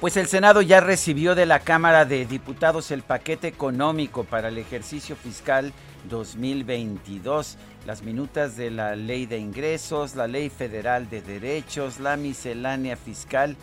[0.00, 4.56] Pues el Senado ya recibió de la Cámara de Diputados el paquete económico para el
[4.56, 5.72] ejercicio fiscal
[6.08, 12.96] 2022, las minutas de la Ley de Ingresos, la Ley Federal de Derechos, la miscelánea
[12.96, 13.56] fiscal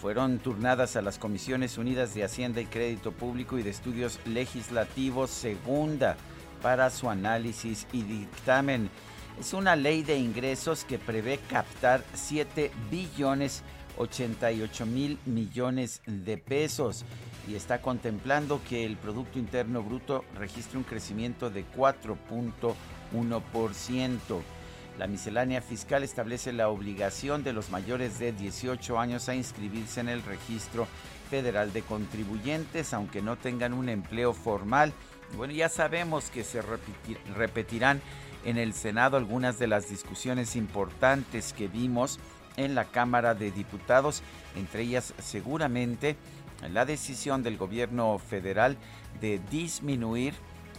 [0.00, 5.28] fueron turnadas a las Comisiones Unidas de Hacienda y Crédito Público y de Estudios Legislativos
[5.28, 6.16] segunda
[6.62, 8.88] para su análisis y dictamen.
[9.38, 13.62] Es una ley de ingresos que prevé captar 7 billones
[13.98, 17.04] 88 mil millones de pesos
[17.48, 24.42] y está contemplando que el Producto Interno Bruto registre un crecimiento de 4.1%.
[24.98, 30.08] La miscelánea fiscal establece la obligación de los mayores de 18 años a inscribirse en
[30.08, 30.86] el registro
[31.30, 34.92] federal de contribuyentes, aunque no tengan un empleo formal.
[35.34, 36.60] Bueno, ya sabemos que se
[37.34, 38.02] repetirán
[38.44, 42.20] en el Senado algunas de las discusiones importantes que vimos
[42.56, 44.22] en la Cámara de Diputados,
[44.56, 46.16] entre ellas seguramente
[46.72, 48.76] la decisión del gobierno federal
[49.20, 50.34] de disminuir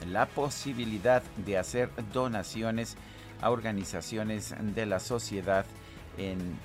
[0.08, 2.96] la posibilidad de hacer donaciones
[3.42, 5.66] a organizaciones de la sociedad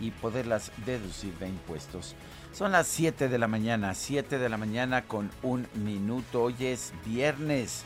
[0.00, 2.14] y poderlas deducir de impuestos.
[2.52, 6.44] Son las 7 de la mañana, 7 de la mañana con un minuto.
[6.44, 7.84] Hoy es viernes.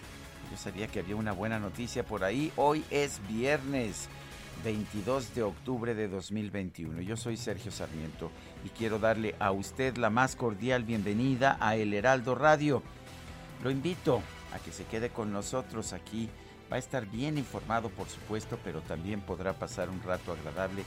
[0.50, 2.52] Yo sabía que había una buena noticia por ahí.
[2.56, 4.08] Hoy es viernes.
[4.62, 7.00] 22 de octubre de 2021.
[7.00, 8.30] Yo soy Sergio Sarmiento
[8.64, 12.82] y quiero darle a usted la más cordial bienvenida a El Heraldo Radio.
[13.62, 14.22] Lo invito
[14.54, 16.28] a que se quede con nosotros aquí.
[16.70, 20.84] Va a estar bien informado, por supuesto, pero también podrá pasar un rato agradable.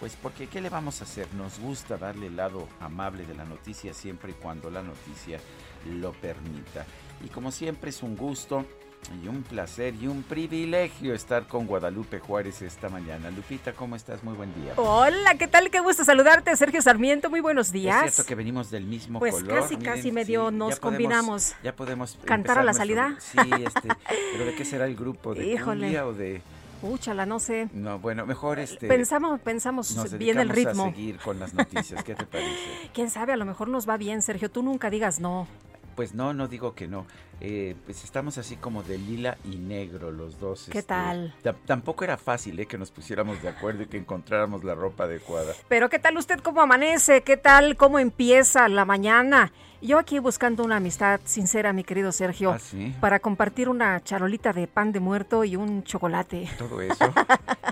[0.00, 1.32] Pues porque, ¿qué le vamos a hacer?
[1.34, 5.38] Nos gusta darle el lado amable de la noticia siempre y cuando la noticia
[5.86, 6.84] lo permita.
[7.24, 8.66] Y como siempre es un gusto
[9.10, 13.30] y un placer y un privilegio estar con Guadalupe Juárez esta mañana.
[13.30, 14.22] Lupita, ¿cómo estás?
[14.22, 14.74] Muy buen día.
[14.76, 15.70] Hola, ¿qué tal?
[15.70, 17.28] Qué gusto saludarte, Sergio Sarmiento.
[17.28, 18.06] Muy buenos días.
[18.06, 19.48] Es cierto que venimos del mismo pues color.
[19.48, 21.54] Pues casi, casi medio nos combinamos.
[21.62, 23.16] ya podemos cantar a la salida.
[23.18, 23.88] Sí, este,
[24.32, 25.34] pero ¿de qué será el grupo?
[25.34, 26.00] ¿De Híjole.
[26.00, 26.42] o de...?
[26.82, 27.68] Úchala, no sé.
[27.72, 28.88] No, bueno, mejor este.
[28.88, 30.86] Pensamos, pensamos bien el ritmo.
[30.86, 32.50] A seguir con las noticias, ¿qué te parece?
[32.92, 34.50] Quién sabe, a lo mejor nos va bien, Sergio.
[34.50, 35.46] Tú nunca digas no.
[35.94, 37.06] Pues no, no digo que no.
[37.40, 40.68] Eh, pues estamos así como de lila y negro los dos.
[40.70, 41.34] ¿Qué este, tal?
[41.66, 45.52] Tampoco era fácil eh, que nos pusiéramos de acuerdo y que encontráramos la ropa adecuada.
[45.68, 47.22] Pero ¿qué tal usted cómo amanece?
[47.22, 49.52] ¿Qué tal cómo empieza la mañana?
[49.82, 52.94] Yo aquí buscando una amistad sincera, mi querido Sergio, ¿Ah, sí?
[53.00, 56.48] para compartir una charolita de pan de muerto y un chocolate.
[56.56, 57.12] Todo eso.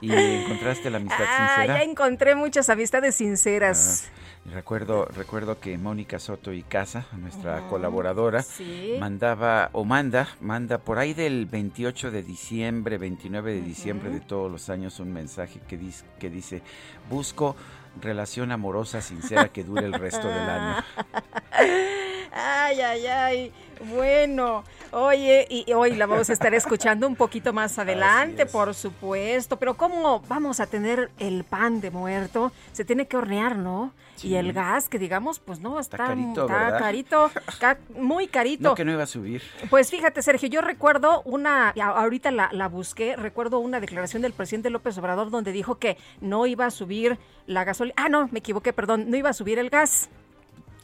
[0.01, 1.79] ¿Y encontraste la amistad ah, sincera?
[1.79, 4.09] Ya encontré muchas amistades sinceras.
[4.09, 4.21] Ah.
[4.53, 8.45] Recuerdo, recuerdo que Mónica Soto y Casa, nuestra colaboradora,
[8.99, 14.51] mandaba o manda, manda por ahí del 28 de diciembre, 29 de diciembre de todos
[14.51, 16.63] los años un mensaje que dice, que dice
[17.11, 17.57] busco
[18.01, 20.85] relación amorosa sincera que dure el resto del año.
[22.33, 23.53] Ay, ay, ay.
[23.89, 29.59] Bueno, oye, y hoy la vamos a estar escuchando un poquito más adelante, por supuesto.
[29.59, 32.53] Pero ¿cómo vamos a tener el pan de muerto?
[32.73, 33.93] Se tiene que hornear, ¿no?
[34.23, 37.31] Y el gas, que digamos, pues no, está, carito, está carito,
[37.97, 38.65] muy carito.
[38.65, 39.41] No, que no iba a subir.
[39.71, 44.69] Pues fíjate, Sergio, yo recuerdo una, ahorita la, la busqué, recuerdo una declaración del presidente
[44.69, 47.95] López Obrador donde dijo que no iba a subir la gasolina.
[47.97, 50.11] Ah, no, me equivoqué, perdón, no iba a subir el gas.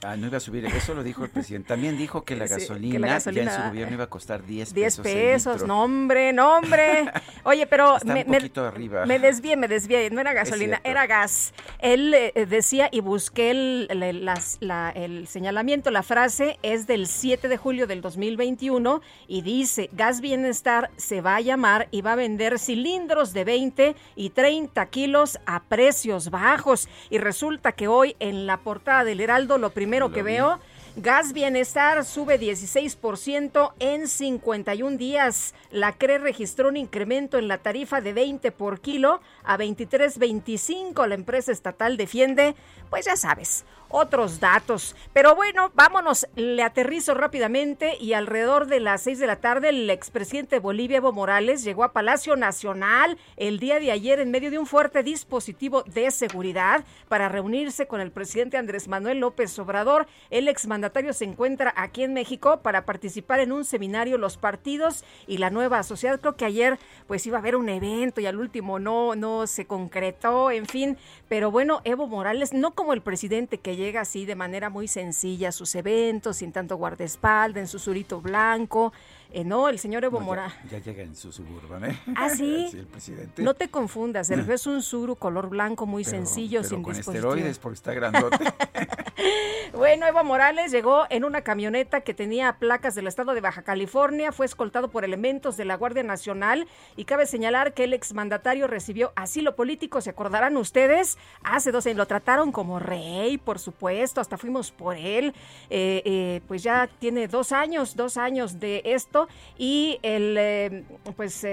[0.02, 1.69] Ah, no iba a subir, eso lo dijo el presidente.
[1.69, 5.04] También dijo que la, gasolina, ya en su gobierno iba a costar 10 pesos.
[5.04, 7.10] 10 pesos, no hombre, no hombre.
[7.44, 9.06] Oye, pero me, un poquito arriba.
[9.06, 11.54] me desvié, me desvié, no era gasolina, era gas.
[11.78, 17.87] Él eh, decía y busqué el, el señalamiento, la frase es del 7 de julio
[17.87, 23.32] del 2021 y dice, Gas Bienestar se va a llamar y va a vender cilindros
[23.32, 26.88] de 20 y 30 kilos a precios bajos.
[27.10, 30.60] Y resulta que hoy en la portada del Heraldo lo primero que veo
[30.98, 35.54] Gas Bienestar sube 16% en 51 días.
[35.70, 41.06] La CRE registró un incremento en la tarifa de 20 por kilo a 23.25.
[41.06, 42.54] La empresa estatal defiende,
[42.88, 44.96] pues ya sabes, otros datos.
[45.12, 49.90] Pero bueno, vámonos, le aterrizo rápidamente y alrededor de las 6 de la tarde el
[49.90, 54.50] expresidente de Bolivia, Evo Morales, llegó a Palacio Nacional el día de ayer en medio
[54.50, 60.06] de un fuerte dispositivo de seguridad para reunirse con el presidente Andrés Manuel López Obrador.
[60.31, 65.38] El exmandatario se encuentra aquí en México para participar en un seminario Los partidos y
[65.38, 66.21] la nueva sociedad.
[66.21, 69.67] Creo que ayer pues iba a haber un evento y al último no, no se
[69.67, 70.97] concretó, en fin.
[71.29, 75.49] Pero bueno, Evo Morales, no como el presidente que llega así de manera muy sencilla
[75.49, 78.93] a sus eventos, sin tanto guardaespaldas, en su surito blanco.
[79.32, 80.55] Eh, no, el señor Evo Morales.
[80.70, 81.99] Ya, llega en su suburban, ¿eh?
[82.14, 82.69] ¿Ah, sí?
[82.73, 83.43] el presidente.
[83.43, 87.58] No te confundas, el es un suru color blanco muy sencillo, pero sin con esteroides
[87.58, 88.38] porque está grandote.
[89.75, 94.32] bueno, Evo Morales llegó en una camioneta que tenía placas del estado de Baja California,
[94.32, 99.12] fue escoltado por elementos de la Guardia Nacional y cabe señalar que el exmandatario recibió
[99.17, 101.19] asilo político, ¿se acordarán ustedes?
[101.43, 105.34] Hace dos años lo trataron como rey, por supuesto, hasta fuimos por él,
[105.70, 109.16] eh, eh, pues ya tiene dos años, dos años de esto
[109.59, 110.85] y el eh,
[111.17, 111.45] pues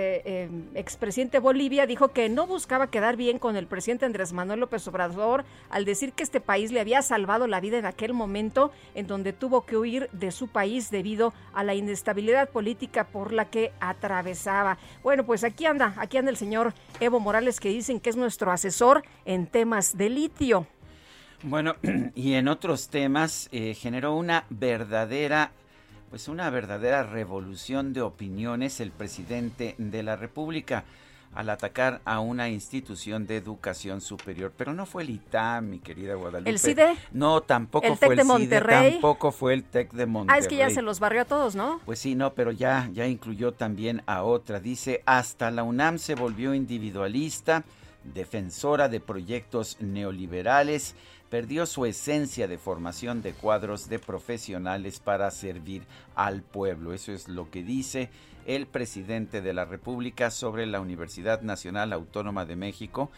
[0.74, 5.46] expresidente Bolivia dijo que no buscaba quedar bien con el presidente Andrés Manuel López Obrador
[5.70, 9.34] al decir que este país le había salvado la vida en aquel momento en donde
[9.34, 14.78] tuvo que huir de su país debido a la inestabilidad política por la que atravesaba.
[15.04, 18.52] Bueno, pues aquí anda, aquí anda el señor Evo Morales que dicen que es nuestro
[18.52, 20.68] asesor en temas de litio.
[21.44, 21.76] Bueno,
[22.16, 25.52] y en otros temas eh, generó una verdadera
[26.14, 30.84] pues una verdadera revolución de opiniones el presidente de la República
[31.34, 34.54] al atacar a una institución de educación superior.
[34.56, 36.52] Pero no fue el ITAM, mi querida Guadalupe.
[36.52, 36.96] ¿El CIDE?
[37.14, 38.92] No, tampoco fue el de Monterrey?
[38.92, 40.38] tampoco fue el TEC de Monterrey.
[40.38, 41.82] Ah, es que ya se los barrió a todos, ¿no?
[41.84, 44.60] Pues sí, no, pero ya, ya incluyó también a otra.
[44.60, 47.64] Dice, hasta la UNAM se volvió individualista,
[48.04, 50.94] defensora de proyectos neoliberales,
[51.34, 55.82] perdió su esencia de formación de cuadros de profesionales para servir
[56.14, 56.94] al pueblo.
[56.94, 58.12] Eso es lo que dice
[58.46, 63.10] el presidente de la República sobre la Universidad Nacional Autónoma de México.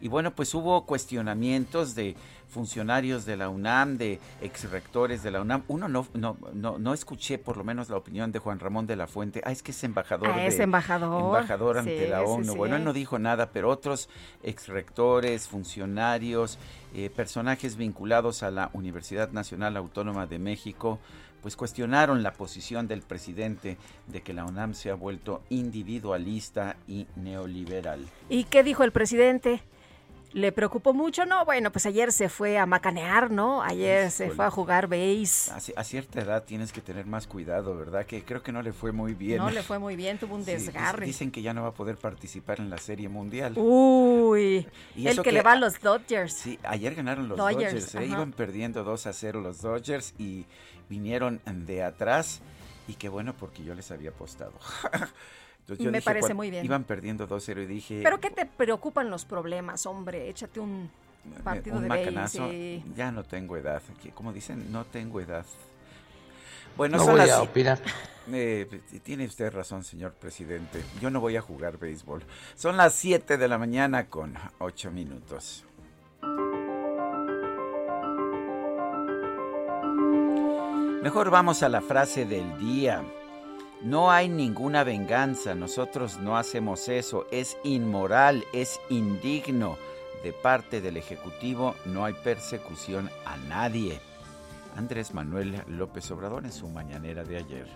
[0.00, 2.16] Y bueno, pues hubo cuestionamientos de
[2.48, 5.62] funcionarios de la UNAM, de ex rectores de la UNAM.
[5.68, 8.96] Uno no, no, no, no escuché por lo menos la opinión de Juan Ramón de
[8.96, 9.40] la Fuente.
[9.44, 10.28] Ah, es que es embajador.
[10.28, 11.36] Ah, es embajador.
[11.36, 12.54] Embajador ante la ONU.
[12.54, 14.08] Bueno, él no dijo nada, pero otros
[14.42, 16.58] ex rectores, funcionarios,
[16.94, 20.98] eh, personajes vinculados a la Universidad Nacional Autónoma de México,
[21.42, 23.76] pues cuestionaron la posición del presidente
[24.06, 28.04] de que la UNAM se ha vuelto individualista y neoliberal.
[28.28, 29.62] ¿Y qué dijo el presidente?
[30.36, 31.24] ¿Le preocupó mucho?
[31.24, 33.62] No, bueno, pues ayer se fue a macanear, ¿no?
[33.62, 35.50] Ayer se fue a jugar base.
[35.74, 38.04] A, cierta edad tienes que tener más cuidado, ¿verdad?
[38.04, 39.38] Que creo que no le fue muy bien.
[39.38, 41.06] No le fue muy bien, tuvo un desgarre.
[41.06, 43.54] Dicen que ya no va a poder participar en la Serie Mundial.
[43.56, 46.34] Uy, el que, le va a los Dodgers.
[46.34, 48.04] Sí, ayer ganaron los Dodgers, ¿eh?
[48.04, 50.44] iban perdiendo 2 a 0 los Dodgers y
[50.90, 52.42] vinieron de atrás
[52.88, 54.52] y qué bueno porque yo les había apostado.
[55.68, 56.64] Entonces, me parece muy bien.
[56.64, 58.00] Iban perdiendo 2-0 y dije...
[58.04, 60.28] ¿Pero qué te preocupan los problemas, hombre?
[60.28, 60.88] Échate un
[61.42, 62.48] partido de macanazo.
[62.94, 63.82] Ya no tengo edad.
[64.14, 65.44] Como dicen, no tengo edad.
[66.76, 67.80] Bueno, no voy a opinar.
[68.32, 68.66] Eh,
[69.04, 70.82] tiene usted razón, señor presidente.
[71.00, 72.24] Yo no voy a jugar béisbol.
[72.56, 75.64] Son las 7 de la mañana con 8 minutos.
[81.04, 83.04] Mejor vamos a la frase del día.
[83.82, 89.76] No hay ninguna venganza, nosotros no hacemos eso, es inmoral, es indigno.
[90.24, 94.00] De parte del Ejecutivo no hay persecución a nadie.
[94.76, 97.66] Andrés Manuel López Obrador en su mañanera de ayer.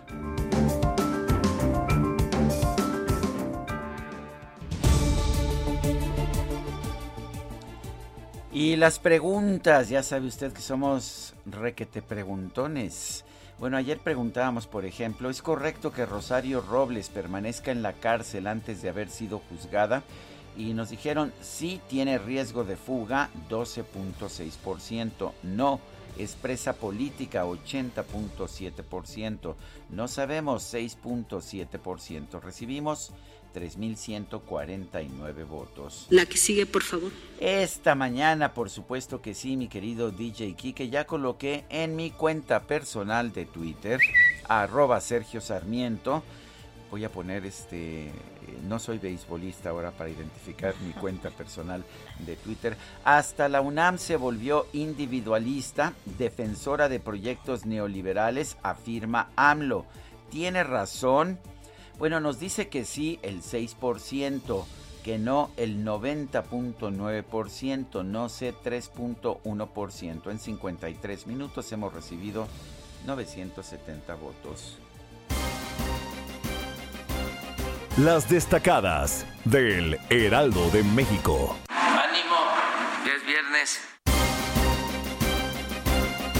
[8.51, 13.23] Y las preguntas, ya sabe usted que somos requete preguntones.
[13.61, 18.81] Bueno, ayer preguntábamos, por ejemplo, ¿es correcto que Rosario Robles permanezca en la cárcel antes
[18.81, 20.01] de haber sido juzgada?
[20.57, 25.79] Y nos dijeron, sí tiene riesgo de fuga, 12.6%, no,
[26.17, 29.53] es presa política 80.7%.
[29.91, 32.41] No sabemos 6.7%.
[32.41, 33.11] Recibimos
[33.53, 36.07] 3.149 votos.
[36.09, 37.11] La que sigue, por favor.
[37.39, 42.61] Esta mañana, por supuesto que sí, mi querido DJ Kike, ya coloqué en mi cuenta
[42.61, 43.99] personal de Twitter,
[44.47, 46.23] arroba Sergio Sarmiento.
[46.89, 48.11] Voy a poner este,
[48.67, 51.83] no soy beisbolista ahora para identificar mi cuenta personal
[52.19, 52.77] de Twitter.
[53.03, 59.85] Hasta la UNAM se volvió individualista, defensora de proyectos neoliberales, afirma AMLO.
[60.29, 61.39] Tiene razón
[62.01, 64.65] bueno, nos dice que sí el 6%,
[65.03, 70.31] que no el 90.9%, no sé 3.1%.
[70.31, 72.47] En 53 minutos hemos recibido
[73.05, 74.79] 970 votos.
[77.97, 81.55] Las destacadas del Heraldo de México.
[81.69, 82.35] Ánimo,
[83.05, 83.79] ya es viernes.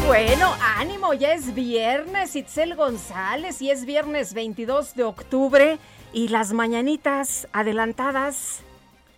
[0.06, 5.78] Bueno, ánimo, ya es viernes, Itzel González, y es viernes 22 de octubre,
[6.12, 8.64] y las mañanitas adelantadas.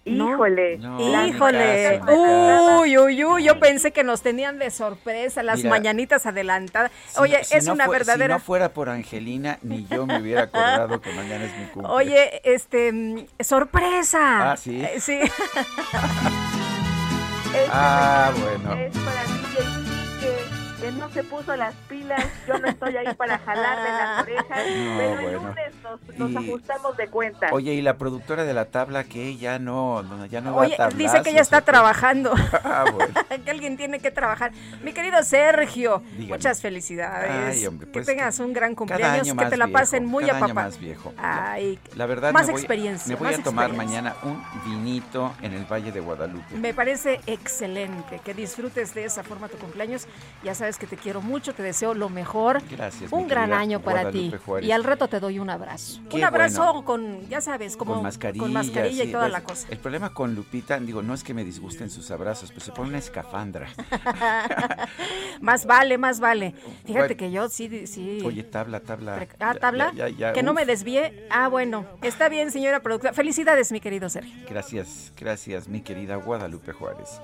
[0.06, 0.80] Híjole,
[1.28, 6.92] híjole, uy, uy, uy, yo pensé que nos tenían de sorpresa las mañanitas adelantadas.
[7.18, 8.36] Oye, es una verdadera.
[8.36, 11.96] Si no fuera por Angelina, ni yo me hubiera acordado que mañana es mi cumpleaños.
[11.96, 14.52] Oye, este, mm, sorpresa.
[14.52, 14.82] Ah, sí.
[14.82, 15.20] Eh, sí.
[17.72, 18.74] ah, bueno.
[18.74, 19.24] Es para
[20.84, 24.64] que no se puso las pilas, yo no estoy ahí para jalarle las orejas,
[24.98, 25.74] pero el lunes
[26.18, 27.48] nos, ajustamos de cuenta.
[27.54, 31.32] Oye, y la productora de la tabla que ya no, ya no Oye, dice que
[31.32, 32.34] ya está trabajando.
[32.66, 33.14] ah, bueno.
[33.46, 34.52] que alguien tiene que trabajar.
[34.84, 37.56] Mi querido Sergio, muchas felicidades.
[37.58, 40.54] Ay, hombre, pues, que tengas un gran cumpleaños, que te la pasen muy a papá.
[40.54, 41.14] más viejo.
[41.18, 43.08] Ay, la verdad más experiencia.
[43.08, 46.56] Me voy a tomar mañana un vinito en el Valle de Guadalupe.
[46.56, 50.08] Me parece excelente que disfrutes de esa forma tu cumpleaños.
[50.44, 52.62] Ya sabes que te quiero mucho, te deseo lo mejor.
[52.70, 53.12] Gracias.
[53.12, 54.34] Un gran año para ti.
[54.62, 56.02] Y al reto te doy un abrazo.
[56.12, 59.68] un abrazo con, ya sabes, como con mascarilla, con mascarilla y toda la cosa.
[59.70, 62.90] El problema con Lupita, digo, no es que me disgusten sus abrazos, pero se pone
[62.90, 63.70] una escafandra.
[65.42, 66.54] más vale, más vale.
[66.86, 68.22] Fíjate que yo sí, sí.
[68.26, 69.28] Oye, tabla, tabla.
[69.40, 69.92] Ah, tabla.
[70.34, 71.28] que no me desvíe.
[71.30, 71.86] Ah, bueno.
[72.02, 73.14] Está bien, señora productora.
[73.14, 74.34] Felicidades, mi querido Sergio.
[74.50, 77.20] Gracias, gracias, mi querida Guadalupe Juárez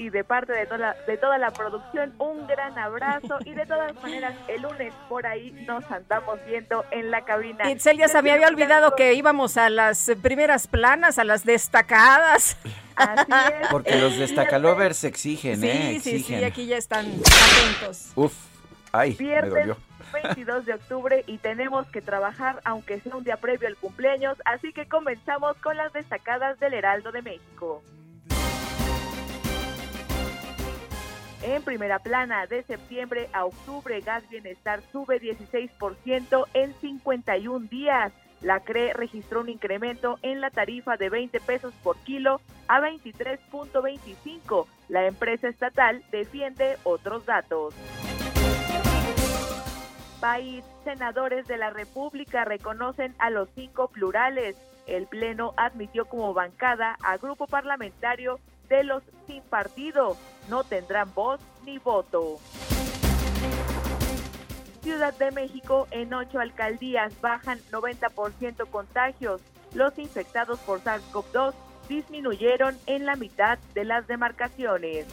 [0.00, 3.94] y de parte de toda, de toda la producción un gran abrazo y de todas
[4.02, 7.70] maneras el lunes por ahí nos andamos viendo en la cabina.
[7.70, 12.56] Itzel ya se me había olvidado que íbamos a las primeras planas, a las destacadas.
[12.96, 13.30] Así
[13.60, 13.68] es.
[13.70, 16.00] Porque los destacalovers exigen, ¿eh?
[16.02, 18.12] Sí, sí, aquí ya están atentos.
[18.14, 18.32] Uf,
[18.92, 19.76] ay, me dolió.
[20.14, 24.72] 22 de octubre y tenemos que trabajar aunque sea un día previo al cumpleaños, así
[24.72, 27.82] que comenzamos con las destacadas del Heraldo de México.
[31.42, 38.12] En primera plana, de septiembre a octubre, Gas Bienestar sube 16% en 51 días.
[38.42, 44.66] La CRE registró un incremento en la tarifa de 20 pesos por kilo a 23.25.
[44.88, 47.74] La empresa estatal defiende otros datos.
[50.20, 54.56] País, senadores de la República reconocen a los cinco plurales.
[54.86, 58.38] El Pleno admitió como bancada a grupo parlamentario
[58.70, 60.16] de los sin partido.
[60.48, 62.38] No tendrán voz ni voto.
[64.82, 69.42] Ciudad de México, en ocho alcaldías bajan 90% contagios.
[69.74, 71.52] Los infectados por SARS-CoV-2
[71.88, 75.06] disminuyeron en la mitad de las demarcaciones.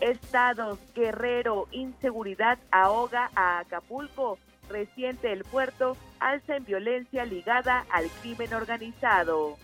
[0.00, 4.38] Estados, Guerrero, inseguridad ahoga a Acapulco.
[4.68, 9.56] Reciente el puerto alza en violencia ligada al crimen organizado.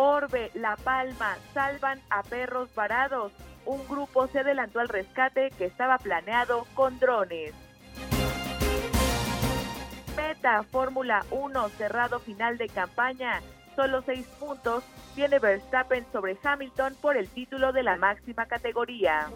[0.00, 3.32] Orbe, La Palma, salvan a perros varados.
[3.66, 7.52] Un grupo se adelantó al rescate que estaba planeado con drones.
[10.16, 13.42] Meta, Fórmula 1, cerrado final de campaña.
[13.74, 14.84] Solo seis puntos
[15.16, 19.28] tiene Verstappen sobre Hamilton por el título de la máxima categoría.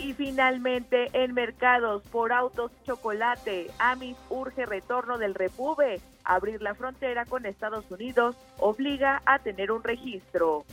[0.00, 6.00] Y finalmente, en mercados por autos chocolate, Amis urge retorno del Repube.
[6.26, 10.64] Abrir la frontera con Estados Unidos obliga a tener un registro.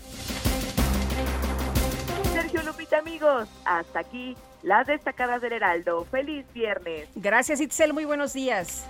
[2.33, 6.05] Sergio Lupita, amigos, hasta aquí las destacadas del Heraldo.
[6.05, 7.07] Feliz viernes.
[7.13, 7.93] Gracias, Itzel.
[7.93, 8.87] Muy buenos días.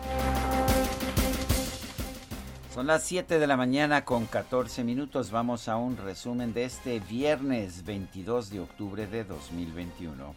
[2.74, 5.32] Son las 7 de la mañana con 14 minutos.
[5.32, 10.34] Vamos a un resumen de este viernes 22 de octubre de 2021.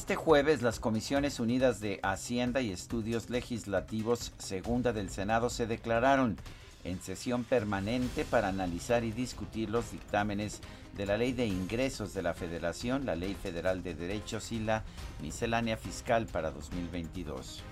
[0.00, 6.38] Este jueves las Comisiones Unidas de Hacienda y Estudios Legislativos Segunda del Senado se declararon
[6.84, 10.62] en sesión permanente para analizar y discutir los dictámenes
[10.96, 14.84] de la Ley de Ingresos de la Federación, la Ley Federal de Derechos y la
[15.20, 17.62] Miscelánea Fiscal para 2022.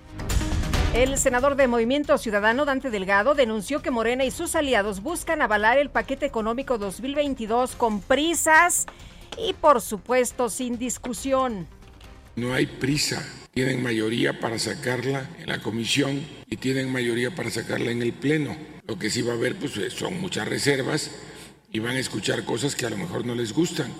[0.92, 5.78] El senador de Movimiento Ciudadano, Dante Delgado, denunció que Morena y sus aliados buscan avalar
[5.78, 8.84] el paquete económico 2022 con prisas
[9.38, 11.66] y, por supuesto, sin discusión.
[12.38, 13.26] No hay prisa.
[13.52, 18.56] Tienen mayoría para sacarla en la comisión y tienen mayoría para sacarla en el Pleno.
[18.86, 21.10] Lo que sí va a haber pues, son muchas reservas
[21.72, 23.92] y van a escuchar cosas que a lo mejor no les gustan.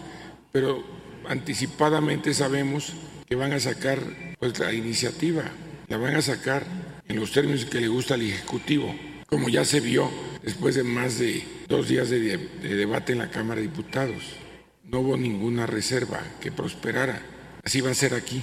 [0.52, 0.84] Pero
[1.28, 2.92] anticipadamente sabemos
[3.28, 4.00] que van a sacar
[4.38, 5.44] pues, la iniciativa
[5.88, 6.64] la van a sacar
[7.08, 8.94] en los términos que le gusta al Ejecutivo,
[9.26, 10.10] como ya se vio
[10.42, 14.22] después de más de dos días de, debate en la Cámara de Diputados.
[14.84, 17.22] No hubo ninguna reserva que prosperara.
[17.68, 18.42] Así va a ser aquí,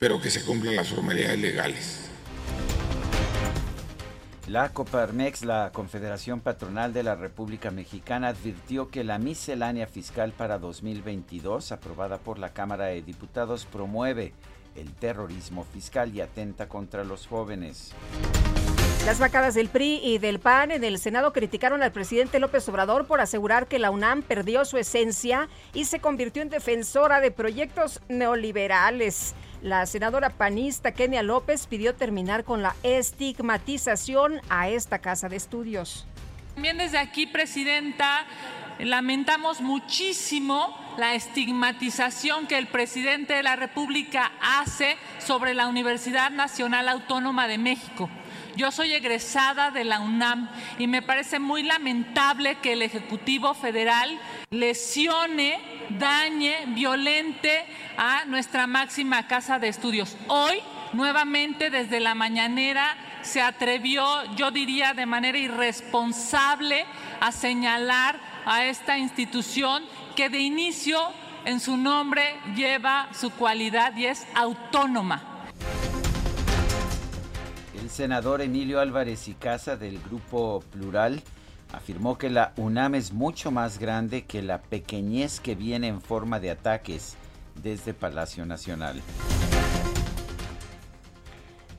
[0.00, 2.10] pero que se cumplan las formalidades legales.
[4.48, 10.58] La Coparmex, la Confederación Patronal de la República Mexicana, advirtió que la miscelánea fiscal para
[10.58, 14.32] 2022, aprobada por la Cámara de Diputados, promueve
[14.74, 17.92] el terrorismo fiscal y atenta contra los jóvenes.
[19.06, 23.06] Las bancadas del PRI y del PAN en el Senado criticaron al presidente López Obrador
[23.06, 28.00] por asegurar que la UNAM perdió su esencia y se convirtió en defensora de proyectos
[28.08, 29.34] neoliberales.
[29.60, 36.06] La senadora panista Kenia López pidió terminar con la estigmatización a esta casa de estudios.
[36.54, 38.24] También desde aquí, Presidenta,
[38.78, 46.88] lamentamos muchísimo la estigmatización que el presidente de la República hace sobre la Universidad Nacional
[46.88, 48.08] Autónoma de México.
[48.56, 54.16] Yo soy egresada de la UNAM y me parece muy lamentable que el Ejecutivo Federal
[54.50, 55.58] lesione,
[55.90, 60.16] dañe, violente a nuestra máxima casa de estudios.
[60.28, 60.60] Hoy,
[60.92, 64.06] nuevamente, desde la mañanera, se atrevió,
[64.36, 66.86] yo diría de manera irresponsable,
[67.20, 69.84] a señalar a esta institución
[70.14, 71.00] que de inicio
[71.44, 75.33] en su nombre lleva su cualidad y es autónoma.
[77.94, 81.22] Senador Emilio Álvarez y Casa del Grupo Plural
[81.72, 86.40] afirmó que la UNAM es mucho más grande que la pequeñez que viene en forma
[86.40, 87.14] de ataques
[87.62, 89.00] desde Palacio Nacional.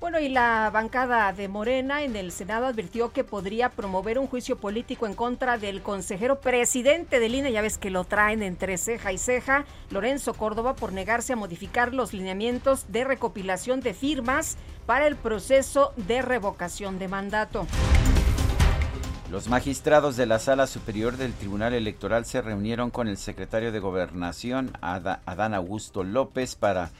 [0.05, 4.55] Bueno, y la bancada de Morena en el Senado advirtió que podría promover un juicio
[4.55, 9.11] político en contra del consejero presidente del INE, ya ves que lo traen entre ceja
[9.11, 15.07] y ceja, Lorenzo Córdoba, por negarse a modificar los lineamientos de recopilación de firmas para
[15.07, 17.65] el proceso de revocación de mandato.
[19.31, 23.79] Los magistrados de la Sala Superior del Tribunal Electoral se reunieron con el secretario de
[23.79, 26.91] Gobernación, Adán Augusto López, para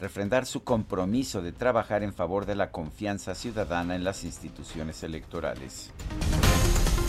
[0.00, 5.92] refrendar su compromiso de trabajar en favor de la confianza ciudadana en las instituciones electorales.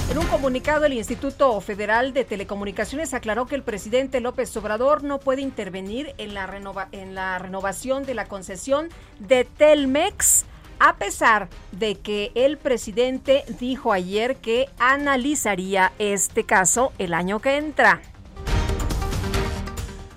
[0.09, 5.19] En un comunicado, el Instituto Federal de Telecomunicaciones aclaró que el presidente López Obrador no
[5.19, 6.49] puede intervenir en la,
[6.91, 10.45] en la renovación de la concesión de Telmex,
[10.79, 17.57] a pesar de que el presidente dijo ayer que analizaría este caso el año que
[17.57, 18.01] entra.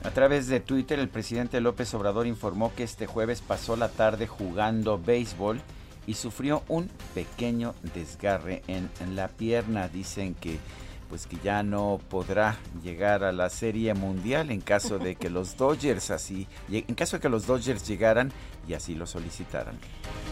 [0.05, 4.27] A través de Twitter, el presidente López Obrador informó que este jueves pasó la tarde
[4.27, 5.61] jugando béisbol
[6.09, 9.89] y sufrió un pequeño desgarre en, la pierna.
[9.89, 10.59] Dicen que
[11.09, 15.59] pues que ya no podrá llegar a la Serie Mundial en caso de que los
[15.59, 18.33] Dodgers así, en caso de que los Dodgers llegaran
[18.67, 19.75] y así lo solicitaran.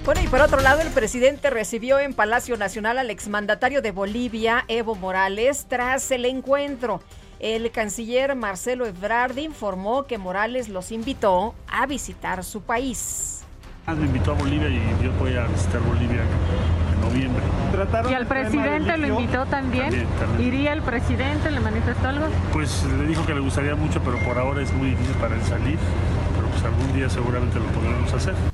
[0.07, 4.65] Bueno, y por otro lado, el presidente recibió en Palacio Nacional al exmandatario de Bolivia,
[4.69, 7.03] Evo Morales, tras el encuentro.
[7.41, 13.41] El canciller Marcelo Ebrard informó que Morales los invitó a visitar su país.
[13.87, 17.43] Me invitó a Bolivia y yo voy a visitar Bolivia en noviembre.
[18.11, 20.07] ¿Y al presidente lo invitó también?
[20.39, 21.51] ¿Iría el presidente?
[21.51, 22.27] ¿Le manifestó algo?
[22.53, 25.43] Pues le dijo que le gustaría mucho, pero por ahora es muy difícil para él
[25.43, 25.79] salir.
[26.37, 28.50] Pero pues algún día seguramente lo podremos hacer.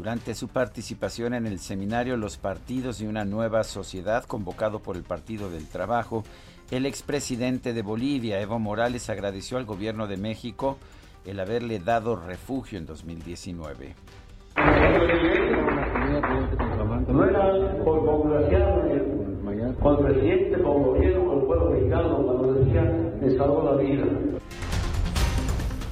[0.00, 5.02] Durante su participación en el seminario Los Partidos y una Nueva Sociedad, convocado por el
[5.02, 6.24] Partido del Trabajo,
[6.70, 10.78] el expresidente de Bolivia, Evo Morales, agradeció al gobierno de México
[11.26, 13.94] el haberle dado refugio en 2019.
[17.06, 18.06] No era por
[19.82, 22.84] con presidente, gobierno, con el pueblo mexicano, cuando decía,
[23.20, 24.06] me salvó la vida.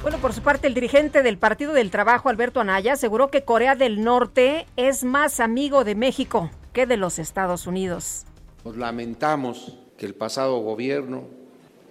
[0.01, 3.75] Bueno, por su parte, el dirigente del Partido del Trabajo, Alberto Anaya, aseguró que Corea
[3.75, 8.25] del Norte es más amigo de México que de los Estados Unidos.
[8.65, 11.25] Nos lamentamos que el pasado gobierno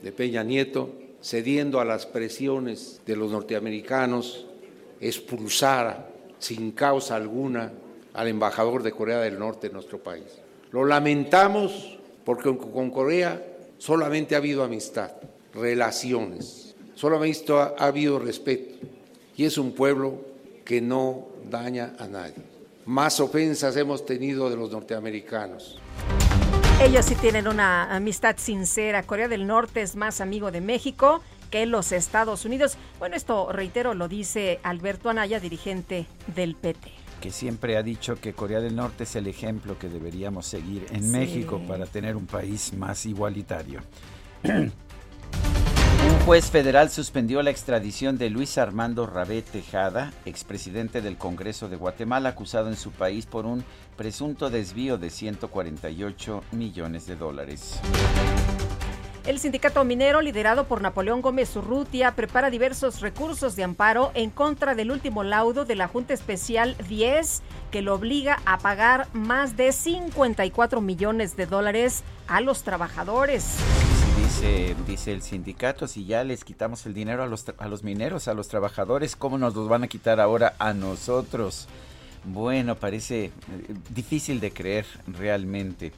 [0.02, 4.48] de Peña Nieto, cediendo a las presiones de los norteamericanos,
[5.02, 6.08] expulsara
[6.40, 7.74] sin causa alguna
[8.14, 10.42] al embajador de Corea del Norte en nuestro país.
[10.72, 13.46] Lo lamentamos porque con Corea
[13.78, 15.12] solamente ha habido amistad,
[15.54, 16.67] relaciones,
[16.98, 18.76] solamente ha, ha habido respeto
[19.36, 20.20] y es un pueblo
[20.66, 22.44] que no daña a nadie.
[22.86, 25.80] Más ofensas hemos tenido de los norteamericanos.
[26.82, 29.04] Ellos sí tienen una amistad sincera.
[29.04, 32.78] Corea del Norte es más amigo de México que los Estados Unidos.
[33.00, 36.06] Bueno, esto reitero, lo dice Alberto Anaya, dirigente
[36.36, 36.92] del PT.
[37.22, 41.12] Que siempre ha dicho que Corea del Norte es el ejemplo que deberíamos seguir en
[41.12, 43.82] México para tener un país más igualitario.
[46.28, 52.28] Juez federal suspendió la extradición de Luis Armando Rabé Tejada, expresidente del Congreso de Guatemala,
[52.28, 53.64] acusado en su país por un
[53.96, 57.80] presunto desvío de 148 millones de dólares.
[59.26, 64.76] El sindicato minero, liderado por Napoleón Gómez Urrutia, prepara diversos recursos de amparo en contra
[64.76, 69.72] del último laudo de la Junta Especial 10, que lo obliga a pagar más de
[69.72, 73.56] 54 millones de dólares a los trabajadores.
[74.28, 78.28] Dice, dice el sindicato, si ya les quitamos el dinero a los, a los mineros,
[78.28, 81.70] a los trabajadores, ¿cómo nos los van a quitar ahora a nosotros?
[82.26, 83.32] Bueno, parece eh,
[83.90, 85.94] difícil de creer realmente.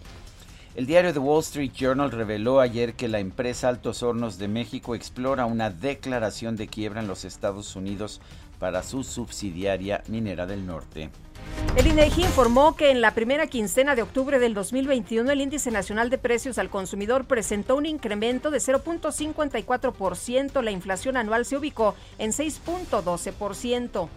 [0.76, 4.94] El diario The Wall Street Journal reveló ayer que la empresa Altos Hornos de México
[4.94, 8.22] explora una declaración de quiebra en los Estados Unidos
[8.60, 11.10] para su subsidiaria Minera del Norte.
[11.76, 16.10] El INEGI informó que en la primera quincena de octubre del 2021 el índice nacional
[16.10, 20.62] de precios al consumidor presentó un incremento de 0.54%.
[20.62, 24.10] La inflación anual se ubicó en 6.12%.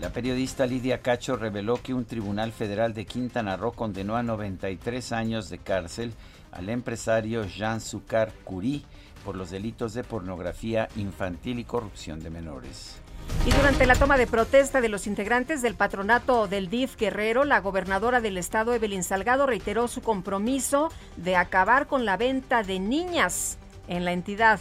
[0.00, 5.12] La periodista Lidia Cacho reveló que un tribunal federal de Quintana Roo condenó a 93
[5.12, 6.12] años de cárcel
[6.50, 8.84] al empresario Jean Sucar Curí
[9.24, 13.01] por los delitos de pornografía infantil y corrupción de menores.
[13.44, 17.60] Y durante la toma de protesta de los integrantes del patronato del DIF Guerrero, la
[17.60, 23.58] gobernadora del estado, Evelyn Salgado, reiteró su compromiso de acabar con la venta de niñas
[23.88, 24.60] en la entidad.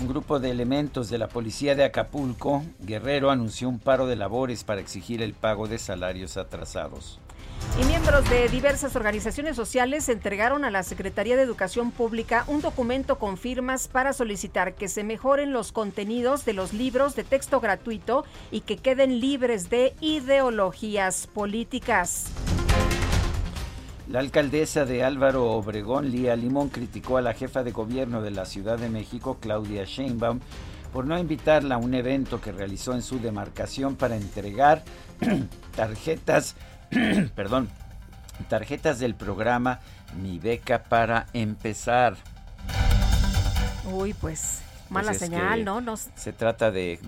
[0.00, 4.64] Un grupo de elementos de la policía de Acapulco, Guerrero, anunció un paro de labores
[4.64, 7.20] para exigir el pago de salarios atrasados.
[7.80, 13.18] Y miembros de diversas organizaciones sociales entregaron a la Secretaría de Educación Pública un documento
[13.18, 18.24] con firmas para solicitar que se mejoren los contenidos de los libros de texto gratuito
[18.50, 22.26] y que queden libres de ideologías políticas.
[24.10, 28.44] La alcaldesa de Álvaro Obregón, Lía Limón, criticó a la jefa de gobierno de la
[28.44, 30.40] Ciudad de México, Claudia Sheinbaum,
[30.92, 34.82] por no invitarla a un evento que realizó en su demarcación para entregar
[35.76, 36.56] tarjetas,
[37.34, 37.68] perdón,
[38.48, 39.80] tarjetas del programa
[40.20, 42.16] Mi beca para empezar.
[43.92, 45.96] Uy, pues mala pues señal, ¿no?
[45.96, 46.98] Se trata de,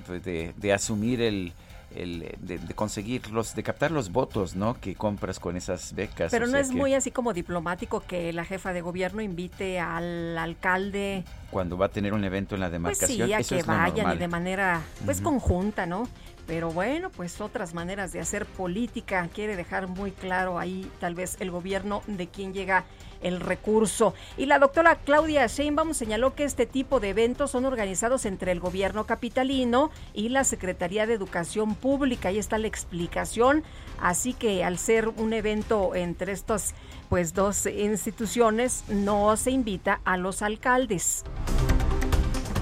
[0.56, 1.52] de asumir el,
[1.96, 4.78] el, de, de, conseguirlos, de captar los votos, ¿no?
[4.80, 6.30] Que compras con esas becas.
[6.30, 11.24] Pero no es muy así como diplomático que la jefa de gobierno invite al alcalde.
[11.50, 13.28] Cuando va a tener un evento en la demarcación.
[13.28, 16.08] Pues sí, a que vayan y de manera, pues conjunta, ¿no?
[16.46, 19.28] Pero bueno, pues otras maneras de hacer política.
[19.32, 22.84] Quiere dejar muy claro ahí tal vez el gobierno de quién llega
[23.22, 24.14] el recurso.
[24.36, 28.60] Y la doctora Claudia Sheinbaum señaló que este tipo de eventos son organizados entre el
[28.60, 32.28] gobierno capitalino y la Secretaría de Educación Pública.
[32.28, 33.62] Ahí está la explicación.
[34.00, 36.74] Así que al ser un evento entre estas
[37.08, 41.24] pues dos instituciones, no se invita a los alcaldes.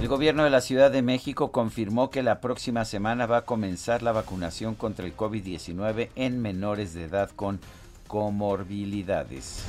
[0.01, 4.03] El gobierno de la Ciudad de México confirmó que la próxima semana va a comenzar
[4.03, 7.61] la vacunación contra el COVID-19 en menores de edad con
[8.07, 9.63] comorbilidades.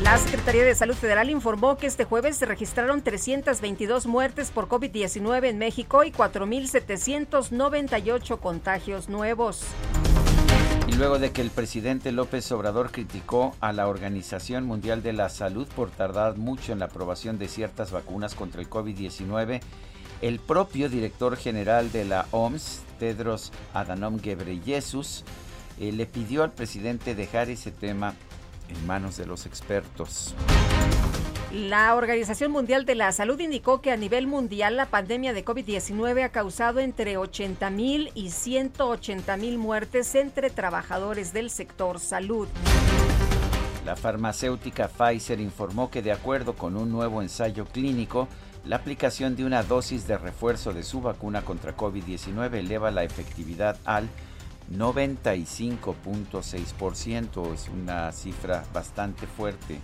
[0.00, 5.46] La Secretaría de Salud Federal informó que este jueves se registraron 322 muertes por COVID-19
[5.46, 9.64] en México y 4.798 contagios nuevos.
[10.98, 15.66] Luego de que el presidente López Obrador criticó a la Organización Mundial de la Salud
[15.74, 19.60] por tardar mucho en la aprobación de ciertas vacunas contra el COVID-19,
[20.20, 25.24] el propio director general de la OMS, Tedros Adhanom Ghebreyesus,
[25.80, 28.14] eh, le pidió al presidente dejar ese tema
[28.68, 30.34] en manos de los expertos.
[31.52, 36.24] La Organización Mundial de la Salud indicó que a nivel mundial la pandemia de COVID-19
[36.24, 42.48] ha causado entre 80 mil y 180 mil muertes entre trabajadores del sector salud.
[43.84, 48.28] La farmacéutica Pfizer informó que de acuerdo con un nuevo ensayo clínico,
[48.64, 53.76] la aplicación de una dosis de refuerzo de su vacuna contra COVID-19 eleva la efectividad
[53.84, 54.08] al
[54.72, 57.52] 95.6%.
[57.52, 59.78] Es una cifra bastante fuerte.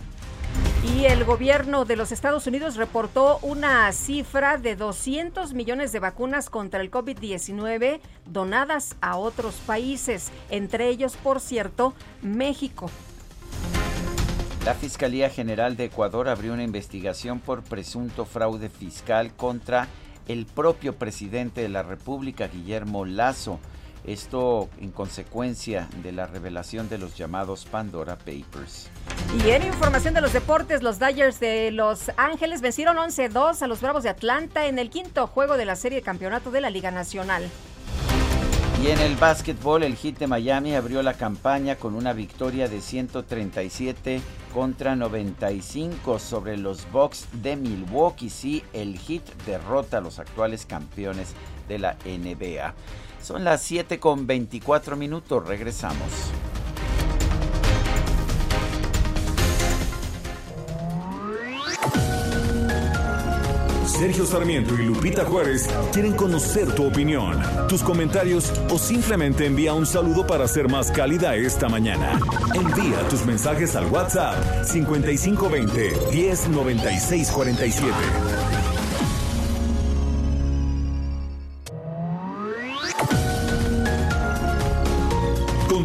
[0.83, 6.49] Y el gobierno de los Estados Unidos reportó una cifra de 200 millones de vacunas
[6.49, 12.89] contra el COVID-19 donadas a otros países, entre ellos, por cierto, México.
[14.65, 19.87] La Fiscalía General de Ecuador abrió una investigación por presunto fraude fiscal contra
[20.27, 23.59] el propio presidente de la República, Guillermo Lazo.
[24.03, 28.89] Esto en consecuencia de la revelación de los llamados Pandora Papers.
[29.43, 33.81] Y en información de los deportes, los Dodgers de Los Ángeles vencieron 11-2 a los
[33.81, 36.91] Bravos de Atlanta en el quinto juego de la serie de campeonato de la Liga
[36.91, 37.49] Nacional.
[38.81, 42.79] Y en el básquetbol, el Heat de Miami abrió la campaña con una victoria de
[42.79, 44.21] 137
[44.53, 48.29] contra 95 sobre los Bucks de Milwaukee.
[48.29, 51.33] Sí, el Heat derrota a los actuales campeones
[51.67, 52.73] de la NBA.
[53.21, 56.31] Son las 7 con 24 minutos, regresamos.
[63.99, 69.85] Sergio Sarmiento y Lupita Juárez quieren conocer tu opinión, tus comentarios o simplemente envía un
[69.85, 72.17] saludo para ser más cálida esta mañana.
[72.53, 78.78] Envía tus mensajes al WhatsApp 5520 109647.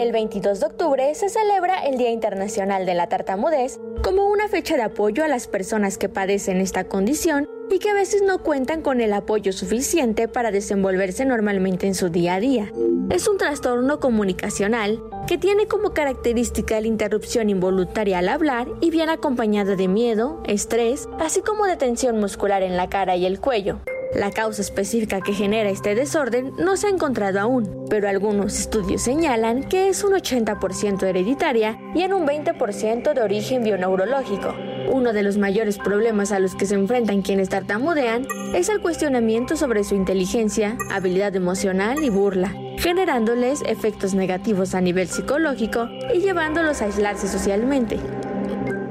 [0.00, 4.76] El 22 de octubre se celebra el Día Internacional de la Tartamudez como una fecha
[4.76, 8.80] de apoyo a las personas que padecen esta condición y que a veces no cuentan
[8.80, 12.72] con el apoyo suficiente para desenvolverse normalmente en su día a día.
[13.10, 19.12] Es un trastorno comunicacional que tiene como característica la interrupción involuntaria al hablar y viene
[19.12, 23.80] acompañada de miedo, estrés, así como de tensión muscular en la cara y el cuello.
[24.14, 29.02] La causa específica que genera este desorden no se ha encontrado aún, pero algunos estudios
[29.02, 34.52] señalan que es un 80% hereditaria y en un 20% de origen bioneurológico.
[34.90, 39.56] Uno de los mayores problemas a los que se enfrentan quienes tartamudean es el cuestionamiento
[39.56, 46.82] sobre su inteligencia, habilidad emocional y burla, generándoles efectos negativos a nivel psicológico y llevándolos
[46.82, 47.98] a aislarse socialmente.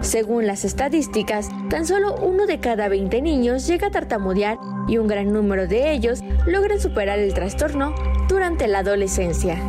[0.01, 4.57] Según las estadísticas, tan solo uno de cada 20 niños llega a tartamudear
[4.87, 7.93] y un gran número de ellos logran superar el trastorno
[8.27, 9.61] durante la adolescencia.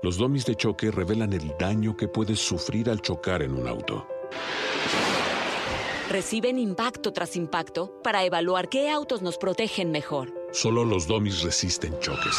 [0.00, 4.06] Los domis de choque revelan el daño que puedes sufrir al chocar en un auto.
[6.08, 10.32] Reciben impacto tras impacto para evaluar qué autos nos protegen mejor.
[10.52, 12.38] Solo los domis resisten choques.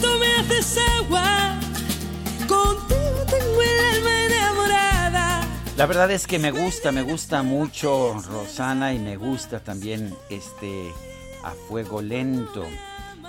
[0.00, 1.58] Lento me haces agua.
[2.46, 5.48] Contigo tengo el alma enamorada.
[5.76, 10.92] La verdad es que me gusta, me gusta mucho Rosana y me gusta también este
[11.42, 12.64] a fuego lento.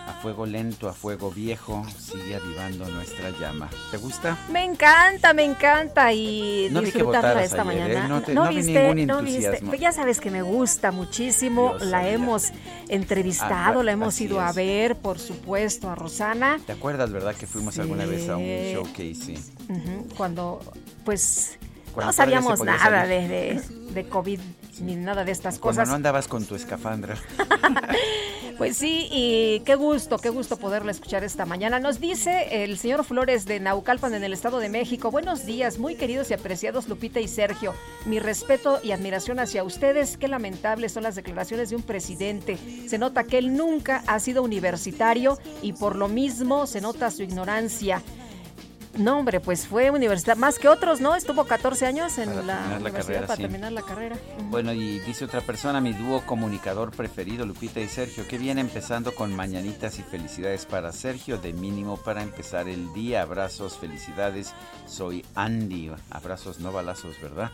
[0.09, 3.69] A fuego lento, a fuego viejo, sigue avivando nuestra llama.
[3.91, 4.35] ¿Te gusta?
[4.51, 7.93] Me encanta, me encanta y No disfrutarla esta ayer, ¿eh?
[7.93, 8.07] mañana.
[8.07, 9.61] No te- no vi viste, no viste.
[9.65, 11.75] Pues ya sabes que me gusta muchísimo.
[11.79, 12.09] La sabía.
[12.13, 12.47] hemos
[12.87, 16.59] entrevistado, Ah, la hemos ido a ver, por supuesto, a Rosana.
[16.65, 19.13] ¿Te acuerdas, verdad, que fuimos alguna vez a un showcase?
[19.15, 19.35] Sí.
[20.17, 20.59] Cuando,
[21.05, 21.57] pues,
[21.93, 23.61] Cuando no sabíamos nada de, de,
[23.93, 24.39] de COVID
[24.81, 25.87] ni nada de estas cosas.
[25.87, 27.15] no andabas con tu escafandra.
[28.59, 31.79] Pues sí, y qué gusto, qué gusto poderla escuchar esta mañana.
[31.79, 35.11] Nos dice el señor Flores de Naucalpan en el Estado de México.
[35.11, 37.73] Buenos días, muy queridos y apreciados Lupita y Sergio.
[38.05, 40.17] Mi respeto y admiración hacia ustedes.
[40.17, 42.57] Qué lamentables son las declaraciones de un presidente.
[42.85, 47.23] Se nota que él nunca ha sido universitario y por lo mismo se nota su
[47.23, 48.03] ignorancia.
[48.97, 51.15] No, hombre, pues fue universidad, más que otros, ¿no?
[51.15, 54.17] Estuvo 14 años en la, universidad para terminar la carrera.
[54.49, 59.13] Bueno, y dice otra persona, mi dúo comunicador preferido, Lupita y Sergio, que viene empezando
[59.13, 63.21] con mañanitas y felicidades para Sergio, de mínimo para empezar el día.
[63.21, 64.53] Abrazos, felicidades.
[64.87, 65.91] Soy Andy.
[66.09, 67.51] Abrazos, no balazos, ¿verdad?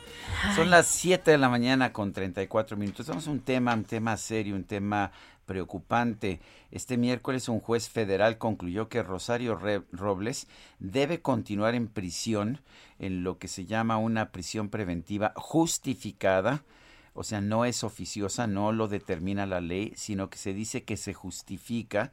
[0.56, 3.08] Son las 7 de la mañana con 34 minutos.
[3.08, 5.12] Vamos a un tema, un tema serio, un tema
[5.45, 6.39] preocupante.
[6.75, 9.57] Este miércoles un juez federal concluyó que Rosario
[9.93, 12.59] Robles debe continuar en prisión
[12.99, 16.65] en lo que se llama una prisión preventiva justificada.
[17.13, 20.97] O sea, no es oficiosa, no lo determina la ley, sino que se dice que
[20.97, 22.11] se justifica,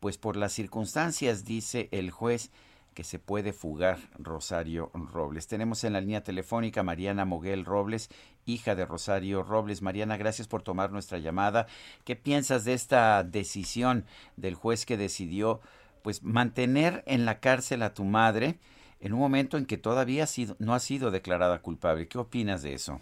[0.00, 2.50] pues por las circunstancias, dice el juez,
[2.94, 5.46] que se puede fugar Rosario Robles.
[5.46, 8.08] Tenemos en la línea telefónica Mariana Moguel Robles,
[8.46, 9.82] hija de Rosario Robles.
[9.82, 11.66] Mariana, gracias por tomar nuestra llamada.
[12.04, 14.04] ¿Qué piensas de esta decisión
[14.36, 15.60] del juez que decidió
[16.02, 18.58] pues mantener en la cárcel a tu madre
[19.00, 20.24] en un momento en que todavía
[20.58, 22.08] no ha sido declarada culpable?
[22.08, 23.00] ¿Qué opinas de eso?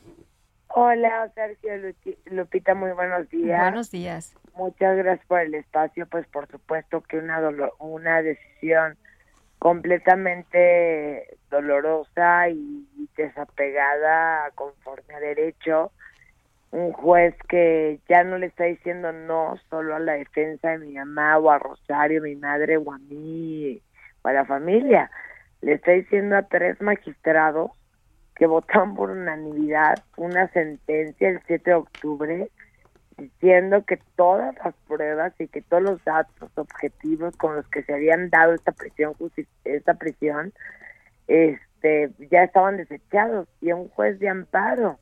[0.75, 1.95] Hola, Sergio
[2.27, 3.61] Lupita, muy buenos días.
[3.61, 4.35] Buenos días.
[4.55, 6.07] Muchas gracias por el espacio.
[6.07, 7.41] Pues por supuesto que una,
[7.79, 8.97] una decisión
[9.63, 12.85] completamente dolorosa y
[13.17, 15.93] desapegada conforme a derecho.
[16.73, 20.95] Un juez que ya no le está diciendo no solo a la defensa de mi
[20.95, 23.81] mamá o a Rosario, mi madre o a mí
[24.23, 25.13] o a la familia.
[25.61, 27.71] Le está diciendo a tres magistrados
[28.35, 32.49] que votaron por unanimidad una sentencia el 7 de octubre
[33.17, 37.95] diciendo que todas las pruebas y que todos los datos objetivos con los que se
[37.95, 39.15] habían dado esta prisión
[39.65, 40.53] esta prisión
[41.27, 44.99] este ya estaban desechados y un juez de amparo.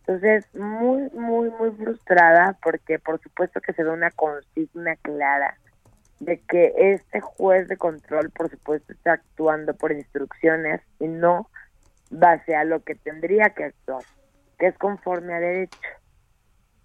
[0.00, 5.56] Entonces muy muy muy frustrada porque por supuesto que se da una consigna clara
[6.18, 11.48] de que este juez de control por supuesto está actuando por instrucciones y no
[12.10, 14.02] base a lo que tendría que actuar
[14.58, 15.78] que es conforme a derecho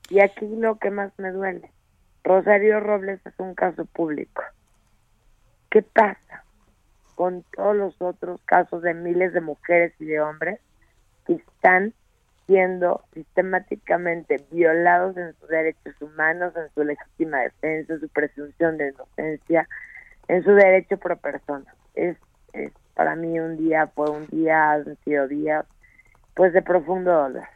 [0.10, 1.72] y aquí lo que más me duele,
[2.24, 4.44] Rosario Robles es un caso público.
[5.70, 6.44] ¿Qué pasa
[7.16, 10.60] con todos los otros casos de miles de mujeres y de hombres
[11.26, 11.94] que están
[12.46, 18.90] siendo sistemáticamente violados en sus derechos humanos, en su legítima defensa, en su presunción de
[18.90, 19.68] inocencia,
[20.28, 21.74] en su derecho por persona?
[21.96, 22.18] Es,
[22.94, 25.66] para mí un día, fue un día, han sido días,
[26.34, 27.48] pues de profundo dolor.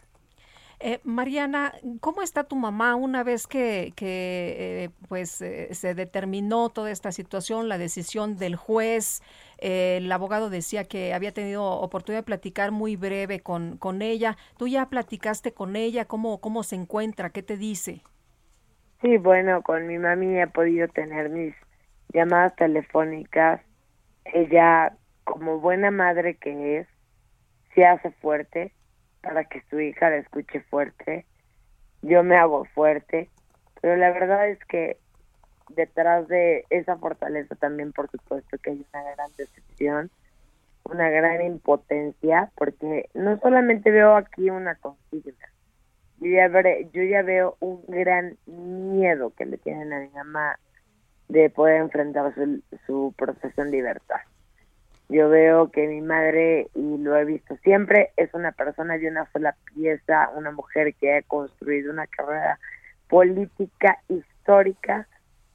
[0.82, 6.90] Eh, Mariana, ¿cómo está tu mamá una vez que, eh, pues eh, se determinó toda
[6.90, 9.22] esta situación, la decisión del juez?
[9.62, 14.38] el abogado decía que había tenido oportunidad de platicar muy breve con, con ella.
[14.58, 16.06] ¿Tú ya platicaste con ella?
[16.06, 17.32] ¿Cómo, ¿Cómo se encuentra?
[17.32, 18.02] ¿Qué te dice?
[19.02, 21.54] Sí, bueno, con mi mami he podido tener mis
[22.14, 23.60] llamadas telefónicas.
[24.24, 24.94] Ella,
[25.26, 26.88] como buena madre que es,
[27.76, 28.72] se hace fuerte
[29.22, 31.26] para que su hija la escuche fuerte.
[32.02, 33.30] Yo me hago fuerte,
[33.82, 34.98] pero la verdad es que
[35.70, 40.10] detrás de esa fortaleza también, por supuesto, que hay una gran decepción,
[40.86, 45.50] una gran impotencia, porque no solamente veo aquí una consigna,
[46.20, 46.50] yo ya,
[46.92, 50.60] yo ya veo un gran miedo que le tienen a mi mamá
[51.30, 54.20] de poder enfrentar su, su proceso en libertad.
[55.10, 59.30] Yo veo que mi madre, y lo he visto siempre, es una persona de una
[59.32, 62.60] sola pieza, una mujer que ha construido una carrera
[63.08, 65.08] política histórica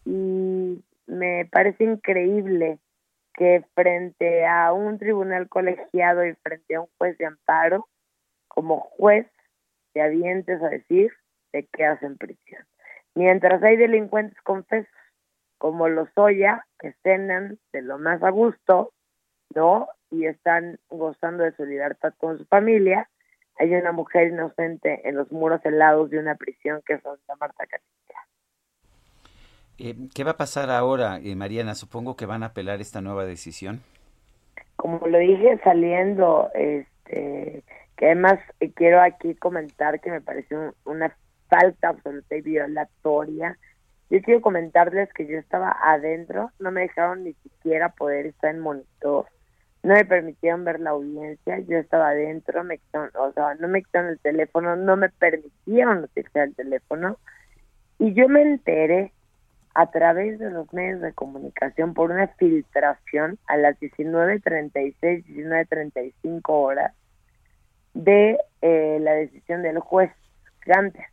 [0.04, 2.80] y me parece increíble
[3.32, 7.86] que frente a un tribunal colegiado y frente a un juez de amparo,
[8.48, 9.26] como juez,
[9.92, 11.12] te avientes a decir
[11.52, 12.64] de qué hacen prisión.
[13.14, 14.90] Mientras hay delincuentes confesos,
[15.58, 18.92] como los Oya, que cenan de lo más a gusto,
[19.54, 19.88] ¿no?
[20.10, 23.08] Y están gozando de su libertad con su familia.
[23.58, 27.66] Hay una mujer inocente en los muros helados de una prisión que es Santa Marta
[27.66, 28.20] Catilla.
[29.78, 31.74] Eh, ¿Qué va a pasar ahora, eh, Mariana?
[31.74, 33.80] Supongo que van a apelar esta nueva decisión.
[34.76, 37.64] Como lo dije saliendo, este,
[37.96, 41.16] que además eh, quiero aquí comentar que me pareció una
[41.48, 43.58] falta absoluta y violatoria.
[44.10, 48.60] Yo quiero comentarles que yo estaba adentro, no me dejaron ni siquiera poder estar en
[48.60, 49.26] monitor
[49.84, 54.12] no me permitieron ver la audiencia, yo estaba adentro, me o sea, no me quitaron
[54.12, 57.18] el teléfono, no me permitieron utilizar el teléfono
[57.98, 59.12] y yo me enteré
[59.74, 66.94] a través de los medios de comunicación por una filtración a las 19.36, 19.35 horas
[67.92, 70.10] de eh, la decisión del juez
[70.64, 71.06] Gante.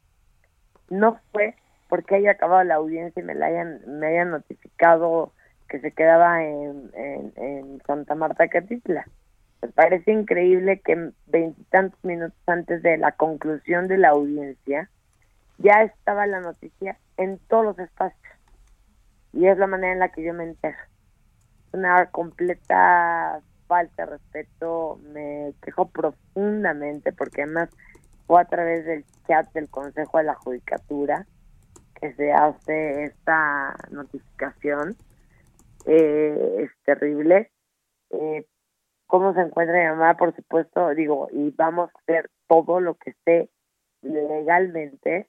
[0.89, 1.55] No fue
[1.91, 5.33] porque haya acabado la audiencia y me la hayan, me hayan notificado
[5.67, 9.05] que se quedaba en, en, Santa Marta Catitla.
[9.61, 14.89] Me parece increíble que veintitantos minutos antes de la conclusión de la audiencia
[15.57, 18.37] ya estaba la noticia en todos los espacios.
[19.33, 20.77] Y es la manera en la que yo me entero.
[21.73, 27.67] Una completa falta de respeto, me quejo profundamente porque además
[28.27, 31.27] fue a través del chat del Consejo de la Judicatura
[32.01, 34.95] que se hace esta notificación
[35.85, 37.51] eh, es terrible.
[38.09, 38.45] Eh,
[39.07, 40.17] ¿Cómo se encuentra mi mamá?
[40.17, 43.49] Por supuesto, digo, y vamos a hacer todo lo que esté
[44.01, 45.27] legalmente,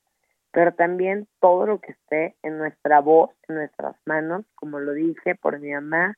[0.51, 5.35] pero también todo lo que esté en nuestra voz, en nuestras manos, como lo dije
[5.35, 6.17] por mi mamá,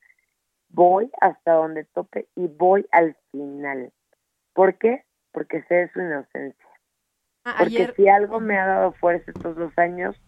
[0.68, 3.92] voy hasta donde tope y voy al final.
[4.52, 5.04] ¿Por qué?
[5.32, 6.68] Porque sé su inocencia.
[7.44, 10.20] Ah, Porque si algo me ha dado fuerza estos dos años,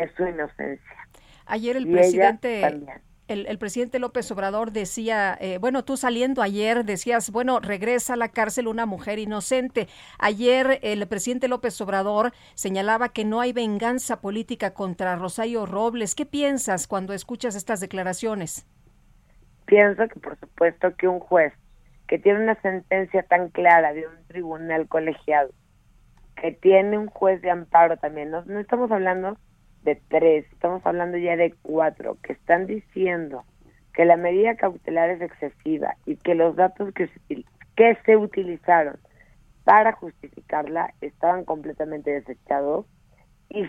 [0.00, 1.08] es su inocencia.
[1.46, 2.62] Ayer el presidente
[3.28, 8.28] el, presidente López Obrador decía, eh, bueno, tú saliendo ayer decías, bueno, regresa a la
[8.28, 9.88] cárcel una mujer inocente.
[10.18, 16.14] Ayer el presidente López Obrador señalaba que no hay venganza política contra Rosario Robles.
[16.14, 18.66] ¿Qué piensas cuando escuchas estas declaraciones?
[19.64, 21.52] Pienso que por supuesto que un juez
[22.06, 25.50] que tiene una sentencia tan clara de un tribunal colegiado,
[26.40, 29.36] que tiene un juez de amparo también, no, no estamos hablando
[29.86, 33.44] de tres, estamos hablando ya de cuatro, que están diciendo
[33.94, 37.44] que la medida cautelar es excesiva y que los datos que se,
[37.76, 38.98] que se utilizaron
[39.64, 42.84] para justificarla estaban completamente desechados
[43.48, 43.64] y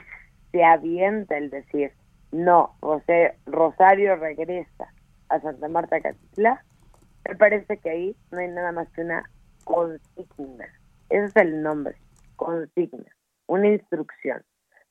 [0.52, 1.92] se avienta el decir,
[2.32, 4.92] no, José Rosario regresa
[5.30, 6.64] a Santa Marta Catitla,
[7.30, 9.24] me parece que ahí no hay nada más que una
[9.66, 10.66] consigna.
[11.10, 11.96] Ese es el nombre,
[12.36, 13.16] consigna,
[13.46, 14.42] una instrucción.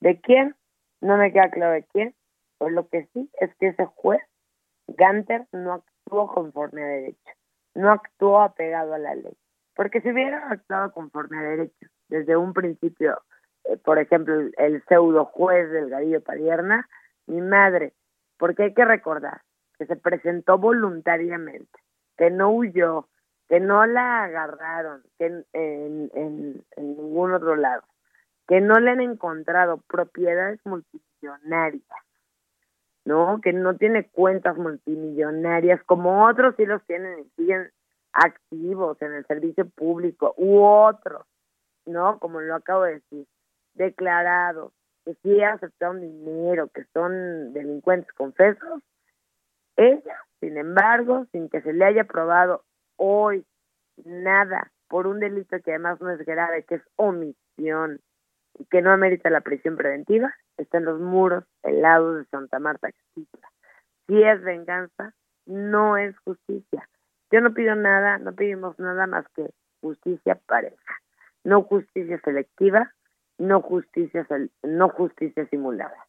[0.01, 0.55] ¿De quién?
[1.01, 2.14] No me queda claro de quién,
[2.59, 4.22] pero lo que sí es que ese juez,
[4.88, 7.32] Ganter, no actuó conforme a derecho,
[7.74, 9.36] no actuó apegado a la ley.
[9.74, 13.20] Porque si hubiera actuado conforme a derecho, desde un principio,
[13.64, 16.88] eh, por ejemplo, el, pseudo juez del Gadillo Padierna,
[17.26, 17.92] mi madre,
[18.38, 19.42] porque hay que recordar
[19.78, 21.78] que se presentó voluntariamente,
[22.16, 23.09] que no huyó,
[23.49, 27.82] que no la agarraron que en, en ningún otro lado,
[28.47, 31.82] que no le han encontrado propiedades multimillonarias,
[33.05, 33.40] ¿no?
[33.40, 37.70] Que no tiene cuentas multimillonarias como otros sí los tienen y siguen
[38.12, 41.26] activos en el servicio público u otros,
[41.84, 42.18] ¿no?
[42.18, 43.26] Como lo acabo de decir,
[43.74, 44.72] declarados,
[45.05, 48.82] que sí aceptaron dinero, que son delincuentes confesos,
[49.76, 52.64] ella, sin embargo, sin que se le haya probado
[52.97, 53.44] hoy
[54.05, 58.01] nada por un delito que además no es grave, que es omisión,
[58.59, 62.91] y que no amerita la prisión preventiva está en los muros helados de Santa Marta
[64.07, 65.15] Si es venganza,
[65.47, 66.89] no es justicia.
[67.31, 69.51] Yo no pido nada, no pedimos nada más que
[69.81, 71.01] justicia pareja,
[71.45, 72.93] no justicia selectiva,
[73.39, 74.27] no justicia
[74.63, 76.07] no justicia simulada.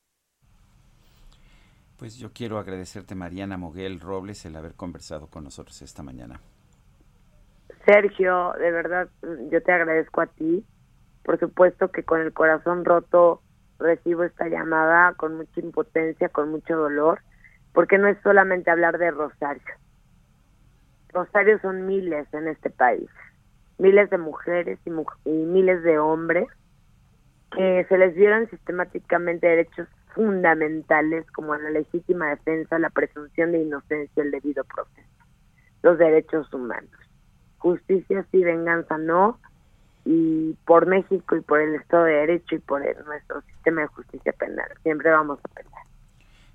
[1.97, 6.39] Pues yo quiero agradecerte Mariana Moguel Robles el haber conversado con nosotros esta mañana.
[7.85, 9.09] Sergio, de verdad
[9.51, 10.63] yo te agradezco a ti
[11.27, 13.41] por supuesto que con el corazón roto
[13.79, 17.19] recibo esta llamada con mucha impotencia, con mucho dolor,
[17.73, 19.61] porque no es solamente hablar de Rosario.
[21.09, 23.09] Rosario son miles en este país,
[23.77, 26.47] miles de mujeres y, miles de hombres
[27.51, 34.23] que se les dieron sistemáticamente derechos fundamentales como la legítima defensa, la presunción de inocencia,
[34.23, 35.25] el debido proceso,
[35.83, 36.89] los derechos humanos.
[37.57, 39.41] Justicia sí, venganza no,
[40.09, 44.31] y por México y por el Estado de Derecho y por nuestro sistema de justicia
[44.31, 44.69] penal.
[44.81, 45.83] Siempre vamos a pelear.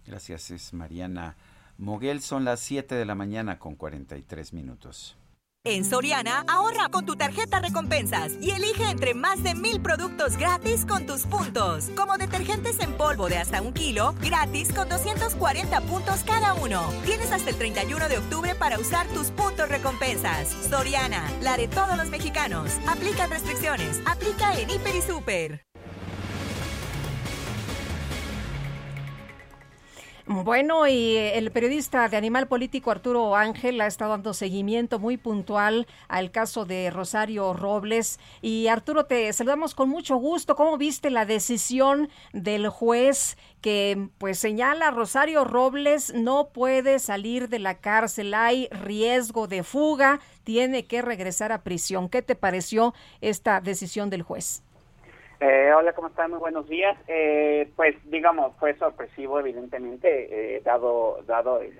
[0.07, 1.36] Gracias, es Mariana
[1.76, 2.22] Moguel.
[2.22, 5.18] Son las 7 de la mañana con 43 minutos.
[5.64, 10.84] En Soriana, ahorra con tu tarjeta recompensas y elige entre más de mil productos gratis
[10.84, 11.88] con tus puntos.
[11.96, 16.82] Como detergentes en polvo de hasta un kilo, gratis con 240 puntos cada uno.
[17.04, 20.48] Tienes hasta el 31 de octubre para usar tus puntos recompensas.
[20.68, 22.72] Soriana, la de todos los mexicanos.
[22.88, 24.00] Aplica restricciones.
[24.04, 25.71] Aplica en Hiper y Super.
[30.26, 35.88] Bueno, y el periodista de Animal Político Arturo Ángel ha estado dando seguimiento muy puntual
[36.06, 38.20] al caso de Rosario Robles.
[38.40, 40.54] Y Arturo, te saludamos con mucho gusto.
[40.54, 47.58] ¿Cómo viste la decisión del juez que pues señala Rosario Robles no puede salir de
[47.58, 52.08] la cárcel, hay riesgo de fuga, tiene que regresar a prisión?
[52.08, 54.62] ¿Qué te pareció esta decisión del juez?
[55.45, 56.30] Eh, hola, ¿cómo están?
[56.30, 56.97] Muy buenos días.
[57.09, 61.76] Eh, pues, digamos, fue sorpresivo, evidentemente, eh, dado dado el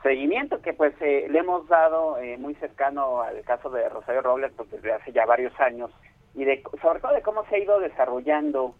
[0.00, 4.92] seguimiento que pues le hemos dado muy cercano al caso de Rosario Robles pues, desde
[4.92, 5.90] hace ya varios años
[6.34, 8.76] y de sobre todo de cómo se ha ido desarrollando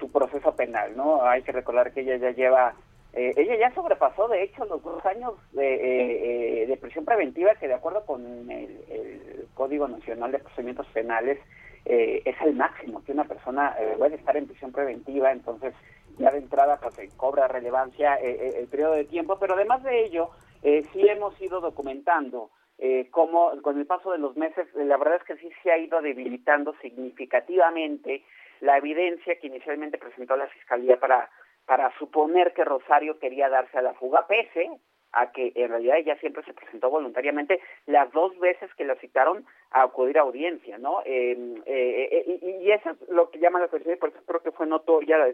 [0.00, 1.24] su proceso penal, ¿no?
[1.24, 2.74] Hay que recordar que ella ya lleva
[3.14, 8.04] ella ya sobrepasó, de hecho, los dos años de, de prisión preventiva que de acuerdo
[8.04, 11.38] con el Código Nacional de Procedimientos Penales
[11.84, 15.74] eh, es el máximo que una persona eh, puede estar en prisión preventiva, entonces
[16.18, 20.30] ya de entrada pues cobra relevancia eh, el periodo de tiempo, pero además de ello,
[20.62, 22.50] sí hemos ido documentando
[23.10, 26.00] cómo con el paso de los meses, la verdad es que sí se ha ido
[26.00, 28.24] debilitando significativamente
[28.60, 31.28] la evidencia que inicialmente presentó la Fiscalía para,
[31.66, 34.70] para suponer que Rosario quería darse a la fuga, pese
[35.12, 39.44] a que en realidad ella siempre se presentó voluntariamente las dos veces que la citaron
[39.70, 41.02] a acudir a audiencia, ¿no?
[41.04, 44.42] Em, eh, eh, y, eso es lo que llama la atención y por eso creo
[44.42, 45.28] que fue notoria, la,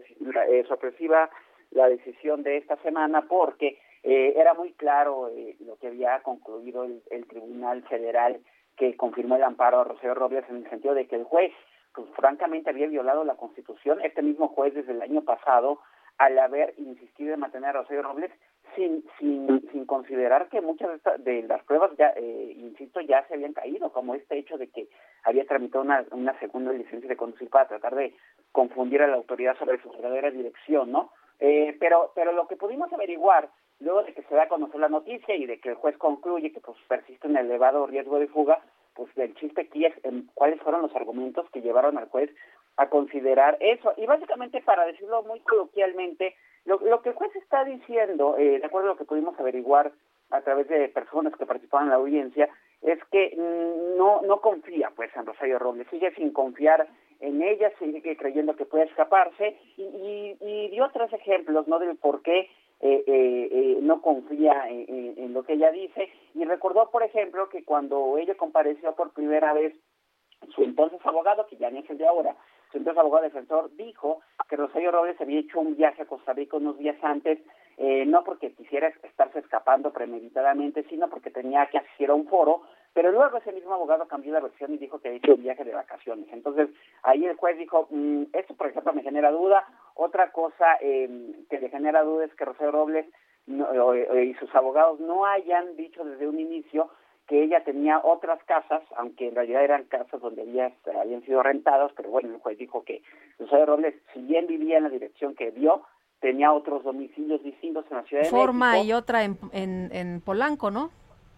[0.47, 1.29] eh, sorpresiva
[1.71, 7.27] la decisión de esta semana porque era muy claro lo que había concluido el, el,
[7.27, 8.39] Tribunal Federal
[8.77, 11.51] que confirmó el amparo a Rocío Robles en el sentido de que el juez,
[11.93, 15.81] pues francamente había violado la Constitución, este mismo juez desde el año pasado
[16.17, 18.31] al haber insistido en mantener a Rocío Robles
[18.79, 23.51] sin, sin, sin considerar que muchas de, las pruebas, ya eh, insisto, ya se habían
[23.51, 24.87] caído, como este hecho de que
[25.23, 28.15] había tramitado una, una segunda licencia de conducir para tratar de
[28.53, 31.11] confundir a la autoridad sobre su verdadera dirección, ¿no?
[31.39, 33.49] Eh, pero, pero lo que pudimos averiguar
[33.81, 36.53] luego de que se da a conocer la noticia y de que el juez concluye
[36.53, 38.61] que pues persiste un elevado riesgo de fuga,
[38.93, 39.93] pues el chiste aquí es
[40.33, 42.29] cuáles fueron los argumentos que llevaron al juez
[42.77, 43.93] a considerar eso.
[43.97, 46.35] Y básicamente, para decirlo muy coloquialmente,
[46.65, 49.91] lo, que el juez está diciendo, eh, de acuerdo a lo que pudimos averiguar
[50.31, 52.49] a través de personas que participaron en la audiencia,
[52.81, 56.87] es que mm, no no confía pues en Rosario Robles, sigue sin confiar
[57.19, 62.21] en ella, sigue creyendo que puede escaparse y, y, dio otros ejemplos no del por
[62.21, 62.49] qué
[62.81, 66.09] eh, eh, eh no confía en, lo que ella dice.
[66.33, 69.75] Y recordó por ejemplo que cuando ella compareció por primera vez
[70.55, 72.35] su entonces abogado, que ya no es el de ahora,
[72.71, 76.57] su entonces abogado defensor, dijo que Rosario Robles había hecho un viaje a Costa Rica
[76.57, 77.39] unos días antes,
[77.77, 82.61] eh, no porque quisiera estarse escapando premeditadamente, sino porque tenía que asistir a un foro,
[82.93, 85.63] pero luego ese mismo abogado cambió la versión y dijo que había hecho un viaje
[85.63, 86.27] de vacaciones.
[86.31, 86.69] Entonces,
[87.03, 89.65] ahí el juez dijo, mm, esto por ejemplo me genera duda.
[89.95, 91.09] Otra cosa eh,
[91.49, 93.05] que le genera duda es que Rosario Robles
[93.47, 96.91] y sus abogados no hayan dicho desde un inicio
[97.29, 101.91] que ella tenía otras casas, aunque en realidad eran casas donde había, habían sido rentadas,
[101.95, 103.03] pero bueno, el juez dijo que
[103.37, 105.83] José Robles, si bien vivía en la dirección que vio,
[106.21, 110.89] tenía otros domicilios distintos en la ciudad de Forma y otra en, en, Polanco, ¿no?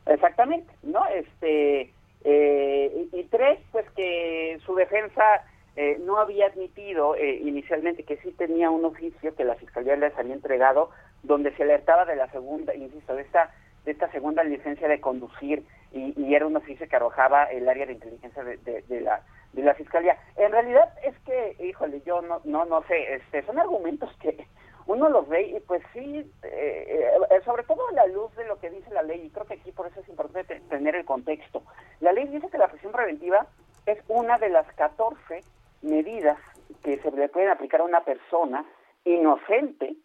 [0.05, 1.05] Exactamente, ¿no?
[1.07, 5.43] Este, eh, y, tres, pues que su defensa
[5.75, 10.17] eh, no había admitido eh, inicialmente que sí tenía un oficio que la Fiscalía les
[10.17, 10.89] había entregado,
[11.21, 13.51] donde se alertaba de la segunda, insisto, de esta
[13.85, 17.85] de esta segunda licencia de conducir y, y, era un oficio que arrojaba el área
[17.85, 19.21] de inteligencia de, de, la
[19.53, 20.17] de la fiscalía.
[20.37, 24.47] En realidad es que, híjole, yo no no no sé, este son argumentos que
[24.87, 28.59] uno los ve y pues sí, eh, eh, sobre todo a la luz de lo
[28.59, 31.63] que dice la ley, y creo que aquí por eso es importante tener el contexto.
[31.99, 33.47] La ley dice que la prisión preventiva
[33.85, 35.41] es una de las 14
[35.81, 36.37] medidas
[36.83, 38.65] que se le pueden aplicar a una persona
[39.05, 39.95] inocente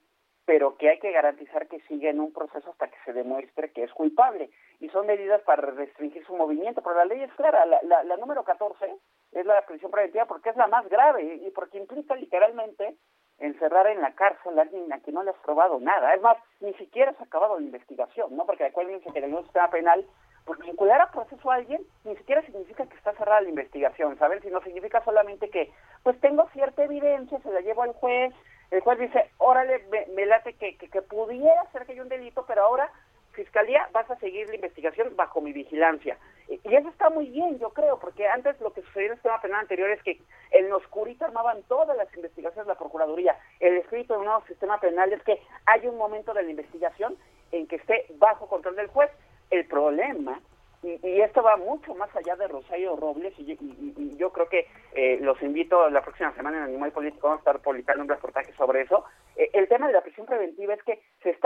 [0.47, 3.83] pero que hay que garantizar que siga en un proceso hasta que se demuestre que
[3.83, 4.49] es culpable.
[4.79, 7.67] Y son medidas para restringir su movimiento, pero la ley es clara.
[7.67, 8.97] La, la, número 14
[9.33, 12.95] es la prisión preventiva porque es la más grave y porque implica literalmente
[13.39, 16.15] encerrar en la cárcel a alguien a quien no le has probado nada.
[16.15, 18.47] Es más, ni siquiera se ha acabado la investigación, ¿no?
[18.47, 20.07] Porque acuérdense que en el sistema penal,
[20.45, 24.41] pues vincular a proceso a alguien ni siquiera significa que está cerrada la investigación, ¿saben?
[24.43, 25.73] Sino significa solamente que,
[26.05, 28.33] pues tengo cierta evidencia, se la llevo al juez,
[28.71, 32.63] el juez dice, órale, me, late que, que, pudiera ser que haya un delito, pero
[32.63, 32.91] ahora,
[33.33, 36.19] Fiscalía, vas a seguir la investigación bajo mi vigilancia.
[36.49, 39.41] Y, eso está muy bien, yo creo, porque antes lo que sucedió en el sistema
[39.41, 43.39] penal anterior es que en oscurito armaban todas las investigaciones de la Procuraduría.
[43.61, 47.17] El escrito de un nuevo sistema penal es que hay un momento de la investigación
[47.53, 49.11] en que esté bajo control del juez.
[49.51, 50.41] El problema
[50.83, 55.41] y, esto va mucho más allá de Rosario Robles y, yo creo que eh, los
[55.43, 59.05] invito la próxima semana en Animal Político vamos a estar publicando un reportaje sobre eso.
[59.37, 61.01] Eh, el tema de la prisión preventiva es que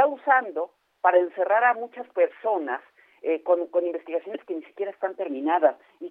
[0.06, 2.80] usando para encerrar a muchas personas
[3.22, 6.10] eh, con, investigaciones que ni siquiera están terminadas y,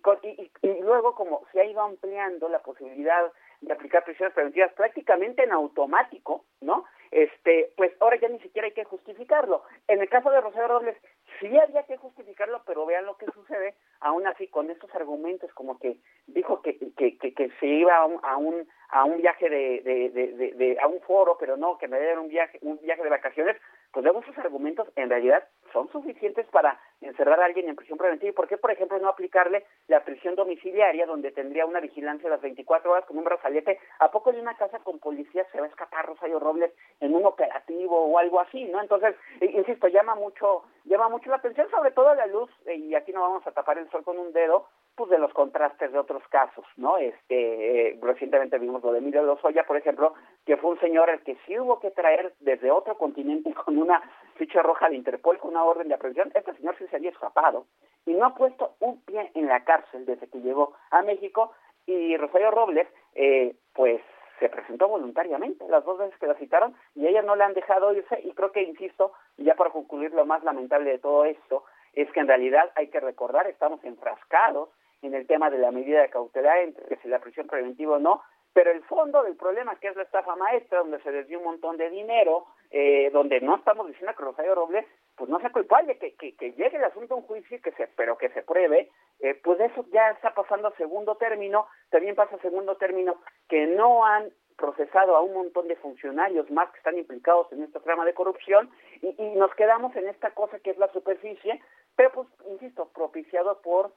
[0.62, 5.52] y, luego como se ha ido ampliando la posibilidad de aplicar prisiones preventivas prácticamente en
[5.52, 6.86] automático, ¿no?
[7.10, 9.64] Este, pues ahora ya ni siquiera hay que justificarlo.
[9.88, 10.98] En el caso de Rosario Robles
[11.40, 15.80] sí había que justificarlo, pero vean lo que sucede, aún así con estos argumentos como
[15.80, 19.82] que dijo que, que, que, se iba a un, a un, a un viaje de,
[19.82, 23.04] de, de, de, a un foro, pero no, que me dieron un viaje, un viaje
[23.04, 23.58] de vacaciones,
[23.92, 28.30] pues luego esos argumentos en realidad son suficientes para encerrar a alguien en prisión preventiva.
[28.30, 32.42] ¿Y por qué, por ejemplo, no aplicarle la prisión domiciliaria, donde tendría una vigilancia las
[32.42, 33.80] 24 horas con un brazalete?
[34.00, 37.26] ¿A poco de una casa con policía se va a escapar Rosario Robles en un
[37.26, 38.82] operativo o algo así, no?
[38.82, 43.12] Entonces, insisto, llama mucho, llama mucho la atención, sobre todo a la luz, y aquí
[43.12, 46.22] no vamos a tapar el sol con un dedo, pues de los contrastes de otros
[46.28, 46.98] casos, ¿no?
[46.98, 50.14] Este, eh, recientemente vimos lo de Emilio Lozoya, por ejemplo,
[50.46, 54.02] que fue un señor el que sí hubo que traer desde otro continente con una
[54.36, 56.32] ficha roja de Interpol, con una orden de aprehensión.
[56.34, 57.66] Este señor sí se había escapado
[58.06, 61.52] y no ha puesto un pie en la cárcel desde que llegó a México.
[61.86, 64.02] Y Rosario Robles, eh, pues
[64.40, 67.54] se presentó voluntariamente las dos veces que la citaron y a ella no le han
[67.54, 71.66] dejado irse y creo que, insisto, ya para concluir lo más lamentable de todo esto,
[71.94, 74.70] es que en realidad hay que recordar, estamos enfrascados
[75.02, 78.22] en el tema de la medida de cautelar, entre si la prisión preventiva o no,
[78.54, 81.78] pero el fondo del problema, que es la estafa maestra, donde se desvió un montón
[81.78, 86.14] de dinero, eh, donde no estamos diciendo que Rosario Robles, pues no sea culpable, que,
[86.16, 88.90] que, que llegue el asunto a un juicio, que se, pero que se pruebe,
[89.20, 93.16] eh, pues eso ya está pasando a segundo término, también pasa a segundo término,
[93.48, 97.80] que no han procesado a un montón de funcionarios más que están implicados en este
[97.80, 98.70] trama de corrupción
[99.02, 101.62] y, y nos quedamos en esta cosa que es la superficie,
[101.96, 103.94] pero pues, insisto, propiciado por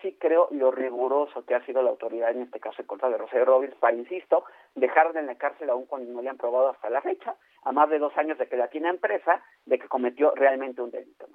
[0.00, 3.18] sí creo lo riguroso que ha sido la autoridad en este caso en contra de
[3.18, 6.90] Rosario Robles para, insisto, dejarla en la cárcel aún cuando no le han probado hasta
[6.90, 10.32] la fecha, a más de dos años de que la tiene empresa, de que cometió
[10.34, 11.26] realmente un delito.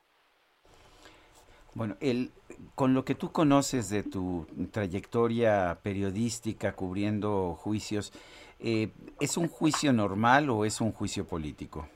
[1.73, 2.31] Bueno, el,
[2.73, 8.11] con lo que tú conoces de tu trayectoria periodística cubriendo juicios,
[8.59, 8.89] eh,
[9.19, 11.87] ¿es un juicio normal o es un juicio político?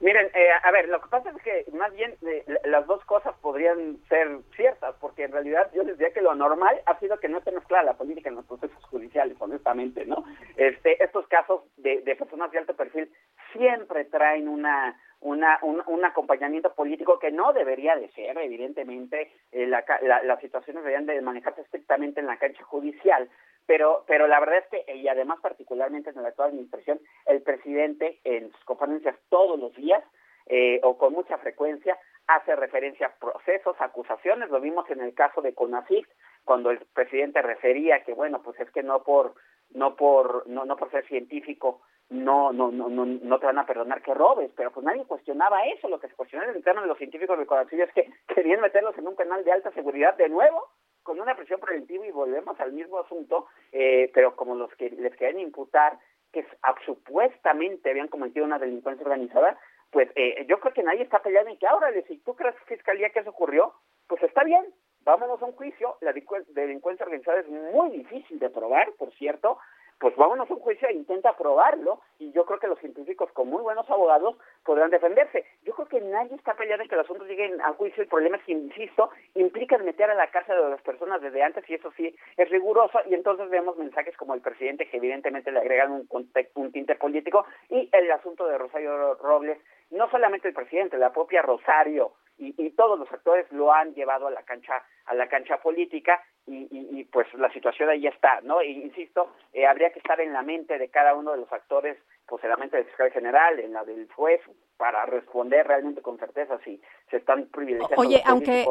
[0.00, 3.34] Miren, eh, a ver, lo que pasa es que más bien eh, las dos cosas
[3.40, 7.28] podrían ser ciertas, porque en realidad yo les diría que lo normal ha sido que
[7.28, 10.24] no esté mezclada la política en los procesos judiciales, honestamente, ¿no?
[10.56, 13.10] Este, estos casos de, de personas de alto perfil
[13.52, 19.66] siempre traen una una, un, un, acompañamiento político que no debería de ser, evidentemente, eh,
[19.66, 23.28] la, la, las situaciones deberían de manejarse estrictamente en la cancha judicial,
[23.66, 28.20] pero, pero la verdad es que, y además particularmente en la actual administración, el presidente
[28.24, 30.02] en sus conferencias todos los días
[30.46, 31.98] eh, o con mucha frecuencia
[32.28, 36.06] hace referencia a procesos, acusaciones, lo vimos en el caso de CONACYT,
[36.44, 39.34] cuando el presidente refería que, bueno, pues es que no por,
[39.74, 43.66] no por, no, no por ser científico no, no, no, no, no te van a
[43.66, 46.86] perdonar que robes, pero pues nadie cuestionaba eso, lo que se cuestionaba en el de
[46.86, 50.28] los científicos de CONACYT es que querían meterlos en un canal de alta seguridad de
[50.28, 50.68] nuevo,
[51.02, 55.14] con una presión preventiva y volvemos al mismo asunto, eh, pero como los que les
[55.16, 55.98] querían imputar
[56.32, 56.46] que
[56.84, 59.58] supuestamente habían cometido una delincuencia organizada,
[59.90, 63.08] pues eh, yo creo que nadie está peleando en que ahora, si tú crees, Fiscalía,
[63.10, 63.72] que eso ocurrió,
[64.06, 64.66] pues está bien,
[65.08, 69.58] vámonos a un juicio, la delincuencia organizada es muy difícil de probar, por cierto,
[69.98, 73.48] pues vámonos a un juicio e intenta probarlo y yo creo que los científicos con
[73.48, 74.36] muy buenos abogados
[74.66, 75.46] podrán defenderse.
[75.64, 78.36] Yo creo que nadie está peleando en que los asuntos lleguen a juicio, el problema
[78.36, 81.90] es que, insisto, implica meter a la cárcel a las personas desde antes y eso
[81.96, 83.00] sí es riguroso.
[83.06, 87.46] Y entonces vemos mensajes como el presidente que evidentemente le agregan un, un tinte político
[87.70, 89.58] y el asunto de Rosario Robles,
[89.90, 94.26] no solamente el presidente, la propia Rosario y, y todos los actores lo han llevado
[94.26, 98.60] a la cancha a la cancha política y, y, pues la situación ahí está, ¿no?
[98.60, 101.98] E insisto, eh, habría que estar en la mente de cada uno de los actores,
[102.26, 104.40] pues en la mente del fiscal general, en la del juez,
[104.78, 106.80] para responder realmente con certeza si
[107.10, 108.64] se están privilegiando Oye, aunque,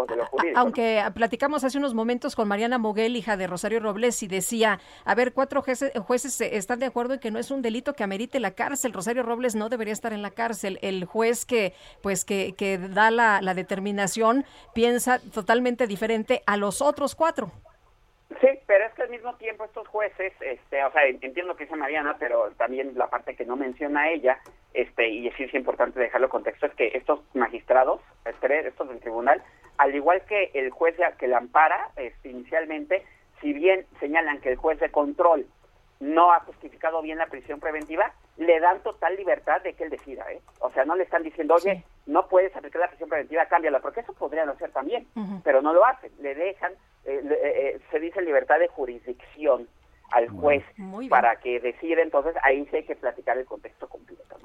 [0.55, 5.15] aunque platicamos hace unos momentos con Mariana Moguel, hija de Rosario Robles, y decía, a
[5.15, 8.39] ver, cuatro jueces, jueces están de acuerdo en que no es un delito que amerite
[8.39, 8.93] la cárcel.
[8.93, 10.79] Rosario Robles no debería estar en la cárcel.
[10.81, 16.81] El juez que, pues, que, que da la, la determinación piensa totalmente diferente a los
[16.81, 17.51] otros cuatro.
[18.41, 21.77] Sí, pero es que al mismo tiempo estos jueces, este, o sea, entiendo que dice
[21.77, 24.39] Mariana, pero también la parte que no menciona ella,
[24.73, 28.99] este, y sí es importante dejarlo en contexto, es que estos magistrados, este, estos del
[28.99, 29.41] tribunal,
[29.77, 33.03] al igual que el juez que la ampara este, inicialmente,
[33.39, 35.45] si bien señalan que el juez de control
[35.99, 40.31] no ha justificado bien la prisión preventiva, le dan total libertad de que él decida,
[40.31, 40.41] ¿eh?
[40.59, 44.01] O sea, no le están diciendo, oye, no puedes aplicar la prisión preventiva, cámbiala, porque
[44.01, 45.07] eso podrían hacer también,
[45.43, 46.73] pero no lo hacen, le dejan,
[47.05, 49.67] eh, eh, eh, se dice libertad de jurisdicción
[50.11, 50.63] al juez
[51.09, 54.37] para que decida, entonces ahí sí hay que platicar el contexto completo.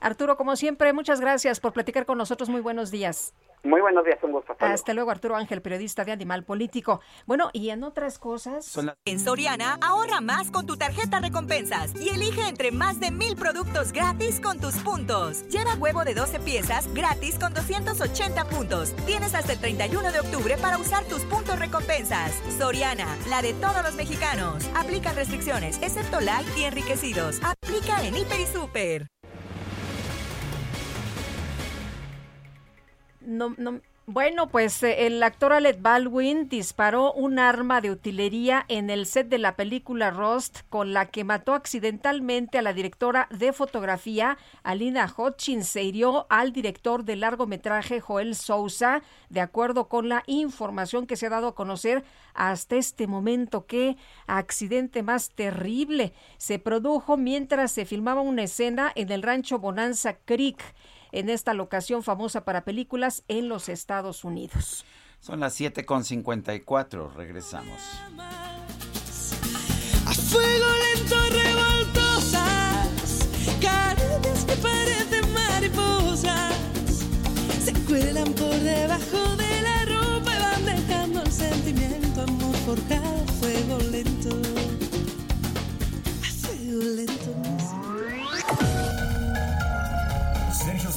[0.00, 2.48] Arturo, como siempre, muchas gracias por platicar con nosotros.
[2.48, 3.34] Muy buenos días.
[3.62, 4.56] Muy buenos días, un gusto.
[4.58, 7.00] Hasta, luego, Arturo Ángel, periodista de Animal Político.
[7.26, 8.78] Bueno, y en otras cosas.
[9.04, 13.92] En Soriana, ahorra más con tu tarjeta recompensas y elige entre más de mil productos
[13.92, 15.46] gratis con tus puntos.
[15.48, 18.96] Lleva huevo de 12 piezas gratis con 280 puntos.
[19.04, 22.32] Tienes hasta el 31 de octubre para usar tus puntos recompensas.
[22.56, 24.66] Soriana, la de todos los mexicanos.
[24.74, 27.40] Aplica restricciones, excepto light y enriquecidos.
[27.44, 29.19] Aplica en Hiper y Super.
[33.30, 33.80] No, no,
[34.12, 39.28] bueno, pues eh, el actor Alec Baldwin disparó un arma de utilería en el set
[39.28, 45.08] de la película Rust con la que mató accidentalmente a la directora de fotografía Alina
[45.16, 45.68] Hutchins.
[45.68, 51.26] Se hirió al director del largometraje Joel Sousa, de acuerdo con la información que se
[51.26, 52.02] ha dado a conocer
[52.34, 53.66] hasta este momento.
[53.66, 56.14] Qué accidente más terrible.
[56.36, 60.60] Se produjo mientras se filmaba una escena en el rancho Bonanza Creek
[61.12, 64.84] en esta locación famosa para películas en los Estados Unidos.
[65.20, 67.80] Son las 7.54, regresamos.
[70.06, 73.28] A fuego lento revoltosas,
[73.60, 76.54] caricias que parecen mariposas,
[77.62, 79.69] se cuelan por debajo de la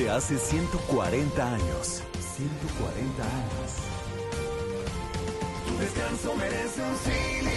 [0.00, 2.02] Desde hace 140 años.
[2.34, 3.70] 140 años.
[5.66, 7.52] Tu descanso merece un cine.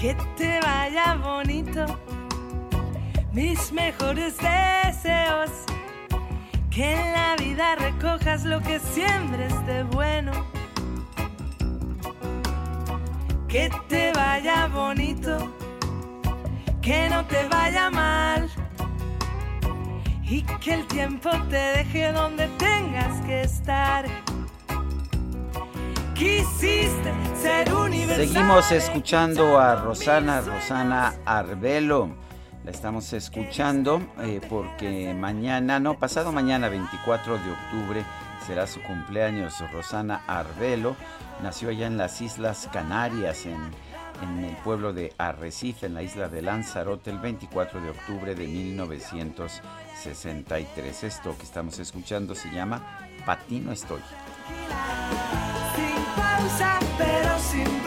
[0.00, 1.84] Que te vaya bonito,
[3.30, 5.50] mis mejores deseos.
[6.70, 10.32] Que en la vida recojas lo que siembres de bueno.
[13.54, 15.38] Que te vaya bonito,
[16.82, 18.50] que no te vaya mal.
[20.24, 24.06] Y que el tiempo te deje donde tengas que estar.
[26.14, 28.26] Quisiste ser universal.
[28.26, 32.10] Seguimos escuchando a Rosana, Rosana Arbelo.
[32.64, 38.04] La estamos escuchando eh, porque mañana, no, pasado mañana, 24 de octubre,
[38.46, 39.54] será su cumpleaños.
[39.72, 40.96] Rosana Arbelo
[41.42, 43.70] nació allá en las Islas Canarias, en,
[44.22, 48.46] en el pueblo de Arrecife, en la isla de Lanzarote, el 24 de octubre de
[48.46, 51.04] 1963.
[51.04, 52.82] Esto que estamos escuchando se llama
[53.24, 54.02] Patino Estoy.
[55.74, 57.80] Sin pausa, pero sin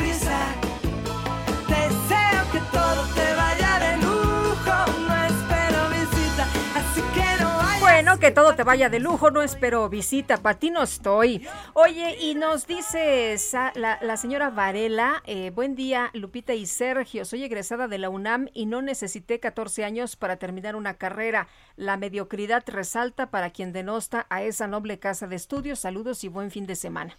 [8.19, 11.47] que todo te vaya de lujo, no espero visita, para ti no estoy.
[11.73, 13.35] Oye, y nos dice
[13.75, 18.47] la, la señora Varela, eh, buen día Lupita y Sergio, soy egresada de la UNAM
[18.53, 21.47] y no necesité 14 años para terminar una carrera.
[21.75, 25.79] La mediocridad resalta para quien denosta a esa noble casa de estudios.
[25.79, 27.15] Saludos y buen fin de semana.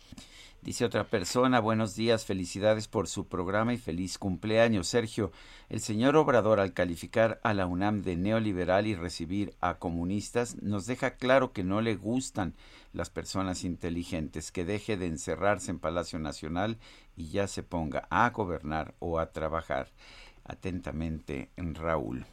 [0.61, 4.89] Dice otra persona, buenos días, felicidades por su programa y feliz cumpleaños.
[4.89, 5.31] Sergio,
[5.69, 10.87] el señor Obrador al calificar a la UNAM de neoliberal y recibir a comunistas nos
[10.87, 12.55] deja claro que no le gustan
[12.93, 16.79] las personas inteligentes, que deje de encerrarse en Palacio Nacional
[17.17, 19.93] y ya se ponga a gobernar o a trabajar.
[20.45, 22.27] Atentamente, Raúl.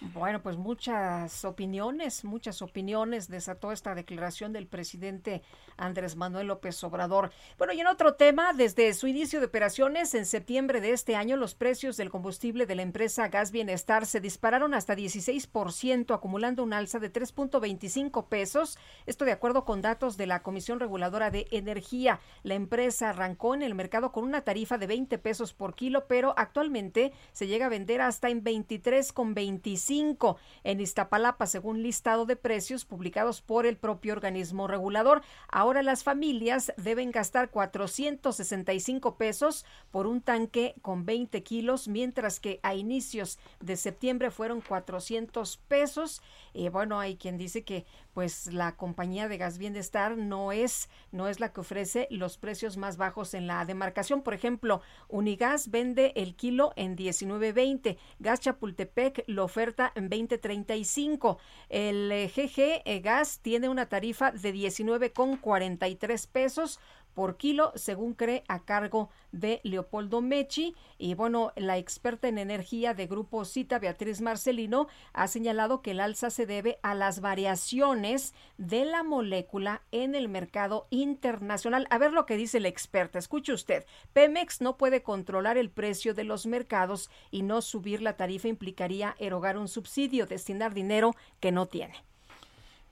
[0.00, 5.42] Bueno, pues muchas opiniones, muchas opiniones desató esta declaración del presidente
[5.76, 7.30] Andrés Manuel López Obrador.
[7.58, 11.36] Bueno, y en otro tema, desde su inicio de operaciones en septiembre de este año,
[11.36, 16.72] los precios del combustible de la empresa Gas Bienestar se dispararon hasta 16%, acumulando un
[16.72, 18.78] alza de 3.25 pesos.
[19.04, 22.20] Esto de acuerdo con datos de la Comisión Reguladora de Energía.
[22.42, 26.32] La empresa arrancó en el mercado con una tarifa de 20 pesos por kilo, pero
[26.38, 32.84] actualmente se llega a vender hasta en 23,25 25 en Iztapalapa, según listado de precios
[32.84, 35.22] publicados por el propio organismo regulador.
[35.48, 42.60] Ahora las familias deben gastar 465 pesos por un tanque con 20 kilos, mientras que
[42.62, 46.22] a inicios de septiembre fueron 400 pesos.
[46.54, 47.84] Y bueno, hay quien dice que
[48.20, 52.76] pues la compañía de gas bienestar no es no es la que ofrece los precios
[52.76, 54.20] más bajos en la demarcación.
[54.20, 61.38] Por ejemplo, Unigas vende el kilo en 19.20, Gas Chapultepec lo oferta en 20.35.
[61.70, 66.78] El GG eh, eh, Gas tiene una tarifa de 19.43 pesos
[67.14, 70.74] por kilo, según cree a cargo de Leopoldo Mechi.
[70.98, 76.00] Y bueno, la experta en energía de Grupo Cita, Beatriz Marcelino, ha señalado que el
[76.00, 81.86] alza se debe a las variaciones de la molécula en el mercado internacional.
[81.90, 83.18] A ver lo que dice la experta.
[83.18, 83.84] Escuche usted.
[84.12, 89.16] Pemex no puede controlar el precio de los mercados y no subir la tarifa implicaría
[89.18, 91.94] erogar un subsidio, destinar dinero que no tiene.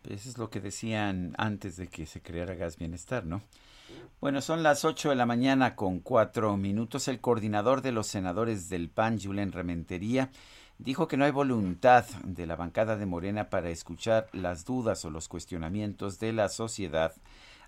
[0.08, 3.42] Eso es lo que decían antes de que se creara Gas Bienestar, ¿no?
[4.20, 7.06] Bueno, son las 8 de la mañana con cuatro minutos.
[7.06, 10.30] El coordinador de los senadores del PAN, Julen Rementería,
[10.78, 15.10] dijo que no hay voluntad de la bancada de Morena para escuchar las dudas o
[15.10, 17.14] los cuestionamientos de la sociedad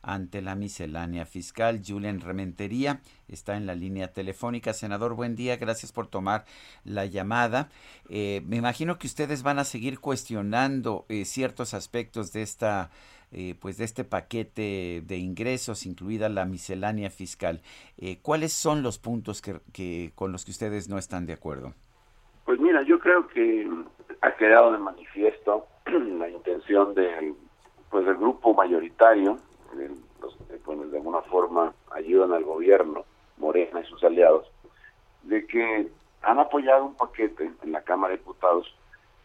[0.02, 1.82] ante la miscelánea fiscal.
[1.86, 4.72] Julen Rementería está en la línea telefónica.
[4.72, 6.44] Senador, buen día, gracias por tomar
[6.84, 7.68] la llamada.
[8.08, 12.90] Eh, me imagino que ustedes van a seguir cuestionando eh, ciertos aspectos de esta
[13.32, 17.60] eh, pues de este paquete de ingresos, incluida la miscelánea fiscal.
[17.96, 21.74] Eh, ¿Cuáles son los puntos que, con los que ustedes no están de acuerdo?
[22.44, 23.68] Pues mira, yo creo que
[24.20, 27.34] ha quedado de manifiesto la intención del
[27.90, 29.36] pues del grupo mayoritario,
[30.20, 33.04] los que pues, de alguna forma ayudan al gobierno,
[33.36, 34.50] Morena y sus aliados,
[35.24, 35.88] de que
[36.22, 38.74] han apoyado un paquete en la Cámara de Diputados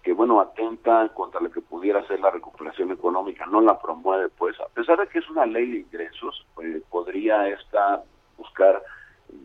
[0.06, 4.56] que bueno atenta contra lo que pudiera ser la recuperación económica, no la promueve, pues
[4.60, 8.04] a pesar de que es una ley de ingresos, pues, podría esta
[8.38, 8.84] buscar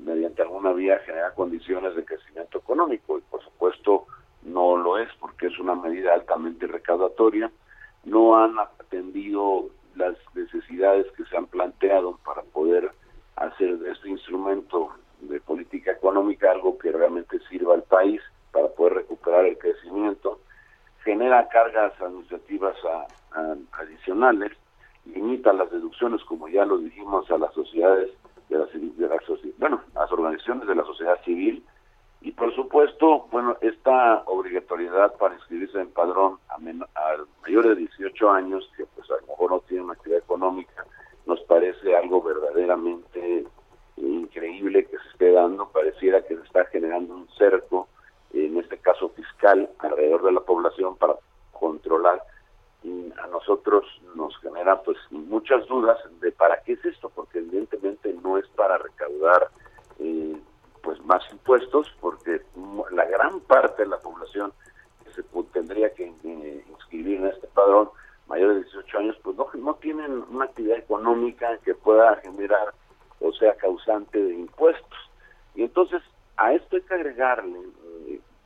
[0.05, 4.05] mediante alguna vía generar condiciones de crecimiento económico y por supuesto
[4.43, 7.51] no lo es porque es una medida altamente recaudatoria,
[8.05, 12.93] no han atendido las necesidades que se han planteado para poder
[13.37, 14.91] hacer de este instrumento
[15.23, 18.21] de política económica algo que realmente sirva al país
[18.53, 20.39] para poder recuperar el crecimiento
[21.05, 22.77] genera cargas administrativas
[23.73, 24.53] adicionales,
[25.05, 28.11] limita las deducciones, como ya lo dijimos, a las sociedades
[28.49, 29.17] de la, de la
[29.59, 31.65] bueno, a las organizaciones de la sociedad civil.
[32.23, 38.31] Y por supuesto, bueno, esta obligatoriedad para inscribirse en padrón a, a mayores de 18
[38.31, 40.85] años, que pues a lo mejor no tienen una actividad económica,
[41.25, 43.47] nos parece algo verdaderamente
[43.97, 47.89] increíble que se esté dando, pareciera que se está generando un cerco
[48.33, 51.17] en este caso fiscal, alrededor de la población para
[51.53, 52.23] controlar.
[52.83, 58.15] Y a nosotros nos genera pues muchas dudas de para qué es esto, porque evidentemente
[58.23, 59.49] no es para recaudar
[59.99, 60.41] eh,
[60.83, 62.41] pues más impuestos, porque
[62.93, 64.53] la gran parte de la población
[65.05, 65.23] que se
[65.53, 67.91] tendría que eh, inscribir en este padrón
[68.29, 72.73] mayores de 18 años, pues no, no tienen una actividad económica que pueda generar
[73.21, 74.99] o sea causante de impuestos.
[75.55, 76.03] Y entonces
[76.37, 77.59] a esto hay que agregarle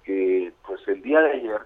[0.04, 1.60] que pues el día de ayer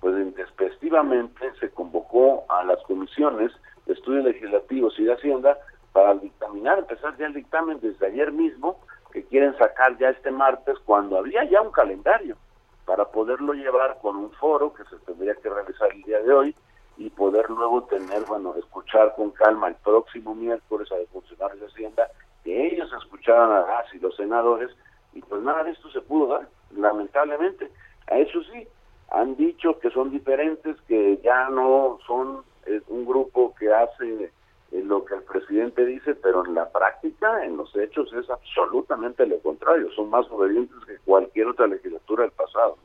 [0.00, 3.50] pues despectivamente se convocó a las comisiones
[3.86, 5.58] de estudios legislativos y de Hacienda
[5.92, 8.78] para dictaminar, empezar ya el dictamen desde ayer mismo,
[9.12, 12.36] que quieren sacar ya este martes, cuando había ya un calendario,
[12.84, 16.54] para poderlo llevar con un foro que se tendría que realizar el día de hoy
[16.96, 21.66] y poder luego tener, bueno, escuchar con calma el próximo miércoles a los funcionarios de
[21.66, 22.08] Hacienda,
[22.44, 24.70] que ellos escucharan a las y los senadores,
[25.12, 27.70] y pues nada de esto se pudo dar lamentablemente.
[28.10, 28.66] A eso sí,
[29.10, 34.30] han dicho que son diferentes, que ya no son eh, un grupo que hace
[34.70, 39.26] eh, lo que el presidente dice, pero en la práctica, en los hechos, es absolutamente
[39.26, 39.90] lo contrario.
[39.92, 42.76] Son más obedientes que cualquier otra legislatura del pasado.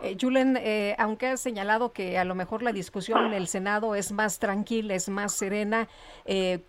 [0.00, 3.94] Eh, Julen, eh, aunque has señalado que a lo mejor la discusión en el Senado
[3.94, 5.88] es más tranquila, es más serena,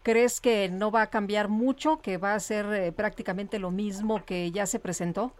[0.03, 4.51] ¿crees que no va a cambiar mucho, que va a ser prácticamente lo mismo que
[4.51, 5.33] ya se presentó?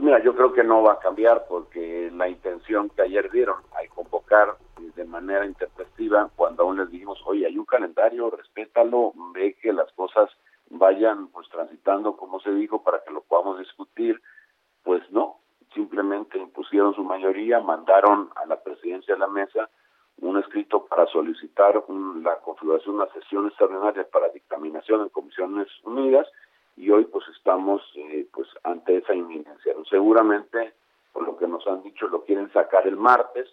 [0.00, 3.58] Pues mira, yo creo que no va a cambiar porque la intención que ayer dieron
[3.78, 4.56] al convocar
[4.96, 9.92] de manera interpretativa, cuando aún les dijimos, oye, hay un calendario, respétalo, ve que las
[9.92, 10.30] cosas
[10.70, 14.18] vayan pues transitando como se dijo para que lo podamos discutir,
[14.84, 15.36] pues no,
[15.74, 19.68] simplemente impusieron su mayoría, mandaron a la presidencia de la mesa
[20.22, 21.74] un escrito para solicitar
[22.22, 26.26] la configuración de una sesión extraordinaria para dictaminación en comisiones unidas
[26.80, 29.74] y hoy pues estamos eh, pues ante esa inminencia.
[29.88, 30.72] Seguramente
[31.12, 33.48] por lo que nos han dicho, lo quieren sacar el martes.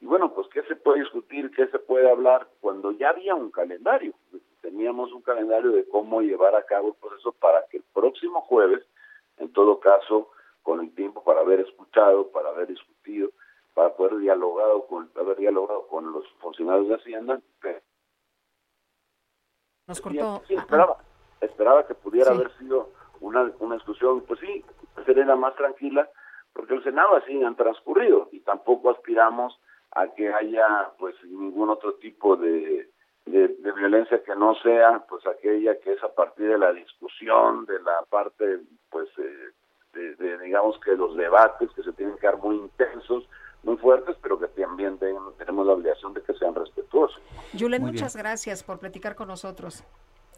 [0.00, 1.52] Y bueno, pues ¿qué se puede discutir?
[1.52, 4.14] ¿Qué se puede hablar cuando ya había un calendario?
[4.62, 8.84] Teníamos un calendario de cómo llevar a cabo el proceso para que el próximo jueves,
[9.36, 10.30] en todo caso,
[10.62, 13.30] con el tiempo para haber escuchado, para haber discutido,
[13.74, 17.40] para poder dialogado con, haber dialogado con los funcionarios de Hacienda.
[19.86, 20.42] Nos cortó.
[20.48, 20.98] Sí, esperaba,
[21.46, 22.90] esperaba que pudiera haber sido
[23.20, 24.64] una, una discusión, pues sí,
[25.06, 26.08] serena, más tranquila,
[26.52, 29.58] porque el Senado así han transcurrido y tampoco aspiramos
[29.92, 32.88] a que haya pues ningún otro tipo de,
[33.26, 37.80] de, violencia que no sea pues aquella que es a partir de la discusión, de
[37.80, 42.56] la parte pues eh, de, digamos que los debates que se tienen que dar muy
[42.56, 43.28] intensos,
[43.62, 47.20] muy fuertes, pero que también tenemos la obligación de que sean respetuosos.
[47.58, 49.84] Julen, muchas gracias por platicar con nosotros.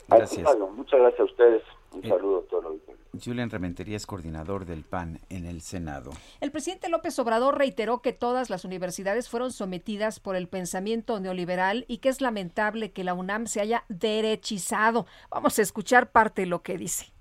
[0.09, 0.59] Gracias.
[0.77, 1.63] muchas gracias a ustedes.
[1.93, 2.75] Un eh, saludo a todos.
[3.23, 6.11] Julian Rementería es coordinador del PAN en el Senado.
[6.41, 11.85] El presidente López Obrador reiteró que todas las universidades fueron sometidas por el pensamiento neoliberal
[11.87, 15.07] y que es lamentable que la UNAM se haya derechizado.
[15.31, 17.13] Vamos a escuchar parte de lo que dice.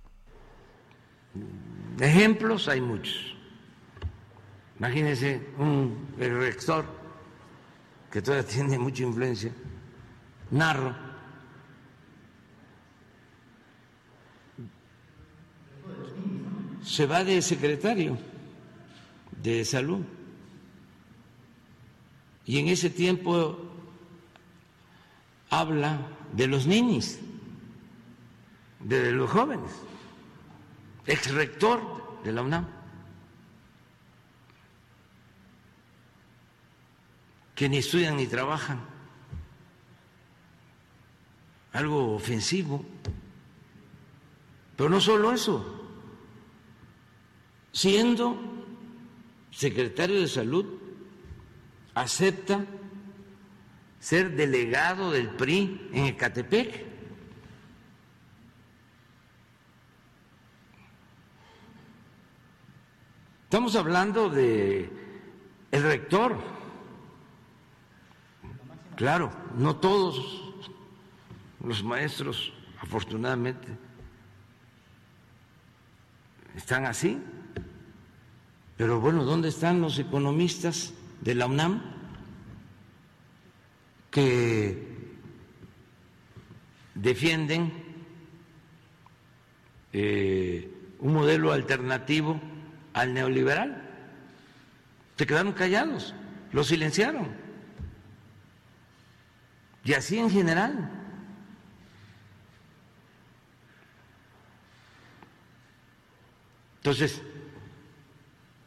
[2.00, 3.36] Ejemplos hay muchos.
[4.80, 6.86] Imagínense un el rector
[8.12, 9.52] que todavía tiene mucha influencia,
[10.52, 11.13] Narro
[16.84, 18.18] se va de secretario
[19.42, 20.04] de salud.
[22.46, 23.58] Y en ese tiempo
[25.50, 26.00] habla
[26.34, 27.18] de los niños,
[28.82, 29.72] de los jóvenes,
[31.06, 32.68] ex rector de la UNAM,
[37.56, 38.92] que ni estudian ni trabajan.
[41.72, 42.86] Algo ofensivo.
[44.76, 45.83] Pero no solo eso
[47.74, 48.40] siendo
[49.52, 50.66] secretario de salud,
[51.96, 52.66] acepta
[54.00, 56.86] ser delegado del PRI en Ecatepec.
[63.46, 64.90] Estamos hablando de
[65.72, 66.38] el rector.
[68.96, 70.52] Claro, no todos
[71.64, 73.68] los maestros, afortunadamente,
[76.56, 77.22] están así.
[78.78, 81.82] Pero bueno, ¿dónde están los economistas de la UNAM
[84.10, 84.88] que
[86.96, 87.72] defienden
[89.94, 92.42] eh, un modelo alternativo
[92.94, 93.90] al neoliberal?
[95.18, 96.16] Se quedaron callados,
[96.52, 97.28] lo silenciaron.
[99.86, 100.90] Y así en general.
[106.78, 107.22] Entonces,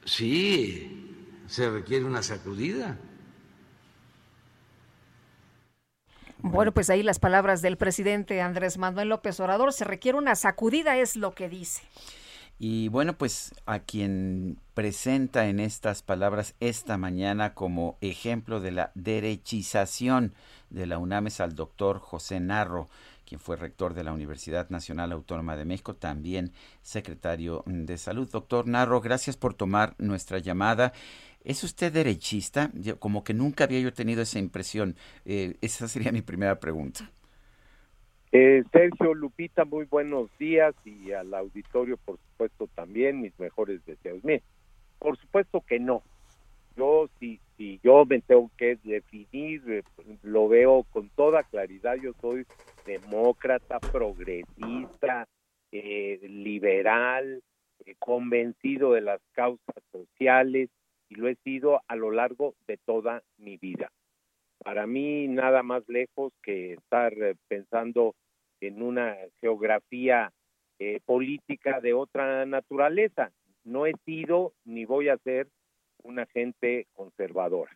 [0.06, 2.96] Sí, se requiere una sacudida.
[6.38, 9.72] Bueno, pues ahí las palabras del presidente Andrés Manuel López Obrador.
[9.72, 11.82] Se requiere una sacudida, es lo que dice.
[12.58, 18.92] Y bueno, pues a quien presenta en estas palabras esta mañana como ejemplo de la
[18.94, 20.34] derechización
[20.70, 22.88] de la UNAM es al doctor José Narro
[23.26, 28.30] quien fue rector de la Universidad Nacional Autónoma de México, también secretario de Salud.
[28.30, 30.92] Doctor Narro, gracias por tomar nuestra llamada.
[31.44, 32.70] ¿Es usted derechista?
[32.98, 34.96] como que nunca había yo tenido esa impresión.
[35.24, 37.10] Eh, esa sería mi primera pregunta.
[38.32, 44.22] Eh, Sergio Lupita, muy buenos días y al auditorio, por supuesto, también mis mejores deseos.
[44.24, 44.42] Mire,
[44.98, 46.02] por supuesto que no.
[46.76, 49.82] Yo, si, si yo me tengo que definir, eh,
[50.22, 51.96] lo veo con toda claridad.
[51.96, 52.46] Yo soy
[52.86, 55.26] demócrata, progresista,
[55.72, 57.42] eh, liberal,
[57.84, 60.70] eh, convencido de las causas sociales
[61.08, 63.90] y lo he sido a lo largo de toda mi vida.
[64.58, 68.14] Para mí nada más lejos que estar eh, pensando
[68.60, 70.32] en una geografía
[71.06, 73.32] política de otra naturaleza.
[73.64, 75.48] No he sido ni voy a ser
[76.02, 77.72] una gente conservadora.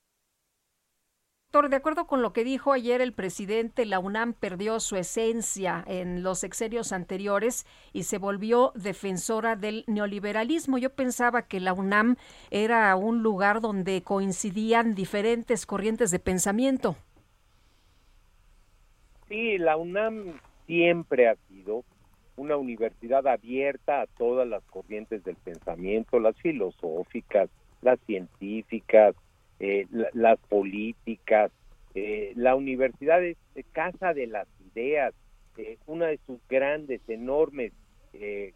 [1.52, 5.82] Doctor, de acuerdo con lo que dijo ayer el presidente, la UNAM perdió su esencia
[5.88, 10.78] en los sexenios anteriores y se volvió defensora del neoliberalismo.
[10.78, 12.14] Yo pensaba que la UNAM
[12.52, 16.94] era un lugar donde coincidían diferentes corrientes de pensamiento.
[19.26, 20.38] Sí, la UNAM
[20.68, 21.82] siempre ha sido
[22.36, 27.50] una universidad abierta a todas las corrientes del pensamiento, las filosóficas,
[27.82, 29.16] las científicas,
[29.60, 31.52] eh, las políticas.
[31.94, 33.36] Eh, la universidad es
[33.72, 35.14] casa de las ideas.
[35.56, 37.72] Eh, una de sus grandes, enormes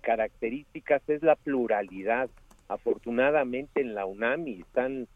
[0.00, 2.28] características es la pluralidad.
[2.66, 5.06] afortunadamente en la UNAM y están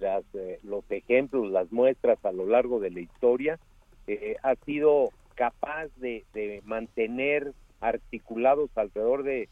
[0.00, 3.58] las, eh, los ejemplos, las muestras a lo largo de la historia,
[4.06, 6.24] eh, ha sido capaz de,
[6.64, 9.48] mantener articulados alrededor de,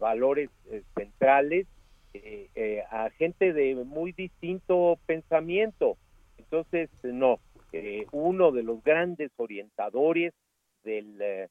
[0.00, 0.50] valores
[2.24, 5.96] eh, eh, a gente de muy distinto pensamiento.
[6.38, 7.40] Entonces, no,
[8.12, 10.32] uno de los grandes orientadores
[10.84, 11.48] del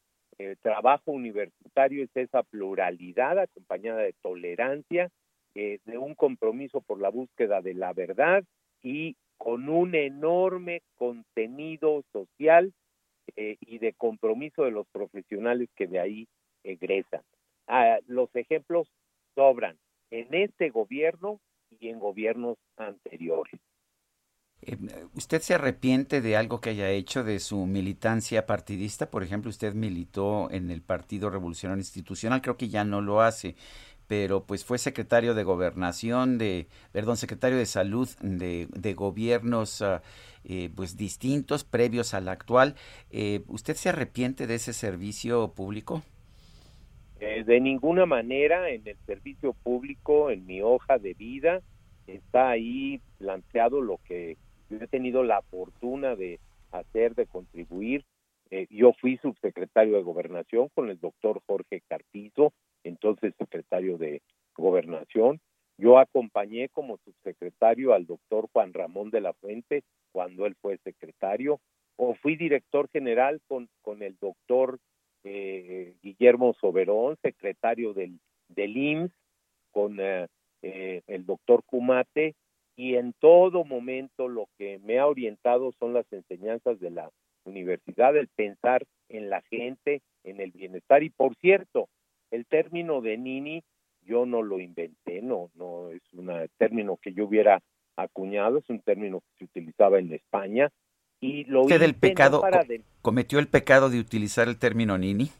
[0.61, 5.09] trabajo universitario es esa pluralidad acompañada de tolerancia,
[5.53, 8.43] de un compromiso por la búsqueda de la verdad
[8.82, 12.74] y con un enorme contenido social
[13.36, 16.28] eh, y de compromiso de los profesionales que de ahí
[16.63, 17.22] egresan.
[17.68, 18.88] Ah, los ejemplos
[19.34, 19.78] sobran
[20.12, 21.39] en este gobierno
[21.80, 23.60] y en gobiernos anteriores.
[24.62, 24.78] Eh,
[25.14, 29.10] ¿Usted se arrepiente de algo que haya hecho de su militancia partidista?
[29.10, 33.56] Por ejemplo, usted militó en el Partido Revolucionario Institucional, creo que ya no lo hace,
[34.08, 40.01] pero pues fue secretario de gobernación, de, perdón, secretario de salud de, gobiernos ah,
[40.43, 42.76] eh, pues distintos, previos al actual.
[43.10, 46.03] Eh, ¿Usted se arrepiente de ese servicio público?
[47.20, 51.61] Eh, de ninguna manera en el servicio público, en mi hoja de vida,
[52.07, 54.38] está ahí planteado lo que
[54.70, 56.39] yo he tenido la fortuna de
[56.72, 58.03] hacer, de contribuir.
[58.70, 62.53] yo fui subsecretario de gobernación con el doctor Jorge Carpizo,
[62.84, 64.22] entonces secretario de
[64.55, 65.39] Gobernación.
[65.78, 71.59] Yo acompañé como subsecretario al doctor Juan Ramón de la Fuente cuando él fue secretario,
[71.97, 74.80] o fui director general con, con el doctor
[75.26, 79.12] eh, Guillermo Soberón, secretario del, del IMSS,
[79.72, 80.28] con eh,
[80.62, 82.36] eh, el doctor Cumate,
[82.76, 87.10] y en todo momento lo que me ha orientado son las enseñanzas de la
[87.46, 91.02] universidad, el pensar en la gente, en el bienestar.
[91.02, 91.90] Y por cierto,
[92.32, 93.64] el término de Nini
[94.04, 97.62] yo no lo inventé, no, no es un término que yo hubiera
[97.96, 100.70] acuñado, es un término que se utilizaba en España
[101.26, 102.44] y lo ¿Usted el pecado
[103.02, 105.32] cometió el pecado de utilizar el término Nini?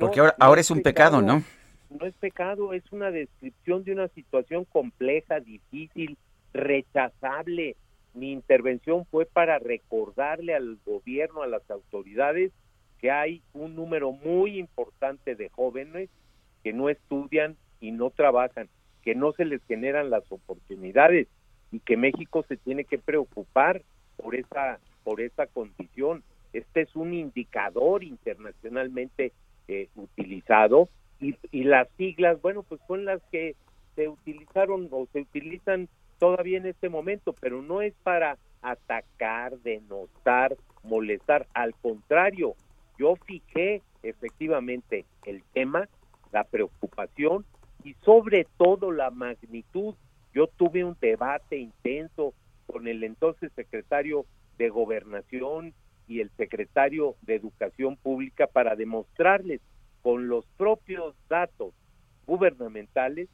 [0.00, 1.42] Porque ahora, ahora es, un pecado, ¿no?
[1.90, 6.16] No es pecado, es una descripción de una situación compleja, difícil,
[6.52, 7.76] rechazable.
[8.14, 12.50] Mi intervención fue para recordarle al gobierno, a las autoridades,
[13.00, 16.10] que hay un número muy importante de jóvenes
[16.64, 18.68] que no estudian y no trabajan,
[19.02, 21.28] que no se les generan las oportunidades
[21.70, 23.82] y que México se tiene que preocupar
[24.16, 26.22] por esa por esa condición.
[26.52, 29.32] Este es un indicador internacionalmente
[29.68, 30.88] eh, utilizado
[31.20, 33.54] y, y las siglas, bueno, pues son las que
[33.96, 35.88] se utilizaron o se utilizan
[36.18, 42.54] todavía en este momento, pero no es para atacar, denostar, molestar, al contrario,
[42.98, 45.88] yo fijé efectivamente el tema,
[46.32, 47.44] la preocupación
[47.82, 49.94] y sobre todo la magnitud.
[50.32, 52.34] Yo tuve un debate intenso
[52.66, 54.26] con el entonces secretario
[54.58, 55.74] de Gobernación
[56.06, 59.60] y el secretario de Educación Pública para demostrarles
[60.02, 61.72] con los propios datos
[62.26, 63.28] gubernamentales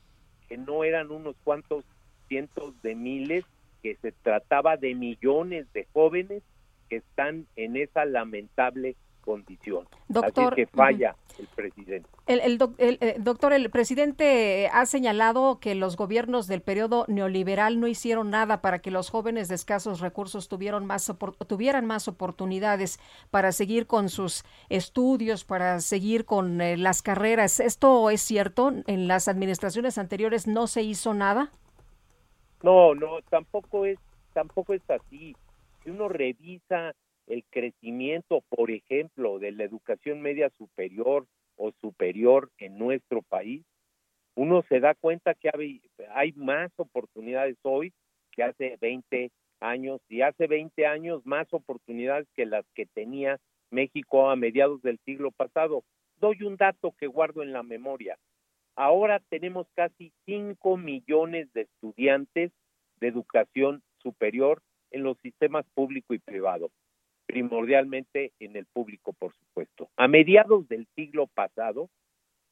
[0.49, 1.85] que no eran unos cuantos
[2.29, 3.45] cientos de miles,
[3.83, 6.43] que se trataba de millones de jóvenes
[6.89, 8.97] que están en esa lamentable
[9.31, 9.87] condición.
[10.09, 12.09] Doctor, Así que falla el presidente.
[12.27, 18.31] El, eh, doctor, el presidente ha señalado que los gobiernos del periodo neoliberal no hicieron
[18.31, 21.13] nada para que los jóvenes de escasos recursos tuvieron más,
[21.47, 22.99] tuvieran más oportunidades
[23.31, 27.61] para seguir con sus estudios, para seguir con eh, las carreras.
[27.61, 28.73] ¿Esto es cierto?
[28.89, 31.53] ¿En las administraciones anteriores no se hizo nada?
[32.65, 33.99] No, no, tampoco es,
[34.33, 35.37] tampoco es así.
[35.85, 36.95] Si uno revisa
[37.31, 43.63] el crecimiento, por ejemplo, de la educación media superior o superior en nuestro país,
[44.35, 45.49] uno se da cuenta que
[46.13, 47.93] hay, más oportunidades hoy
[48.33, 53.39] que hace 20 años y hace 20 años más oportunidades que las que tenía
[53.71, 55.85] México a mediados del siglo pasado.
[56.17, 58.19] Doy un dato que guardo en la memoria.
[58.75, 62.51] Ahora tenemos casi 5 millones de estudiantes
[62.99, 66.71] de educación superior en los sistemas público y privado
[67.31, 69.89] primordialmente en el público, por supuesto.
[69.97, 71.89] A mediados del siglo pasado,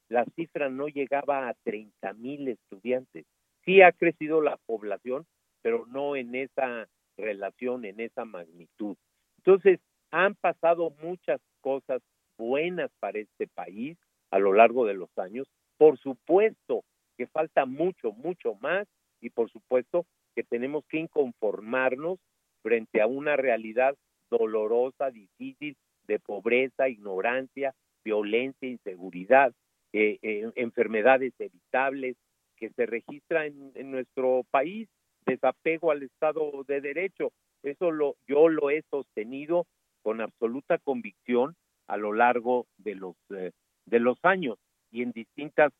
[0.08, 3.26] la cifra no llegaba a 30 mil estudiantes.
[3.64, 5.26] Sí ha crecido la población,
[5.62, 6.86] pero no en esa
[7.16, 8.96] relación, en esa magnitud.
[9.38, 9.80] Entonces,
[10.12, 12.00] han pasado muchas cosas
[12.38, 13.98] buenas para este país
[14.30, 15.48] a lo largo de los años.
[15.76, 16.84] Por supuesto
[17.16, 18.86] que falta mucho, mucho más
[19.20, 20.06] y por supuesto
[20.36, 22.20] que tenemos que inconformarnos
[22.62, 23.96] frente a una realidad
[24.30, 25.76] dolorosa, difícil,
[26.06, 27.74] de pobreza, ignorancia,
[28.04, 29.52] violencia, inseguridad,
[29.92, 32.16] eh, eh, enfermedades evitables,
[32.56, 34.88] que se registra en, en nuestro país,
[35.26, 37.30] desapego al Estado de Derecho.
[37.62, 39.66] Eso lo, yo lo he sostenido
[40.02, 41.54] con absoluta convicción
[41.86, 43.52] a lo largo de los, eh,
[43.86, 44.58] de los años
[44.90, 45.72] y en distintas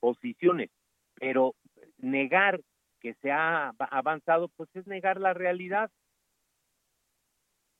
[0.00, 0.70] posiciones.
[1.16, 1.54] Pero
[1.98, 2.60] negar
[3.00, 5.90] que se ha avanzado, pues es negar la realidad.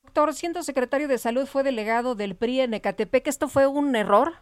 [0.04, 3.26] Doctor, siendo secretario de Salud, fue delegado del PRI en Ecatepec.
[3.26, 4.34] ¿Esto fue un error?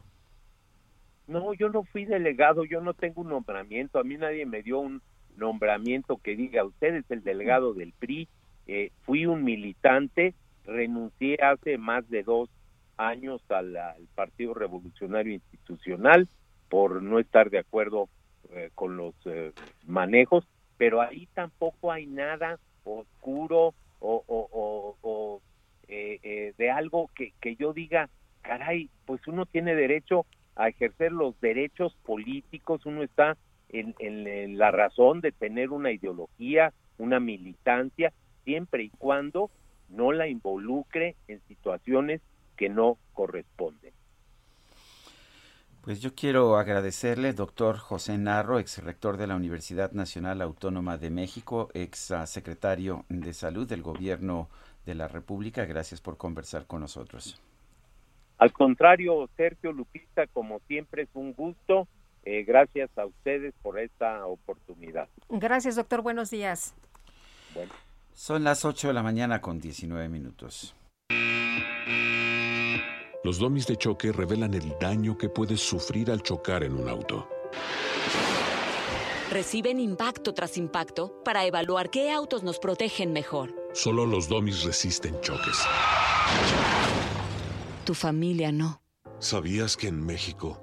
[1.26, 3.98] No, yo no fui delegado, yo no tengo un nombramiento.
[3.98, 5.00] A mí nadie me dio un
[5.36, 8.28] nombramiento que diga, usted es el delegado del PRI.
[8.66, 10.34] Eh, fui un militante,
[10.64, 12.50] renuncié hace más de dos
[12.96, 13.78] años al,
[14.14, 16.28] Partido Revolucionario Institucional
[16.68, 18.08] por no estar de acuerdo
[18.50, 19.52] eh, con los eh,
[19.86, 20.44] manejos,
[20.76, 25.40] pero ahí tampoco hay nada oscuro o,
[25.94, 28.08] eh, de algo que, que yo diga,
[28.42, 33.36] caray, pues uno tiene derecho a ejercer los derechos políticos, uno está
[33.70, 38.12] en, en, la razón de tener una ideología, una militancia,
[38.44, 39.50] siempre y cuando
[39.88, 42.20] no la involucre en situaciones
[42.56, 43.92] que no corresponden.
[45.80, 51.10] Pues yo quiero agradecerle, doctor José Narro, ex rector de la Universidad Nacional Autónoma de
[51.10, 54.48] México, ex secretario de Salud del Gobierno
[54.86, 55.64] de la República.
[55.64, 57.40] Gracias por conversar con nosotros.
[58.38, 61.86] Al contrario, Sergio Lupita, como siempre es un gusto.
[62.24, 65.08] Eh, gracias a ustedes por esta oportunidad.
[65.28, 66.02] Gracias, doctor.
[66.02, 66.74] Buenos días.
[67.54, 67.72] Bueno.
[68.14, 70.74] Son las 8 de la mañana con 19 minutos.
[73.24, 77.28] Los domis de choque revelan el daño que puedes sufrir al chocar en un auto.
[79.32, 83.54] Reciben impacto tras impacto para evaluar qué autos nos protegen mejor.
[83.72, 85.56] Solo los domis resisten choques.
[87.86, 88.82] Tu familia no.
[89.20, 90.62] ¿Sabías que en México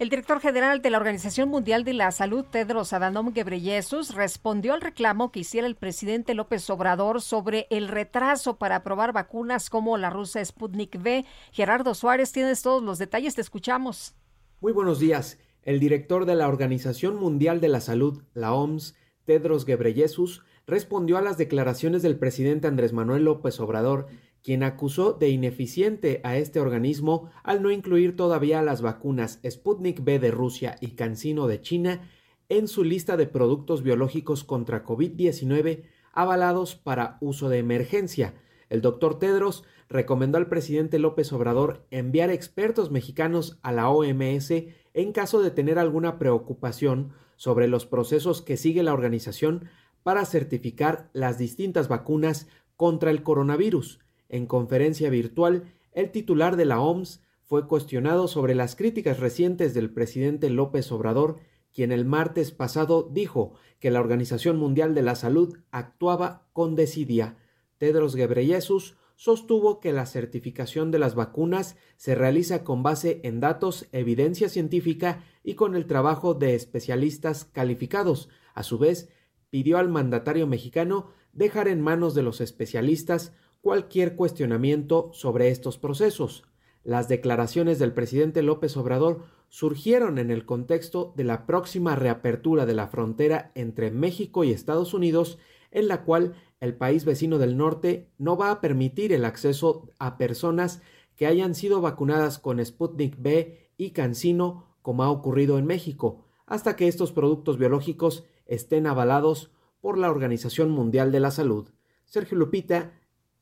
[0.00, 4.80] El director general de la Organización Mundial de la Salud, Tedros Adhanom Ghebreyesus, respondió al
[4.80, 10.10] reclamo que hiciera el presidente López Obrador sobre el retraso para aprobar vacunas como la
[10.10, 11.24] rusa Sputnik V.
[11.52, 14.16] Gerardo Suárez, tienes todos los detalles, te escuchamos.
[14.60, 15.38] Muy buenos días.
[15.62, 21.22] El director de la Organización Mundial de la Salud, la OMS, Tedros Ghebreyesus, respondió a
[21.22, 24.08] las declaraciones del presidente Andrés Manuel López Obrador
[24.44, 30.18] quien acusó de ineficiente a este organismo al no incluir todavía las vacunas Sputnik V
[30.18, 32.10] de Rusia y CanSino de China
[32.50, 38.34] en su lista de productos biológicos contra COVID-19 avalados para uso de emergencia.
[38.68, 44.50] El doctor Tedros recomendó al presidente López Obrador enviar expertos mexicanos a la OMS
[44.92, 49.70] en caso de tener alguna preocupación sobre los procesos que sigue la organización
[50.02, 52.46] para certificar las distintas vacunas
[52.76, 54.04] contra el coronavirus.
[54.34, 55.62] En conferencia virtual,
[55.92, 61.38] el titular de la OMS fue cuestionado sobre las críticas recientes del presidente López Obrador,
[61.72, 67.36] quien el martes pasado dijo que la Organización Mundial de la Salud actuaba con desidia.
[67.78, 73.86] Tedros Ghebreyesus sostuvo que la certificación de las vacunas se realiza con base en datos,
[73.92, 78.28] evidencia científica y con el trabajo de especialistas calificados.
[78.52, 79.10] A su vez,
[79.50, 83.32] pidió al mandatario mexicano dejar en manos de los especialistas
[83.64, 86.44] cualquier cuestionamiento sobre estos procesos.
[86.82, 92.74] Las declaraciones del presidente López Obrador surgieron en el contexto de la próxima reapertura de
[92.74, 95.38] la frontera entre México y Estados Unidos,
[95.70, 100.18] en la cual el país vecino del norte no va a permitir el acceso a
[100.18, 100.82] personas
[101.16, 106.76] que hayan sido vacunadas con Sputnik B y CanSino, como ha ocurrido en México, hasta
[106.76, 111.70] que estos productos biológicos estén avalados por la Organización Mundial de la Salud.
[112.04, 112.92] Sergio Lupita,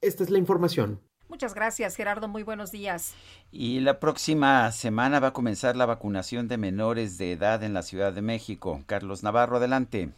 [0.03, 1.01] esta es la información.
[1.29, 2.29] Muchas gracias, Gerardo.
[2.29, 3.15] Muy buenos días.
[3.51, 7.83] Y la próxima semana va a comenzar la vacunación de menores de edad en la
[7.83, 8.83] Ciudad de México.
[8.85, 10.11] Carlos Navarro, adelante.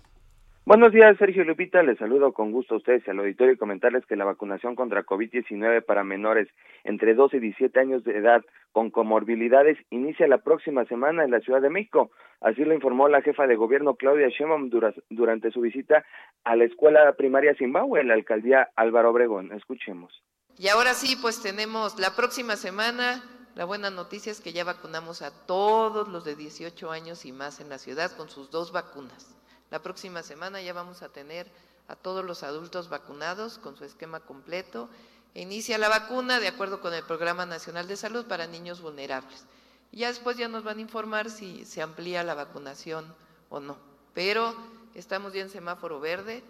[0.66, 1.82] Buenos días, Sergio Lupita.
[1.82, 5.85] Les saludo con gusto a ustedes al auditorio y comentarles que la vacunación contra COVID-19
[5.85, 6.49] para menores
[6.85, 8.43] entre 12 y 17 años de edad
[8.73, 12.12] con comorbilidades inicia la próxima semana en la Ciudad de México.
[12.41, 14.70] Así lo informó la jefa de gobierno Claudia Sheinbaum
[15.11, 16.03] durante su visita
[16.45, 19.53] a la escuela primaria Zimbabue en la alcaldía Álvaro Obregón.
[19.53, 20.23] Escuchemos.
[20.57, 23.23] Y ahora sí, pues tenemos la próxima semana
[23.55, 27.61] la buena noticia es que ya vacunamos a todos los de 18 años y más
[27.61, 29.36] en la ciudad con sus dos vacunas.
[29.75, 31.49] La próxima semana ya vamos a tener
[31.89, 34.89] a todos los adultos vacunados con su esquema completo
[35.35, 39.49] e inicia la vacuna de acuerdo con el Programa Nacional de Salud para niños vulnerables.
[39.91, 43.05] Ya después ya nos van a informar si se amplía la vacunación
[43.49, 43.77] o no.
[44.15, 44.55] Pero
[44.95, 46.45] estamos ya en semáforo verde.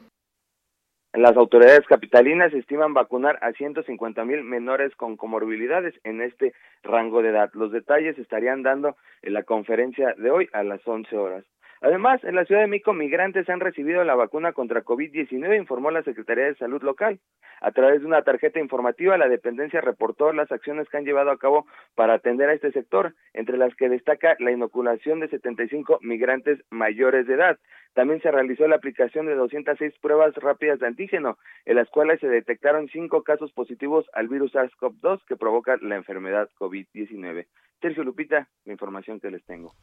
[1.14, 6.52] Las autoridades capitalinas estiman vacunar a 150 mil menores con comorbilidades en este
[6.82, 7.48] rango de edad.
[7.54, 11.44] Los detalles estarían dando en la conferencia de hoy a las 11 horas.
[11.84, 16.02] Además, en la Ciudad de Mico, migrantes han recibido la vacuna contra COVID-19, informó la
[16.02, 17.20] Secretaría de Salud local.
[17.60, 21.36] A través de una tarjeta informativa, la dependencia reportó las acciones que han llevado a
[21.36, 26.58] cabo para atender a este sector, entre las que destaca la inoculación de 75 migrantes
[26.70, 27.58] mayores de edad.
[27.92, 31.36] También se realizó la aplicación de 206 pruebas rápidas de antígeno,
[31.66, 36.48] en las cuales se detectaron cinco casos positivos al virus SARS-CoV-2 que provoca la enfermedad
[36.58, 37.44] COVID-19.
[37.82, 39.74] Sergio Lupita, la información que les tengo.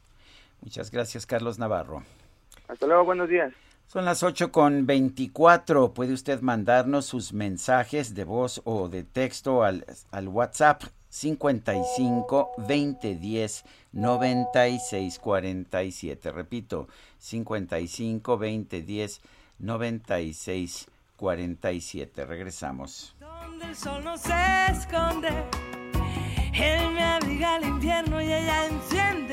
[0.62, 2.02] Muchas gracias, Carlos Navarro.
[2.68, 3.52] Hasta luego, buenos días.
[3.86, 5.92] Son las 8 con 24.
[5.92, 13.14] Puede usted mandarnos sus mensajes de voz o de texto al, al WhatsApp 55 20
[13.16, 16.32] 10 96 47.
[16.32, 19.20] Repito, 55 20 10
[19.58, 20.86] 96
[21.16, 22.24] 47.
[22.24, 23.14] Regresamos.
[23.20, 24.32] Donde el sol no se
[24.70, 25.28] esconde,
[26.54, 29.31] él me abriga el invierno y ella enciende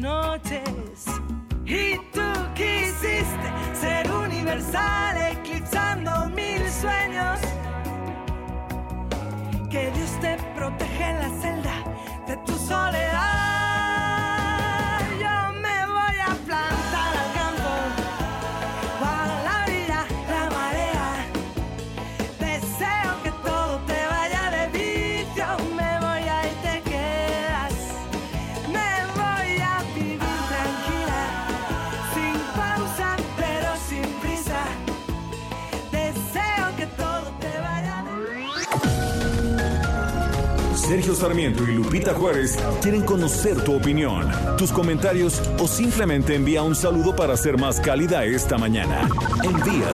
[0.00, 1.06] noches.
[1.66, 7.38] Y tú quisiste ser universal, eclipsando mil sueños.
[9.70, 11.74] Que Dios te protege en la celda
[12.26, 13.37] de tu soledad.
[40.88, 46.74] Sergio Sarmiento y Lupita Juárez quieren conocer tu opinión, tus comentarios o simplemente envía un
[46.74, 49.06] saludo para ser más cálida esta mañana.
[49.44, 49.92] Envía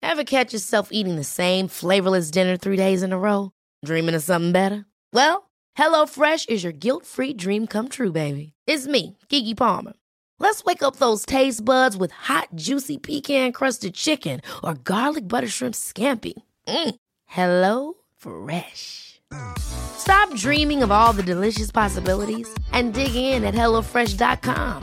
[0.00, 3.50] Ever catch yourself eating the same flavorless dinner three days in a row?
[3.84, 4.86] Dreaming of something better?
[5.12, 8.52] Well, HelloFresh is your guilt free dream come true, baby.
[8.68, 9.94] It's me, Kiki Palmer.
[10.38, 15.48] Let's wake up those taste buds with hot, juicy pecan crusted chicken or garlic butter
[15.48, 16.34] shrimp scampi.
[16.68, 16.94] Mm.
[17.26, 19.20] Hello Fresh.
[19.58, 24.82] Stop dreaming of all the delicious possibilities and dig in at HelloFresh.com.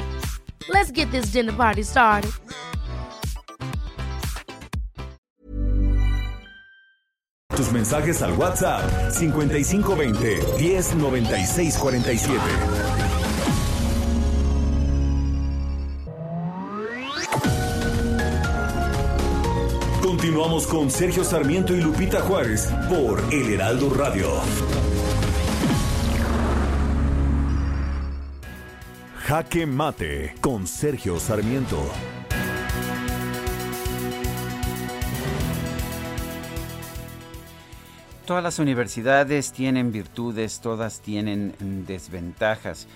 [0.68, 2.32] Let's get this dinner party started.
[7.60, 13.09] tus mensajes al WhatsApp 5520 109647.
[20.20, 24.30] Continuamos con Sergio Sarmiento y Lupita Juárez por El Heraldo Radio.
[29.16, 31.82] Jaque Mate con Sergio Sarmiento.
[38.26, 41.56] Todas las universidades tienen virtudes, todas tienen
[41.88, 42.90] desventajas,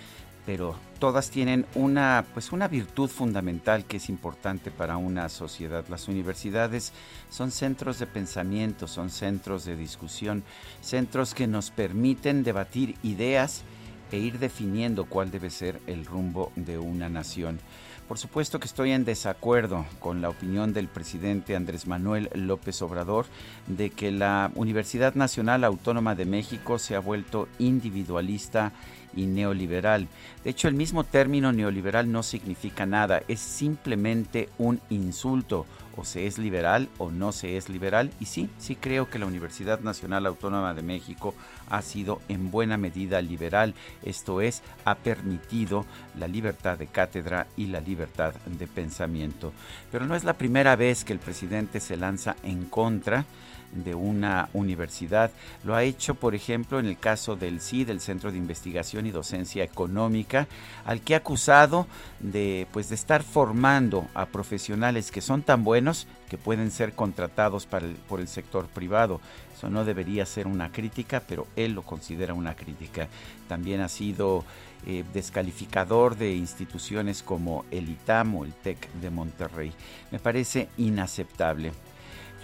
[0.46, 5.86] pero todas tienen una pues una virtud fundamental que es importante para una sociedad.
[5.90, 6.94] Las universidades
[7.30, 10.44] son centros de pensamiento, son centros de discusión,
[10.82, 13.64] centros que nos permiten debatir ideas
[14.12, 17.60] e ir definiendo cuál debe ser el rumbo de una nación.
[18.08, 23.26] Por supuesto que estoy en desacuerdo con la opinión del presidente Andrés Manuel López Obrador
[23.66, 28.74] de que la Universidad Nacional Autónoma de México se ha vuelto individualista
[29.16, 30.08] y neoliberal.
[30.44, 35.66] De hecho, el mismo término neoliberal no significa nada, es simplemente un insulto.
[35.96, 38.10] O se es liberal o no se es liberal.
[38.20, 41.36] Y sí, sí creo que la Universidad Nacional Autónoma de México
[41.70, 43.76] ha sido en buena medida liberal.
[44.02, 45.86] Esto es, ha permitido
[46.18, 49.54] la libertad de cátedra y la libertad de pensamiento.
[49.92, 53.26] Pero no es la primera vez que el presidente se lanza en contra
[53.74, 55.32] de una universidad.
[55.64, 59.12] Lo ha hecho, por ejemplo, en el caso del CID, el Centro de Investigación y
[59.12, 60.48] Docencia Económica,
[60.86, 61.88] al que ha acusado
[62.20, 67.66] de, pues, de estar formando a profesionales que son tan buenos que pueden ser contratados
[67.66, 69.22] para el- por el sector privado.
[69.56, 73.08] Eso no debería ser una crítica, pero él lo considera una crítica.
[73.48, 74.44] También ha sido
[74.86, 79.72] eh, descalificador de instituciones como el ITAM o el TEC de Monterrey.
[80.12, 81.72] Me parece inaceptable.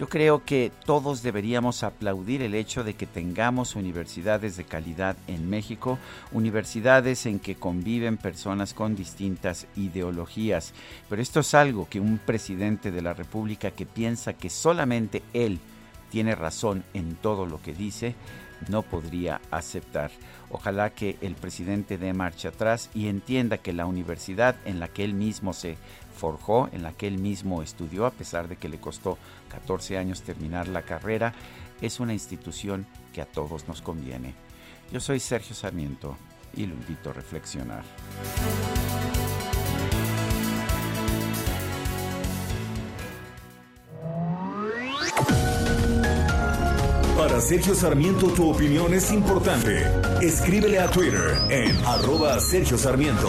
[0.00, 5.50] Yo creo que todos deberíamos aplaudir el hecho de que tengamos universidades de calidad en
[5.50, 5.98] México,
[6.32, 10.72] universidades en que conviven personas con distintas ideologías.
[11.10, 15.58] Pero esto es algo que un presidente de la República que piensa que solamente él
[16.10, 18.14] tiene razón en todo lo que dice,
[18.70, 20.10] no podría aceptar.
[20.50, 25.04] Ojalá que el presidente dé marcha atrás y entienda que la universidad en la que
[25.04, 25.76] él mismo se
[26.20, 29.16] forjó, en la que él mismo estudió, a pesar de que le costó
[29.48, 31.32] 14 años terminar la carrera,
[31.80, 34.34] es una institución que a todos nos conviene.
[34.92, 36.16] Yo soy Sergio Sarmiento
[36.54, 37.84] y lo invito a reflexionar.
[47.16, 49.86] Para Sergio Sarmiento tu opinión es importante.
[50.20, 53.28] Escríbele a Twitter en arroba Sergio Sarmiento.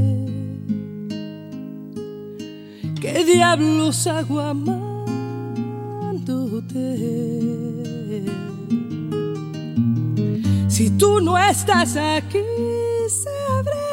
[3.11, 5.03] ¿Qué diablos hago amándote?
[10.69, 12.39] Si tú no estás aquí,
[13.09, 13.91] sabrás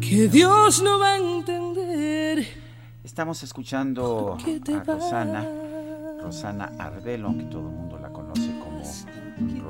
[0.00, 2.46] que Dios no va a entender.
[3.02, 5.44] Estamos escuchando ¿Qué te a Rosana,
[6.22, 8.07] Rosana Arbelo, que todo el mundo la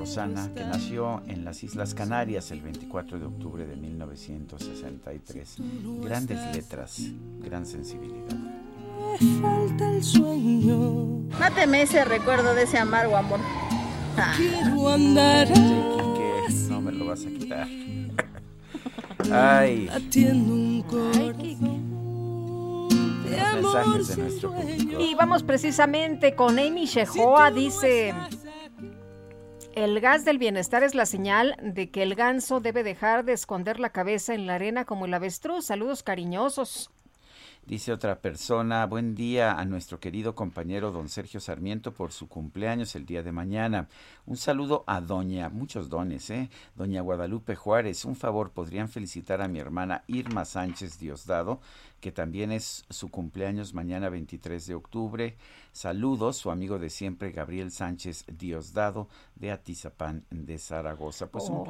[0.09, 5.57] Rosana, que nació en las Islas Canarias el 24 de octubre de 1963.
[6.03, 7.03] Grandes letras,
[7.41, 8.35] gran sensibilidad.
[9.21, 11.29] Me falta el sueño.
[11.39, 13.41] Máteme ese recuerdo de ese amargo amor.
[14.17, 14.33] Ah.
[14.39, 15.47] Quiero andar
[16.71, 17.69] no me lo vas a quitar.
[19.31, 21.89] Ay, atiendo un corazón
[23.61, 25.01] los mensajes de nuestro público.
[25.03, 28.15] Y vamos precisamente con Amy Shehoa, dice,
[29.85, 33.79] el gas del bienestar es la señal de que el ganso debe dejar de esconder
[33.79, 35.67] la cabeza en la arena como el avestruz.
[35.67, 36.91] Saludos cariñosos.
[37.65, 42.97] Dice otra persona, buen día a nuestro querido compañero don Sergio Sarmiento por su cumpleaños
[42.97, 43.89] el día de mañana.
[44.25, 46.49] Un saludo a doña, muchos dones, ¿eh?
[46.77, 48.07] Doña Guadalupe Juárez.
[48.07, 51.61] Un favor, podrían felicitar a mi hermana Irma Sánchez Diosdado,
[52.01, 55.37] que también es su cumpleaños mañana 23 de octubre.
[55.73, 61.29] Saludos, su amigo de siempre Gabriel Sánchez Diosdado de Atizapán de Zaragoza.
[61.29, 61.67] Pues un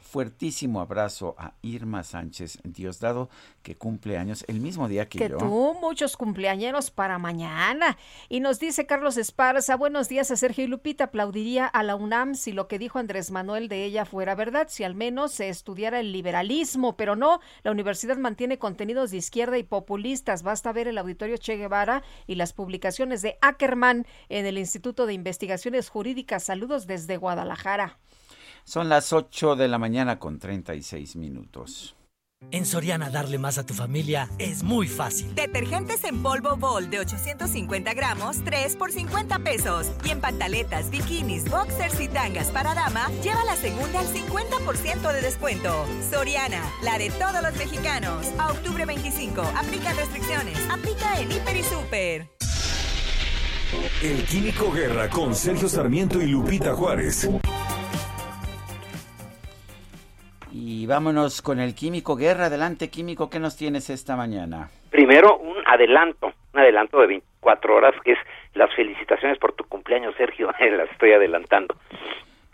[0.00, 3.28] fuertísimo abrazo a Irma Sánchez Diosdado,
[3.62, 5.38] que cumple años el mismo día que, que yo.
[5.38, 7.96] tú, muchos cumpleañeros para mañana.
[8.28, 12.34] Y nos dice Carlos Esparza, buenos días a Sergio y Lupita, aplaudiría a la UNAM
[12.34, 16.00] si lo que dijo Andrés Manuel de ella fuera verdad, si al menos se estudiara
[16.00, 20.42] el liberalismo, pero no, la universidad mantiene contenidos de izquierda y populistas.
[20.42, 25.14] Basta ver el auditorio Che Guevara y las publicaciones de Ackerman en el Instituto de
[25.14, 26.44] Investigaciones Jurídicas.
[26.44, 27.98] Saludos desde Guadalajara.
[28.64, 31.94] Son las 8 de la mañana con 36 minutos.
[32.50, 35.34] En Soriana darle más a tu familia es muy fácil.
[35.34, 39.90] Detergentes en polvo Bol de 850 gramos, 3 por 50 pesos.
[40.04, 45.20] Y en pantaletas, bikinis, boxers y tangas para dama, lleva la segunda al 50% de
[45.20, 45.86] descuento.
[46.10, 48.26] Soriana, la de todos los mexicanos.
[48.38, 50.58] A octubre 25, aplica restricciones.
[50.70, 52.28] Aplica en Hiper y Super.
[54.02, 57.28] El Químico Guerra con Sergio Sarmiento y Lupita Juárez.
[60.56, 62.46] Y vámonos con el Químico Guerra.
[62.46, 64.70] Adelante, Químico, ¿qué nos tienes esta mañana?
[64.88, 68.18] Primero, un adelanto, un adelanto de 24 horas, que es
[68.54, 70.46] las felicitaciones por tu cumpleaños, Sergio.
[70.60, 71.74] las estoy adelantando.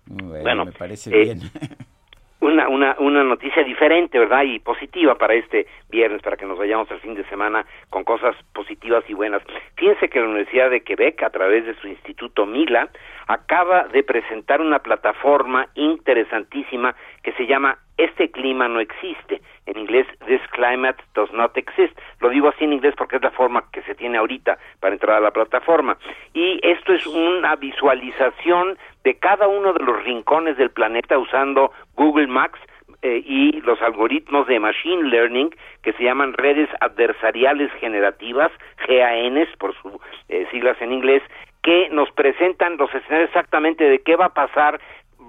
[0.07, 1.41] Bueno, Bueno, me parece eh, bien.
[2.41, 4.43] Un una, una, una noticia diferente, ¿verdad?
[4.43, 8.35] Y positiva para este viernes, para que nos vayamos al fin de semana con cosas
[8.53, 9.43] positivas y buenas.
[9.77, 12.89] Fíjense que la Universidad de Quebec, a través de su Instituto Mila,
[13.27, 19.41] acaba de presentar una plataforma interesantísima que se llama Este clima no existe.
[19.71, 21.97] En inglés, This climate does not exist.
[22.21, 25.19] Lo digo así en inglés porque es la forma que se tiene ahorita para entrar
[25.19, 25.97] a la plataforma.
[26.35, 32.27] Y esto es una visualización de cada uno de los rincones del planeta usando Google
[32.27, 32.59] Maps
[33.03, 38.51] eh, y los algoritmos de Machine Learning que se llaman redes adversariales generativas,
[38.89, 39.95] GANs por sus
[40.29, 41.23] eh, siglas en inglés,
[41.63, 44.81] que nos presentan los escenarios exactamente de qué va a pasar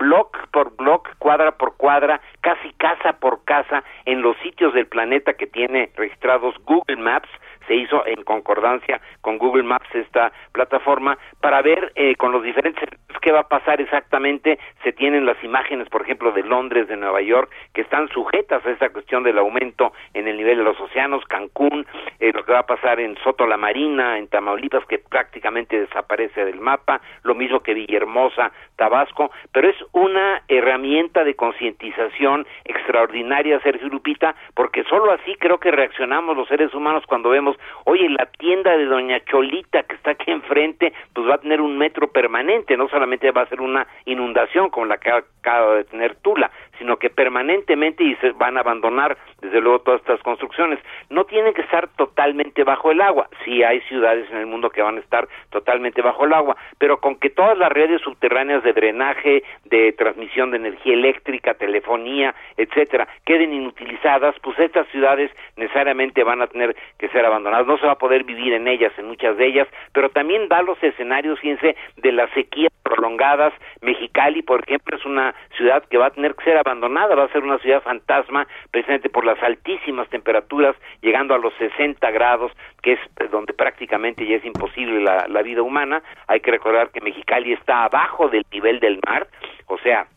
[0.01, 5.33] block por block, cuadra por cuadra, casi casa por casa en los sitios del planeta
[5.33, 7.29] que tiene registrados Google Maps
[7.67, 12.89] se hizo en concordancia con Google Maps esta plataforma para ver eh, con los diferentes
[13.21, 14.59] qué va a pasar exactamente.
[14.83, 18.71] Se tienen las imágenes, por ejemplo, de Londres, de Nueva York, que están sujetas a
[18.71, 21.85] esta cuestión del aumento en el nivel de los océanos, Cancún,
[22.19, 26.43] eh, lo que va a pasar en Soto la Marina, en Tamaulipas, que prácticamente desaparece
[26.43, 33.87] del mapa, lo mismo que Villahermosa, Tabasco, pero es una herramienta de concientización extraordinaria, Sergio
[33.89, 37.50] Lupita, porque solo así creo que reaccionamos los seres humanos cuando vemos
[37.85, 41.77] oye, la tienda de Doña Cholita que está aquí enfrente, pues va a tener un
[41.77, 46.15] metro permanente, no solamente va a ser una inundación como la que acaba de tener
[46.15, 50.79] Tula, sino que permanentemente y se van a abandonar desde luego todas estas construcciones.
[51.09, 53.27] No tienen que estar totalmente bajo el agua.
[53.43, 56.99] Sí hay ciudades en el mundo que van a estar totalmente bajo el agua, pero
[56.99, 63.07] con que todas las redes subterráneas de drenaje, de transmisión de energía eléctrica, telefonía, etcétera,
[63.25, 67.67] queden inutilizadas, pues estas ciudades necesariamente van a tener que ser abandonadas.
[67.67, 70.61] No se va a poder vivir en ellas, en muchas de ellas, pero también da
[70.61, 73.53] los escenarios, fíjense, de las sequías prolongadas.
[73.81, 77.31] Mexicali, por ejemplo, es una ciudad que va a tener que ser abandonada, va a
[77.31, 82.51] ser una ciudad fantasma, precisamente por las altísimas temperaturas, llegando a los 60 grados,
[82.81, 86.03] que es donde prácticamente ya es imposible la, la vida humana.
[86.27, 89.27] Hay que recordar que Mexicali está abajo del nivel del mar,
[89.67, 90.07] o sea,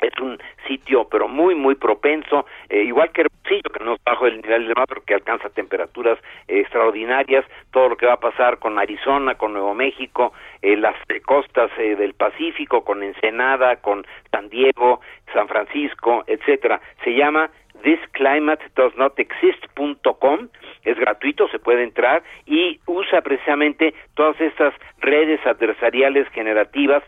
[0.00, 4.26] es un sitio pero muy muy propenso eh, igual que Hermosillo que no es bajo
[4.26, 6.18] el nivel del mar pero que alcanza temperaturas
[6.48, 10.32] eh, extraordinarias todo lo que va a pasar con Arizona con Nuevo México
[10.62, 15.00] eh, las costas del Pacífico con Ensenada con San Diego
[15.32, 17.50] San Francisco etcétera se llama
[17.82, 20.48] thisclimatedoesnotexist.com
[20.84, 27.02] es gratuito, se puede entrar y usa precisamente todas estas redes adversariales generativas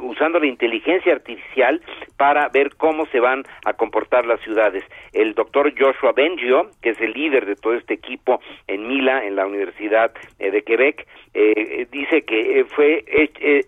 [0.00, 1.80] usando la inteligencia artificial
[2.16, 4.84] para ver cómo se van a comportar las ciudades.
[5.12, 9.36] El doctor Joshua Bengio, que es el líder de todo este equipo en Mila, en
[9.36, 13.04] la Universidad eh, de Quebec, eh, dice que eh, fue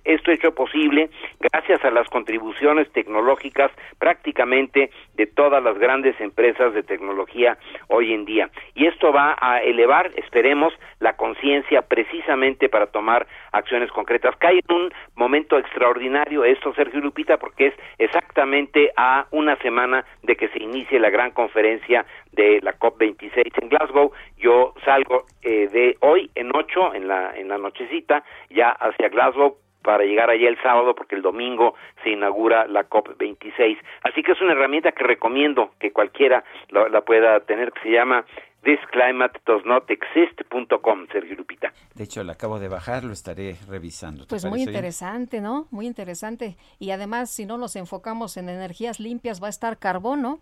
[0.05, 6.83] esto hecho posible gracias a las contribuciones tecnológicas prácticamente de todas las grandes empresas de
[6.83, 7.57] tecnología
[7.89, 8.51] hoy en día.
[8.75, 14.37] Y esto va a elevar, esperemos, la conciencia precisamente para tomar acciones concretas.
[14.37, 20.37] Cae en un momento extraordinario esto, Sergio Lupita, porque es exactamente a una semana de
[20.37, 24.13] que se inicie la gran conferencia de la COP26 en Glasgow.
[24.39, 29.57] Yo salgo eh, de hoy en ocho, en la, en la nochecita, ya hacia Glasgow
[29.83, 33.77] para llegar allá el sábado porque el domingo se inaugura la COP26.
[34.05, 37.91] Así que es una herramienta que recomiendo que cualquiera la, la pueda tener, que se
[37.91, 38.25] llama
[38.63, 41.73] thisclimatedoesnotexist.com, Sergio Lupita.
[41.95, 44.27] De hecho, la acabo de bajar, lo estaré revisando.
[44.27, 45.67] Pues muy interesante, ¿no?
[45.71, 46.57] Muy interesante.
[46.79, 50.41] Y además, si no nos enfocamos en energías limpias, va a estar carbón, ¿no?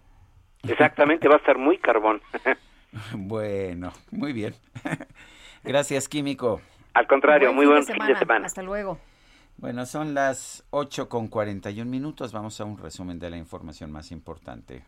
[0.62, 2.20] Exactamente, va a estar muy carbón.
[3.14, 4.54] bueno, muy bien.
[5.64, 6.60] Gracias, Químico.
[6.94, 8.46] Al contrario, muy buen fin de semana.
[8.46, 8.98] Hasta luego.
[9.56, 12.32] Bueno, son las 8 con 41 minutos.
[12.32, 14.82] Vamos a un resumen de la información más importante.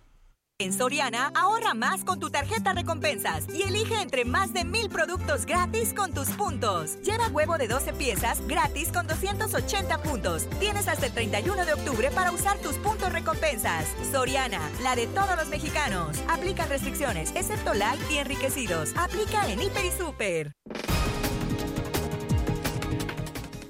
[0.63, 5.45] En Soriana, ahorra más con tu tarjeta recompensas y elige entre más de mil productos
[5.45, 7.03] gratis con tus puntos.
[7.03, 10.49] Lleva huevo de 12 piezas gratis con 280 puntos.
[10.61, 13.87] Tienes hasta el 31 de octubre para usar tus puntos recompensas.
[14.13, 16.17] Soriana, la de todos los mexicanos.
[16.29, 18.93] Aplica restricciones, excepto light y enriquecidos.
[18.97, 20.53] Aplica en Hiper y Super.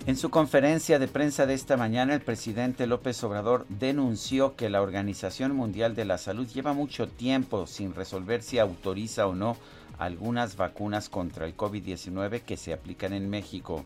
[0.05, 4.83] En su conferencia de prensa de esta mañana, el presidente López Obrador denunció que la
[4.83, 9.57] Organización Mundial de la Salud lleva mucho tiempo sin resolver si autoriza o no
[9.99, 13.85] algunas vacunas contra el COVID-19 que se aplican en México.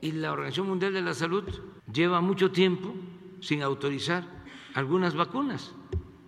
[0.00, 1.42] Y la Organización Mundial de la Salud
[1.92, 2.94] lleva mucho tiempo
[3.40, 4.28] sin autorizar
[4.74, 5.72] algunas vacunas,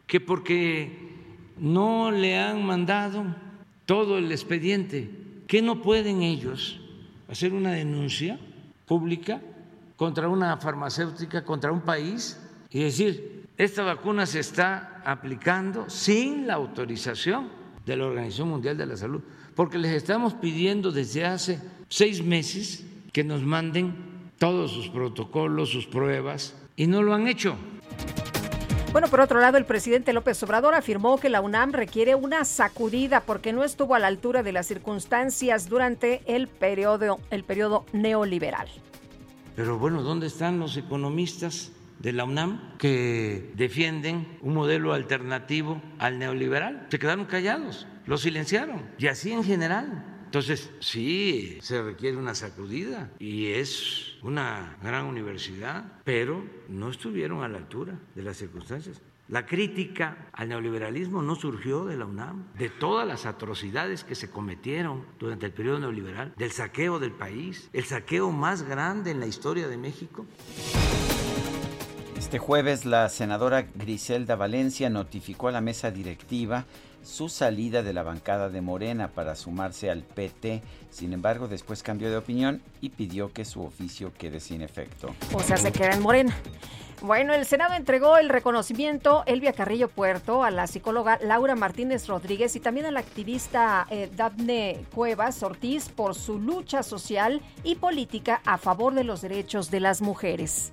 [0.09, 1.15] que porque
[1.57, 3.37] no le han mandado
[3.87, 5.09] todo el expediente,
[5.47, 6.81] que no pueden ellos
[7.29, 8.41] hacer una denuncia
[8.91, 9.41] pública
[9.95, 12.37] contra una farmacéutica, contra un país
[12.71, 17.51] y decir, esta vacuna se está aplicando sin la autorización
[17.87, 19.21] de la Organización Mundial de la Salud,
[19.55, 23.95] porque les estamos pidiendo desde hace seis meses que nos manden
[24.39, 27.55] todos sus protocolos, sus pruebas, y no lo han hecho.
[28.93, 33.21] Bueno, por otro lado, el presidente López Obrador afirmó que la UNAM requiere una sacudida
[33.21, 37.45] porque no estuvo a la altura de las circunstancias durante el periodo, el
[37.93, 38.69] neoliberal.
[39.55, 46.19] Pero bueno, ¿dónde están los economistas de la UNAM que defienden un modelo alternativo al
[46.19, 46.89] neoliberal?
[46.91, 48.91] Se quedaron callados, lo silenciaron.
[48.99, 50.10] Y así en general.
[50.31, 57.49] Entonces, sí, se requiere una sacudida y es una gran universidad, pero no estuvieron a
[57.49, 59.03] la altura de las circunstancias.
[59.27, 64.31] La crítica al neoliberalismo no surgió de la UNAM, de todas las atrocidades que se
[64.31, 69.27] cometieron durante el periodo neoliberal, del saqueo del país, el saqueo más grande en la
[69.27, 70.27] historia de México.
[72.17, 76.67] Este jueves la senadora Griselda Valencia notificó a la mesa directiva
[77.03, 80.63] su salida de la bancada de Morena para sumarse al PT.
[80.91, 85.15] Sin embargo, después cambió de opinión y pidió que su oficio quede sin efecto.
[85.33, 86.37] O sea, se queda en Morena.
[87.03, 92.55] Bueno, el Senado entregó el reconocimiento Elvia Carrillo Puerto a la psicóloga Laura Martínez Rodríguez
[92.57, 98.43] y también a la activista eh, Daphne Cuevas Ortiz por su lucha social y política
[98.45, 100.73] a favor de los derechos de las mujeres.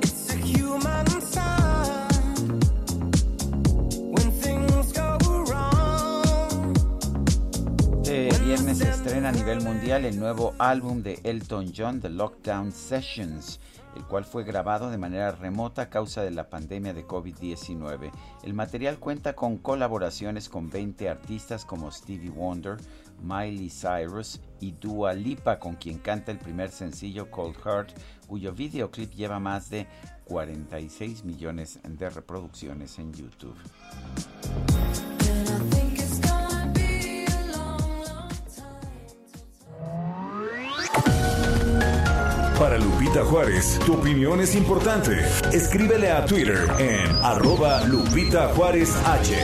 [0.00, 1.69] Este
[8.50, 13.60] viernes se estrena a nivel mundial el nuevo álbum de Elton John, The Lockdown Sessions,
[13.94, 18.10] el cual fue grabado de manera remota a causa de la pandemia de COVID-19.
[18.42, 22.78] El material cuenta con colaboraciones con 20 artistas como Stevie Wonder,
[23.22, 27.92] Miley Cyrus y Dua Lipa, con quien canta el primer sencillo Cold Heart,
[28.26, 29.86] cuyo videoclip lleva más de
[30.24, 33.54] 46 millones de reproducciones en YouTube.
[42.60, 45.18] Para Lupita Juárez, tu opinión es importante.
[45.50, 49.34] Escríbele a Twitter en arroba Lupita Juárez H.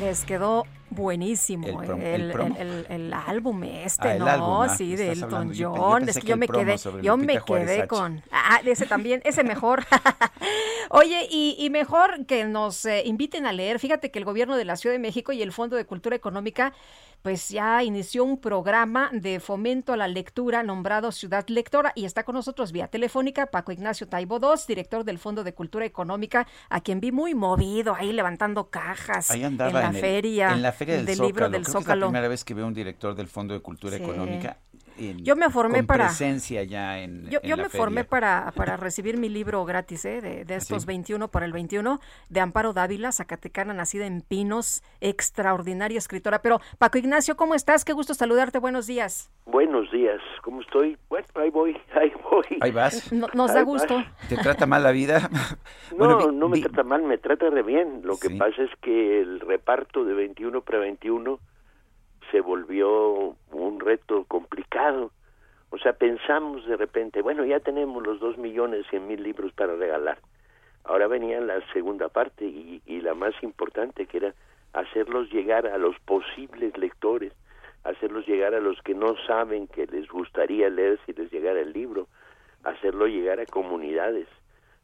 [0.00, 4.26] Les quedó buenísimo el, el, álbum este, ah, ¿no?
[4.26, 6.08] Álbum, ah, sí, de Elton John.
[6.08, 8.20] es que yo me quedé, yo me quedé con.
[8.32, 9.84] Ah, ese también, ese mejor.
[10.94, 13.78] Oye, y, mejor que nos eh, inviten a leer.
[13.78, 16.74] Fíjate que el gobierno de la Ciudad de México y el Fondo de Cultura Económica
[17.22, 22.24] pues ya inició un programa de fomento a la lectura nombrado Ciudad Lectora y está
[22.24, 26.80] con nosotros vía telefónica Paco Ignacio Taibo II, director del Fondo de Cultura Económica, a
[26.80, 31.48] quien vi muy movido ahí levantando cajas en la feria, en la feria del, libro
[31.48, 31.80] del Zócalo.
[31.80, 34.58] es la primera vez que veo un director del Fondo de Cultura Económica
[34.98, 39.28] yo me formé para presencia ya en yo, yo me formé para, para recibir mi
[39.28, 40.20] libro gratis ¿eh?
[40.20, 46.42] de, estos 21 para el 21 de Amparo Dávila Zacatecana nacida en Pinos extraordinaria escritora.
[46.42, 48.58] Pero Paco Ignacio cómo estás qué gusto saludarte.
[48.58, 49.30] Buenos días.
[49.46, 50.20] Buenos días.
[50.42, 52.58] Cómo estoy bueno ahí voy ahí voy.
[52.60, 53.12] Ahí vas.
[53.12, 54.02] Nos da gusto.
[54.28, 55.28] Te trata mal la vida
[55.96, 58.02] no no me trata mal me trata de bien.
[58.04, 61.38] Lo que pasa es que el reparto de 21 para 21
[62.32, 65.12] se volvió un reto complicado.
[65.70, 69.76] O sea, pensamos de repente, bueno, ya tenemos los dos millones cien mil libros para
[69.76, 70.18] regalar.
[70.84, 74.34] Ahora venía la segunda parte y, y la más importante, que era
[74.72, 77.32] hacerlos llegar a los posibles lectores,
[77.84, 81.72] hacerlos llegar a los que no saben que les gustaría leer si les llegara el
[81.72, 82.08] libro,
[82.64, 84.26] hacerlo llegar a comunidades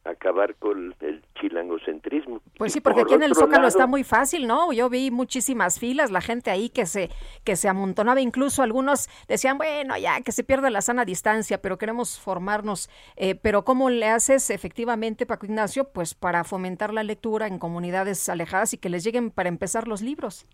[0.09, 2.41] acabar con el chilangocentrismo.
[2.57, 4.71] Pues sí, porque aquí en el Zócalo está muy fácil, ¿no?
[4.73, 7.09] Yo vi muchísimas filas, la gente ahí que se
[7.43, 11.77] que se amontonaba, incluso algunos decían, bueno, ya que se pierda la sana distancia, pero
[11.77, 12.89] queremos formarnos.
[13.15, 18.27] Eh, pero ¿cómo le haces efectivamente, Paco Ignacio, pues para fomentar la lectura en comunidades
[18.29, 20.47] alejadas y que les lleguen para empezar los libros?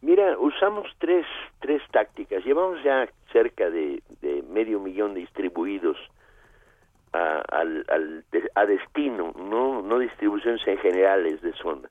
[0.00, 1.24] Mira, usamos tres,
[1.60, 2.44] tres tácticas.
[2.44, 5.96] Llevamos ya cerca de, de medio millón distribuidos
[7.14, 8.24] a, al, al,
[8.54, 11.88] a destino, no, no distribuciones en generales de zona.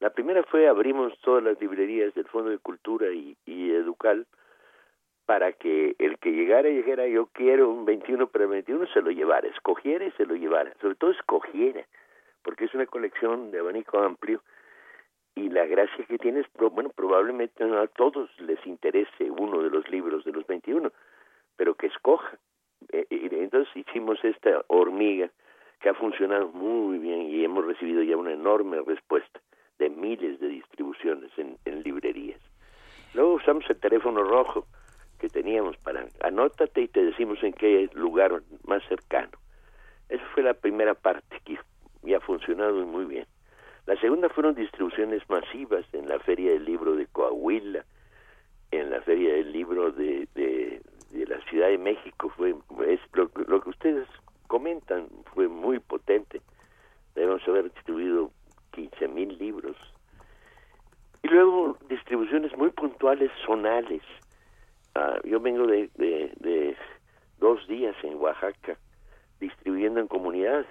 [0.00, 4.26] La primera fue abrimos todas las librerías del Fondo de Cultura y, y Educal
[5.24, 9.48] para que el que llegara llegara, yo quiero un 21 para 21, se lo llevara,
[9.48, 11.84] escogiera y se lo llevara, sobre todo escogiera,
[12.42, 14.42] porque es una colección de abanico amplio
[15.34, 19.70] y la gracia que tiene es, bueno, probablemente no a todos les interese uno de
[19.70, 20.92] los libros de los 21,
[21.56, 22.38] pero que escoja
[22.90, 25.30] entonces hicimos esta hormiga
[25.80, 29.40] que ha funcionado muy bien y hemos recibido ya una enorme respuesta
[29.78, 32.40] de miles de distribuciones en, librerías.
[33.14, 34.66] Luego usamos el teléfono rojo,
[35.18, 39.38] que teníamos para anótate y te decimos en qué lugar más cercano.
[40.08, 41.58] Esa fue la primera parte que
[42.02, 43.26] ya ha funcionado muy bien.
[43.86, 47.84] La segunda fueron distribuciones masivas en la Feria del Libro de Coahuila,
[48.72, 50.82] en la Feria del Libro de, de,
[51.12, 52.32] la Ciudad de México.
[52.36, 52.54] Fue
[52.86, 54.08] es lo, lo, que ustedes
[54.46, 56.40] comentan fue muy potente.
[57.14, 58.30] Debemos haber distribuido
[58.72, 59.76] 15 mil libros.
[61.22, 64.02] Y luego distribuciones muy puntuales, zonales.
[64.94, 66.76] Ah, yo vengo de, de, de
[67.38, 68.78] dos días en Oaxaca
[69.40, 70.66] distribuyendo en comunidades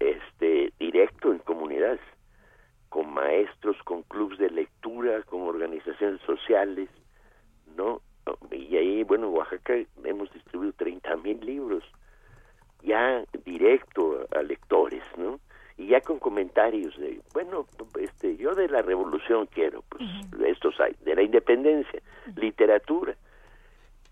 [0.00, 2.00] este directo en comunidades
[2.88, 6.88] con maestros, con clubes de lectura, con organizaciones sociales,
[7.76, 8.00] ¿no?
[8.50, 9.74] Y ahí, bueno, en Oaxaca
[10.04, 11.84] hemos distribuido 30 mil libros,
[12.82, 15.40] ya directo a lectores, ¿no?
[15.76, 17.66] Y ya con comentarios de, bueno,
[17.98, 20.08] este, yo de la revolución quiero, pues,
[20.46, 22.00] estos hay, de la independencia,
[22.36, 23.16] literatura.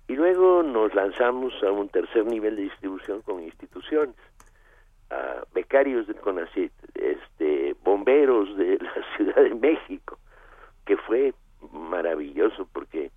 [0.08, 4.16] Y luego nos lanzamos a un tercer nivel de distribución con instituciones
[5.54, 10.18] becarios del CONACYT, este, bomberos de la Ciudad de México,
[10.84, 11.34] que fue
[11.72, 13.10] maravilloso porque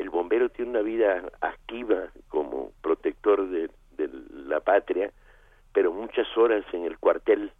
[0.00, 3.68] el bombero tiene una vida activa como protector de,
[4.46, 5.12] la patria,
[5.74, 7.52] pero muchas horas en el cuartel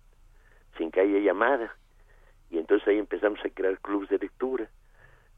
[0.78, 1.76] sin que haya llamada.
[2.50, 4.68] Y entonces ahí empezamos a crear clubes de lectura.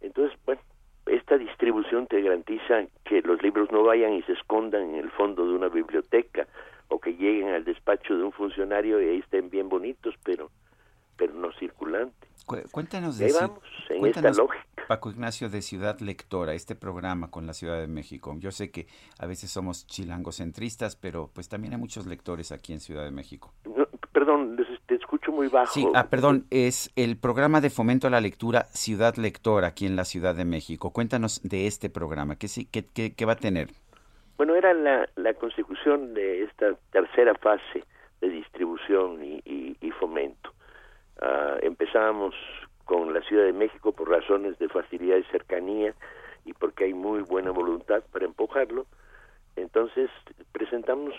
[0.00, 0.62] Entonces, bueno,
[1.06, 5.44] esta distribución te garantiza que los libros no vayan y se escondan en el fondo
[5.44, 6.46] de una biblioteca
[6.86, 10.50] o que lleguen al despacho de un funcionario y ahí estén bien bonitos, pero
[11.16, 12.30] pero no circulantes.
[12.70, 14.64] Cuéntanos de vamos, en esta lógica.
[14.88, 18.34] Paco Ignacio de Ciudad Lectora, este programa con la Ciudad de México.
[18.38, 18.86] Yo sé que
[19.18, 23.52] a veces somos chilangocentristas, pero pues también hay muchos lectores aquí en Ciudad de México.
[24.12, 24.56] perdón,
[24.86, 25.72] te escucho muy bajo.
[25.72, 29.96] Sí, ah, perdón, es el programa de fomento a la lectura Ciudad Lectora aquí en
[29.96, 30.92] la Ciudad de México.
[30.92, 33.70] Cuéntanos de este programa, ¿qué, qué, qué, qué va a tener?
[34.36, 37.84] Bueno, era la, la consecución de esta tercera fase
[38.20, 40.51] de distribución y, fomento.
[41.22, 42.34] Uh, empezábamos
[42.84, 45.94] con la Ciudad de México por razones de facilidad y cercanía
[46.44, 48.86] y porque hay muy buena voluntad para empujarlo.
[49.54, 50.10] Entonces
[50.50, 51.14] presentamos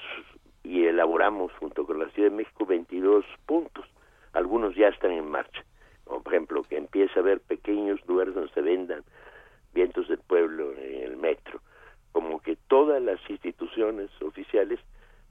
[0.64, 3.86] y elaboramos junto con la Ciudad de México 22 puntos.
[4.34, 5.64] Algunos ya están en marcha.
[6.04, 9.04] Como por ejemplo, que empiece a haber pequeños lugares donde se vendan
[9.74, 11.62] vientos del pueblo en el metro
[12.14, 14.80] como que todas las instituciones oficiales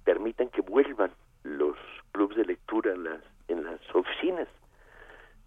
[0.04, 1.12] permitan que vuelvan
[1.44, 1.76] los
[2.10, 4.48] clubes de lectura en las, en las oficinas.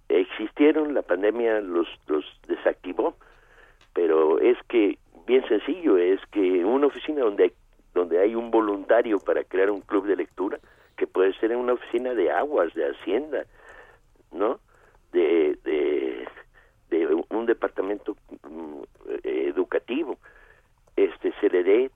[0.09, 3.15] Existieron, la pandemia los, los desactivó,
[3.93, 7.53] pero es que, bien sencillo, es que una oficina donde hay,
[7.93, 10.59] donde hay un voluntario para crear un club de lectura,
[10.97, 13.45] que puede ser en una oficina de aguas, de hacienda,
[14.31, 14.59] ¿no?
[15.11, 16.27] De, de,
[16.89, 18.15] de un departamento
[18.47, 18.81] mm,
[19.23, 20.17] educativo,
[20.95, 21.91] este se le dé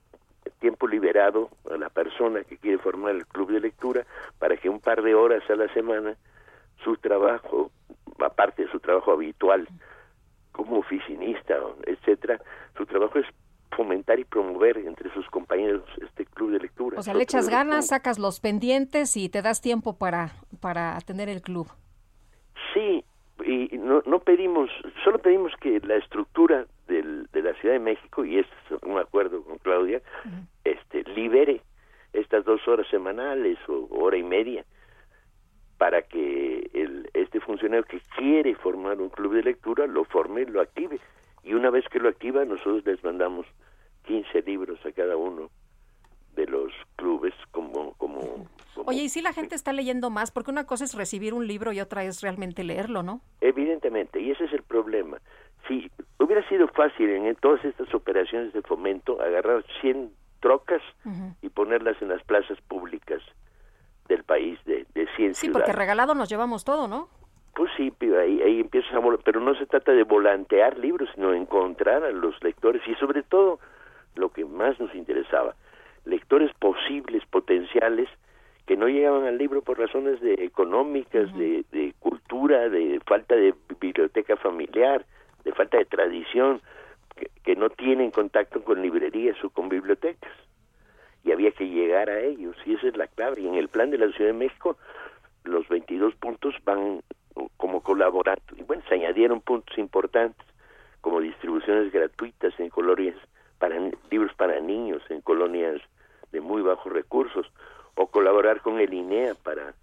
[0.58, 4.06] tiempo liberado a la persona que quiere formar el club de lectura
[4.38, 6.16] para que un par de horas a la semana
[6.84, 7.70] su trabajo,
[8.24, 9.68] aparte de su trabajo habitual
[10.52, 11.56] como oficinista,
[11.86, 12.40] etcétera,
[12.76, 13.26] su trabajo es
[13.76, 16.98] fomentar y promover entre sus compañeros este club de lectura.
[16.98, 21.28] O sea, le echas ganas, sacas los pendientes y te das tiempo para para atender
[21.28, 21.68] el club.
[22.74, 23.04] Sí,
[23.44, 24.70] y no, no pedimos,
[25.04, 28.46] solo pedimos que la estructura del, de la Ciudad de México, y es
[28.82, 30.02] un acuerdo con Claudia,
[30.64, 31.62] este, libere
[32.12, 34.64] estas dos horas semanales o hora y media
[35.80, 40.60] para que el, este funcionario que quiere formar un club de lectura lo forme, lo
[40.60, 41.00] active.
[41.42, 43.46] Y una vez que lo activa, nosotros les mandamos
[44.04, 45.48] 15 libros a cada uno
[46.36, 48.46] de los clubes como, como,
[48.84, 50.30] Oye, ¿y si la gente está leyendo más?
[50.30, 53.22] Porque una cosa es recibir un libro y otra es realmente leerlo, ¿no?
[53.40, 55.16] Evidentemente, y ese es el problema.
[55.66, 60.82] Si hubiera sido fácil en todas estas operaciones de fomento agarrar 100 trocas
[61.40, 63.22] y ponerlas en las plazas públicas
[64.10, 67.08] del país de, de 100 Sí, porque regalado nos llevamos todo, ¿no?
[67.54, 69.00] Pues sí, ahí, ahí empiezas a...
[69.24, 73.60] Pero no se trata de volantear libros, sino encontrar a los lectores y sobre todo
[74.16, 75.54] lo que más nos interesaba,
[76.04, 78.08] lectores posibles, potenciales,
[78.66, 83.54] que no llegaban al libro por razones de económicas, de, de, cultura, de falta de
[83.80, 85.04] biblioteca familiar,
[85.44, 86.60] de falta de tradición,
[87.16, 90.32] que, que, no tienen contacto con librerías o con bibliotecas.
[91.24, 93.42] Y había que llegar a ellos, y esa es la clave.
[93.42, 94.76] Y en el plan de la Ciudad de México,
[95.44, 97.02] los 22 puntos van
[97.56, 98.42] como colaborando.
[98.56, 100.46] Y bueno, se añadieron puntos importantes,
[101.00, 103.16] como distribuciones gratuitas en colonias
[103.58, 103.76] para
[104.10, 105.80] libros para niños en colonias
[106.32, 107.46] de muy bajos recursos
[107.94, 109.74] o colaborar con el INEA para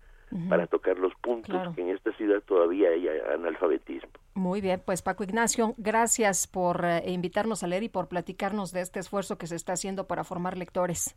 [0.50, 4.10] para tocar los puntos que en esta ciudad todavía hay analfabetismo.
[4.34, 8.82] Muy bien, pues Paco Ignacio, gracias por eh, invitarnos a leer y por platicarnos de
[8.82, 11.16] este esfuerzo que se está haciendo para formar lectores.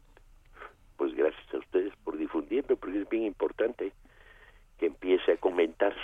[0.97, 3.93] Pues gracias a ustedes por difundirlo, porque es bien importante
[4.79, 5.99] que empiece a comentarse.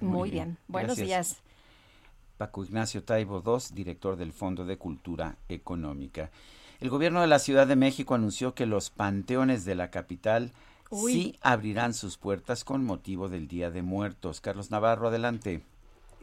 [0.00, 0.58] Muy, bien.
[0.68, 1.42] buenos días.
[2.36, 6.30] Paco Ignacio Taibo II, director del Fondo de Cultura Económica.
[6.80, 10.52] El gobierno de la Ciudad de México anunció que los panteones de la capital
[10.90, 14.40] sí abrirán sus puertas con motivo del Día de Muertos.
[14.40, 15.60] Carlos Navarro, adelante.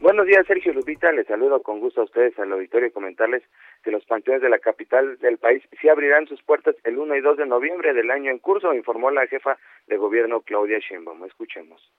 [0.00, 1.10] Buenos días, Sergio Lupita.
[1.10, 3.42] Les saludo con gusto a ustedes al auditorio y comentarles
[3.82, 7.20] que los panteones de la capital del país sí abrirán sus puertas el 1 y
[7.20, 9.58] 2 de noviembre del año en curso, informó la jefa
[9.88, 11.24] de gobierno Claudia Sheinbaum.
[11.24, 11.92] Escuchemos.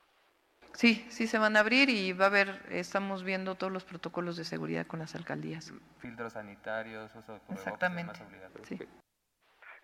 [0.74, 4.38] Sí, sí se van a abrir y va a haber, estamos viendo todos los protocolos
[4.38, 5.74] de seguridad con las alcaldías.
[6.00, 8.20] Filtros sanitarios, uso de Exactamente.
[8.64, 8.80] Sí.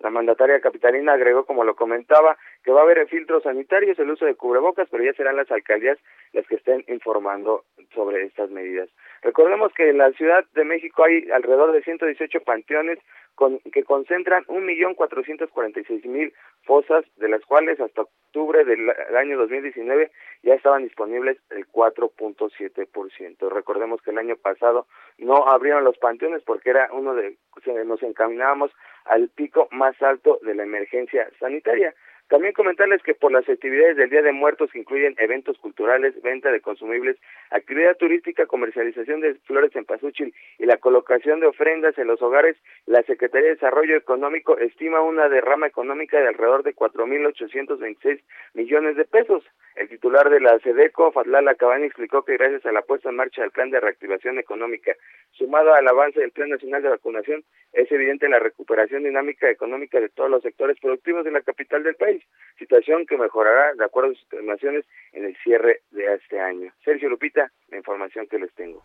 [0.06, 4.26] La mandataria capitalina agregó, como lo comentaba, que va a haber filtros sanitarios, el uso
[4.26, 5.98] de cubrebocas, pero ya serán las alcaldías
[6.32, 7.64] las que estén informando
[7.96, 8.88] sobre estas medidas.
[9.26, 13.00] Recordemos que en la Ciudad de México hay alrededor de 118 panteones
[13.34, 16.32] con, que concentran 1.446.000
[16.62, 18.88] fosas, de las cuales hasta octubre del
[19.18, 20.12] año 2019
[20.44, 23.50] ya estaban disponibles el 4.7%.
[23.50, 24.86] Recordemos que el año pasado
[25.18, 27.36] no abrieron los panteones porque era uno de,
[27.84, 28.70] nos encaminábamos
[29.06, 31.96] al pico más alto de la emergencia sanitaria.
[32.28, 36.52] También comentarles que por las actividades del Día de Muertos que incluyen eventos culturales, venta
[36.52, 37.18] de consumibles,
[37.52, 42.58] actividad turística, comercialización de flores en Pazúchil y la colocación de ofrendas en los hogares,
[42.88, 48.22] la Secretaría de Desarrollo Económico estima una derrama económica de alrededor de 4.826
[48.56, 49.44] millones de pesos.
[49.76, 53.42] El titular de la SEDECO, Fadlala Cabani, explicó que gracias a la puesta en marcha
[53.42, 54.96] del Plan de Reactivación Económica,
[55.38, 57.44] sumado al avance del Plan Nacional de Vacunación,
[57.74, 61.96] es evidente la recuperación dinámica económica de todos los sectores productivos de la capital del
[61.96, 62.24] país
[62.58, 66.74] situación que mejorará, de acuerdo a sus estimaciones, en el cierre de este año.
[66.84, 68.84] Sergio Lupita, la información que les tengo.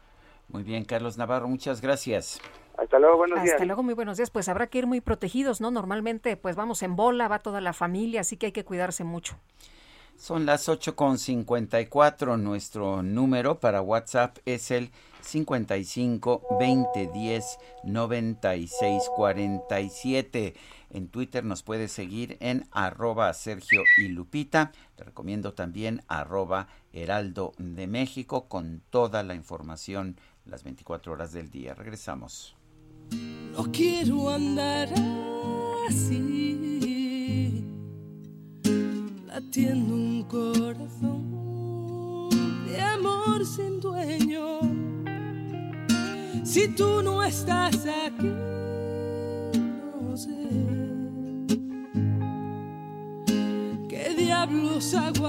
[0.48, 2.40] Muy bien, Carlos Navarro, muchas gracias.
[2.76, 3.54] Hasta luego, buenos días.
[3.54, 4.30] Hasta luego, muy buenos días.
[4.30, 5.70] Pues habrá que ir muy protegidos, ¿no?
[5.70, 9.38] Normalmente, pues vamos en bola, va toda la familia, así que hay que cuidarse mucho.
[10.16, 12.38] Son las 8.54.
[12.38, 14.90] Nuestro número para WhatsApp es el
[15.22, 20.54] 55 20 10 96 47.
[20.90, 24.72] En Twitter nos puedes seguir en arroba Sergio y Lupita.
[24.96, 31.50] Te recomiendo también arroba Heraldo de México con toda la información las 24 horas del
[31.50, 31.74] día.
[31.74, 32.56] Regresamos.
[33.56, 34.88] No quiero andar
[35.88, 37.64] así,
[39.26, 41.30] latiendo un corazón
[42.66, 44.79] de amor sin dueño.
[46.42, 48.32] Si tú no estás aquí,
[50.00, 50.30] no sé.
[54.16, 55.28] diablos hago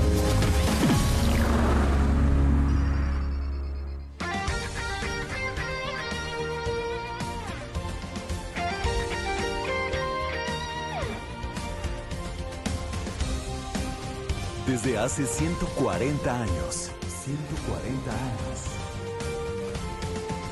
[15.01, 16.91] Hace 140 años.
[17.23, 18.59] 140 años.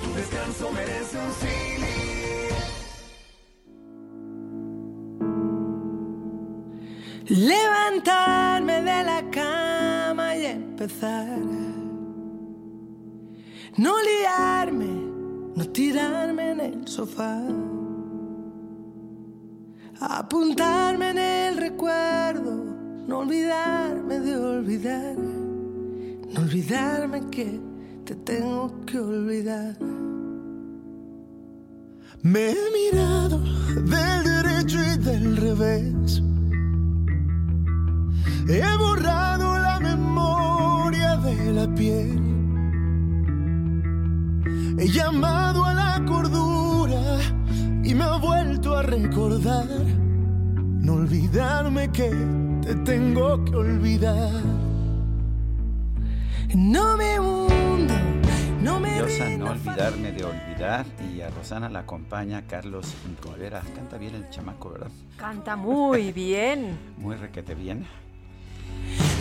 [0.04, 2.10] Tu descanso merece un cine.
[7.28, 11.38] Levantarme de la cama y empezar.
[13.78, 14.88] No liarme,
[15.56, 17.40] no tirarme en el sofá.
[20.02, 22.69] Apuntarme en el recuerdo,
[23.10, 25.16] no olvidarme de olvidar.
[26.32, 27.60] No olvidarme que
[28.06, 29.76] te tengo que olvidar.
[32.22, 36.22] Me he mirado del derecho y del revés
[38.48, 42.22] He borrado la memoria de la piel.
[44.78, 47.02] He llamado a la cordura
[47.84, 49.68] y me ha vuelto a recordar.
[50.82, 52.12] No olvidarme que
[52.70, 54.44] te tengo que olvidar.
[56.56, 57.96] No me hundo,
[58.62, 59.00] no me
[59.38, 60.86] no olvidarme de olvidar.
[61.12, 62.94] Y a Rosana la acompaña Carlos
[63.24, 63.64] Rivera.
[63.76, 64.92] Canta bien el chamaco, ¿verdad?
[65.18, 66.78] Canta muy bien.
[66.98, 67.88] muy requete bien.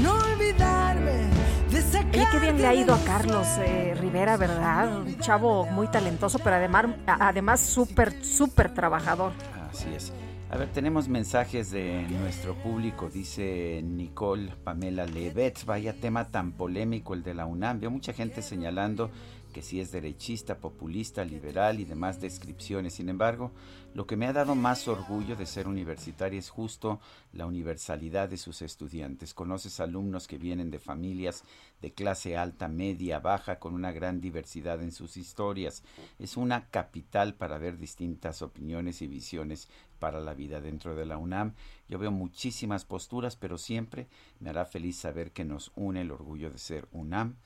[0.02, 1.28] no olvidarme
[1.68, 4.98] Oye, qué bien le ha ido a Carlos eh, Rivera, ¿verdad?
[5.00, 9.32] Un chavo muy talentoso, pero además, además súper, súper trabajador.
[9.70, 10.12] Así es.
[10.50, 15.62] A ver, tenemos mensajes de nuestro público, dice Nicole Pamela Levet.
[15.66, 17.80] Vaya tema tan polémico el de la UNAM.
[17.80, 19.10] Veo mucha gente señalando
[19.52, 22.94] que sí es derechista, populista, liberal y demás descripciones.
[22.94, 23.52] Sin embargo,
[23.94, 27.00] lo que me ha dado más orgullo de ser universitaria es justo
[27.32, 29.34] la universalidad de sus estudiantes.
[29.34, 31.44] Conoces alumnos que vienen de familias
[31.80, 35.82] de clase alta, media, baja, con una gran diversidad en sus historias.
[36.18, 39.68] Es una capital para ver distintas opiniones y visiones
[39.98, 41.54] para la vida dentro de la UNAM.
[41.88, 44.08] Yo veo muchísimas posturas, pero siempre
[44.40, 47.36] me hará feliz saber que nos une el orgullo de ser UNAM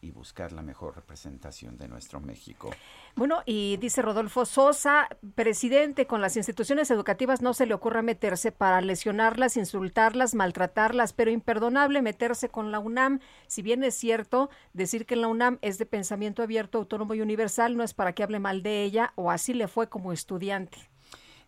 [0.00, 2.70] y buscar la mejor representación de nuestro México.
[3.16, 8.52] Bueno, y dice Rodolfo Sosa, presidente, con las instituciones educativas no se le ocurra meterse
[8.52, 13.20] para lesionarlas, insultarlas, maltratarlas, pero imperdonable meterse con la UNAM.
[13.46, 17.76] Si bien es cierto, decir que la UNAM es de pensamiento abierto, autónomo y universal
[17.76, 20.78] no es para que hable mal de ella o así le fue como estudiante.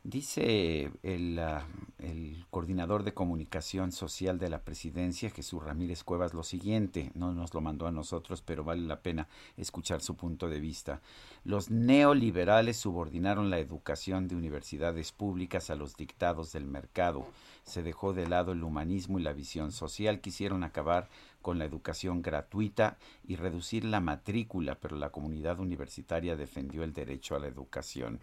[0.02, 1.60] Dice el, uh,
[2.02, 7.52] el, coordinador de comunicación social de la presidencia, Jesús Ramírez Cuevas, lo siguiente, no nos
[7.52, 9.28] lo mandó a nosotros, pero vale la pena
[9.59, 11.02] escuchar su punto de vista.
[11.44, 17.27] Los neoliberales subordinaron la educación de universidades públicas a los dictados del mercado.
[17.64, 20.22] Se dejó de lado el humanismo y la visión social.
[20.22, 21.10] Quisieron acabar
[21.43, 22.97] con la educación gratuita
[23.28, 28.20] y reducir la matrícula, pero la comunidad universitaria defendió el derecho a la educación.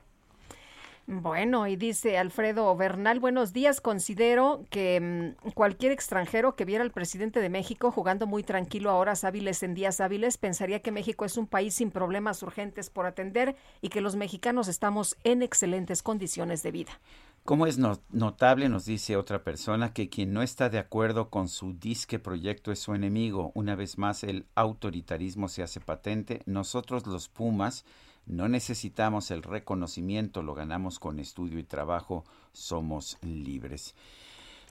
[1.09, 3.79] Bueno, y dice Alfredo Bernal, buenos días.
[3.79, 8.95] Considero que mmm, cualquier extranjero que viera al presidente de México jugando muy tranquilo a
[8.95, 13.05] horas hábiles en días hábiles pensaría que México es un país sin problemas urgentes por
[13.05, 16.99] atender y que los mexicanos estamos en excelentes condiciones de vida.
[17.45, 21.47] Como es not notable, nos dice otra persona, que quien no está de acuerdo con
[21.47, 23.53] su disque proyecto es su enemigo.
[23.53, 26.41] Una vez más, el autoritarismo se hace patente.
[26.45, 27.85] Nosotros los Pumas
[28.27, 33.95] no necesitamos el reconocimiento, lo ganamos con estudio y trabajo, somos libres.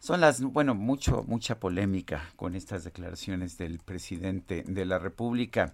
[0.01, 5.73] Son las, bueno, mucho, mucha polémica con estas declaraciones del presidente de la República.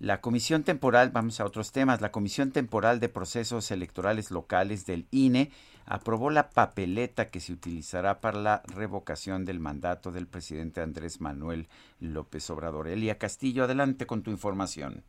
[0.00, 5.06] La Comisión Temporal, vamos a otros temas, la Comisión Temporal de Procesos Electorales Locales del
[5.12, 5.52] INE
[5.86, 11.68] aprobó la papeleta que se utilizará para la revocación del mandato del presidente Andrés Manuel
[12.00, 12.88] López Obrador.
[12.88, 15.04] Elia Castillo, adelante con tu información.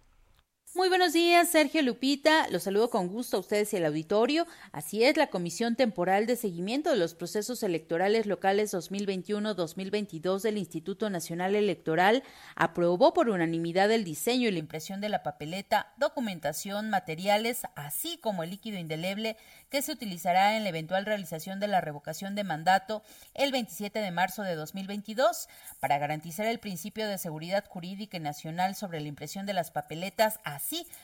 [0.75, 2.47] Muy buenos días, Sergio Lupita.
[2.49, 4.47] Los saludo con gusto a ustedes y al auditorio.
[4.71, 11.11] Así es, la Comisión Temporal de Seguimiento de los Procesos Electorales Locales 2021-2022 del Instituto
[11.11, 12.23] Nacional Electoral
[12.55, 18.41] aprobó por unanimidad el diseño y la impresión de la papeleta, documentación, materiales, así como
[18.41, 19.37] el líquido indeleble
[19.69, 23.03] que se utilizará en la eventual realización de la revocación de mandato
[23.35, 28.73] el 27 de marzo de 2022 para garantizar el principio de seguridad jurídica y nacional
[28.73, 30.39] sobre la impresión de las papeletas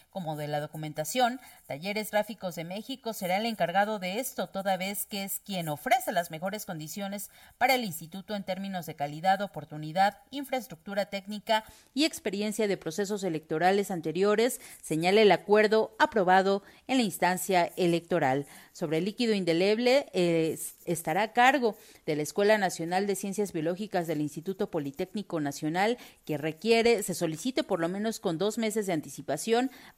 [0.09, 5.05] como de la documentación, Talleres Gráficos de México será el encargado de esto, toda vez
[5.05, 10.17] que es quien ofrece las mejores condiciones para el instituto en términos de calidad, oportunidad,
[10.31, 11.63] infraestructura técnica
[11.93, 18.45] y experiencia de procesos electorales anteriores, señala el acuerdo aprobado en la instancia electoral.
[18.71, 20.09] Sobre el líquido indeleble
[20.85, 21.75] estará a cargo
[22.05, 27.63] de la Escuela Nacional de Ciencias Biológicas del Instituto Politécnico Nacional, que requiere, se solicite
[27.63, 29.48] por lo menos con dos meses de anticipación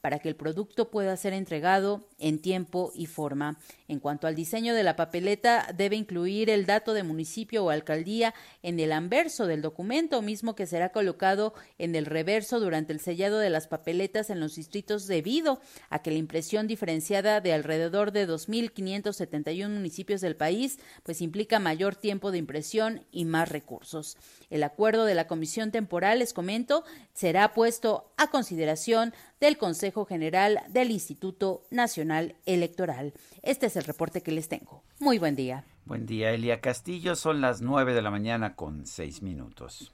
[0.02, 3.58] para que el producto pueda ser entregado en tiempo y forma.
[3.92, 8.34] En cuanto al diseño de la papeleta, debe incluir el dato de municipio o alcaldía
[8.64, 13.38] en el anverso del documento, mismo que será colocado en el reverso durante el sellado
[13.40, 15.60] de las papeletas en los distritos debido
[15.90, 21.98] a que la impresión diferenciada de alrededor de 2.571 municipios del país pues implica mayor
[21.98, 24.16] tiempo de impresión y más recursos.
[24.50, 30.62] El acuerdo de la comisión temporal, les comento, será puesto a consideración del Consejo General
[30.70, 33.12] del Instituto Nacional Electoral.
[33.44, 34.84] Este es el reporte que les tengo.
[35.00, 35.66] Muy buen día.
[35.86, 37.16] Buen día, Elia Castillo.
[37.16, 39.94] Son las 9 de la mañana con 6 minutos.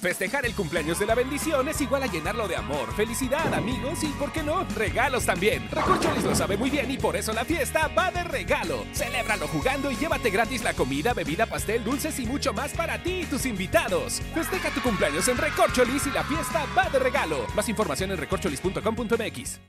[0.00, 4.06] Festejar el cumpleaños de la bendición es igual a llenarlo de amor, felicidad, amigos y,
[4.08, 5.68] ¿por qué no?, regalos también.
[5.72, 8.84] Recorcholis lo sabe muy bien y por eso la fiesta va de regalo.
[8.92, 13.22] Celébralo jugando y llévate gratis la comida, bebida, pastel, dulces y mucho más para ti
[13.22, 14.20] y tus invitados.
[14.34, 17.44] Festeja tu cumpleaños en Recorcholis y la fiesta va de regalo.
[17.56, 19.60] Más información en recorcholis.com.mx.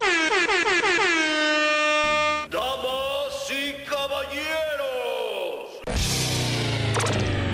[2.51, 4.39] Damas y caballeros.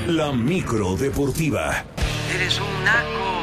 [0.08, 1.84] La micro deportiva.
[2.34, 3.35] Eres un naco.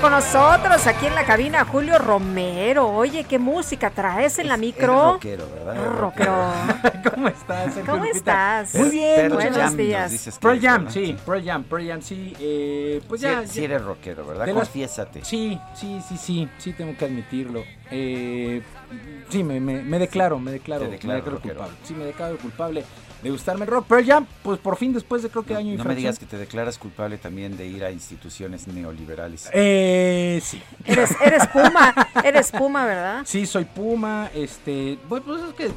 [0.00, 2.88] Con nosotros aquí en la cabina Julio Romero.
[2.88, 5.12] Oye, ¿qué música traes en la micro?
[5.14, 5.86] rockero, ¿verdad?
[5.98, 6.52] Rockero.
[7.14, 7.74] ¿Cómo estás?
[7.86, 8.74] ¿Cómo estás?
[8.74, 9.72] Muy bien, Pearl muchas Jam, gracias.
[9.72, 10.26] nos días.
[10.26, 12.34] es, Jam, sí, Pearl Jam, Pearl Jam, sí.
[12.38, 14.46] Eh, pues Sí, ya, sí ya- eres rockero, ¿verdad?
[14.46, 15.24] las- Confiésate.
[15.24, 17.64] Sí, sí, sí, sí, sí, tengo que admitirlo.
[17.90, 18.62] Eh,
[19.30, 21.74] sí, me, me, me declaro, me declaro, me declaro culpable.
[21.84, 22.84] Sí, me declaro culpable
[23.22, 23.86] de gustarme el rock.
[23.86, 26.26] Pearl Jam, pues por fin después de creo que año y No me digas que
[26.26, 29.48] te declaras culpable también de ir a instituciones neoliberales.
[29.52, 30.62] Eh, sí.
[30.84, 31.94] Eres, eres Puma,
[32.24, 33.22] eres Puma, ¿verdad?
[33.24, 35.70] Sí, soy Puma, este, pues es que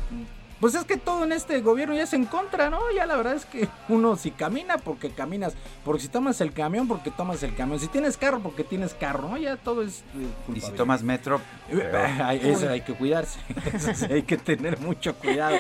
[0.60, 2.80] pues es que todo en este gobierno ya es en contra, ¿no?
[2.96, 5.54] Ya la verdad es que uno si camina porque caminas,
[5.86, 9.30] porque si tomas el camión porque tomas el camión, si tienes carro porque tienes carro,
[9.30, 9.38] ¿no?
[9.38, 11.40] Ya todo es eh, Y si tomas metro.
[12.24, 13.40] Ay, eso hay que cuidarse,
[13.74, 15.58] eso sí, hay que tener mucho cuidado.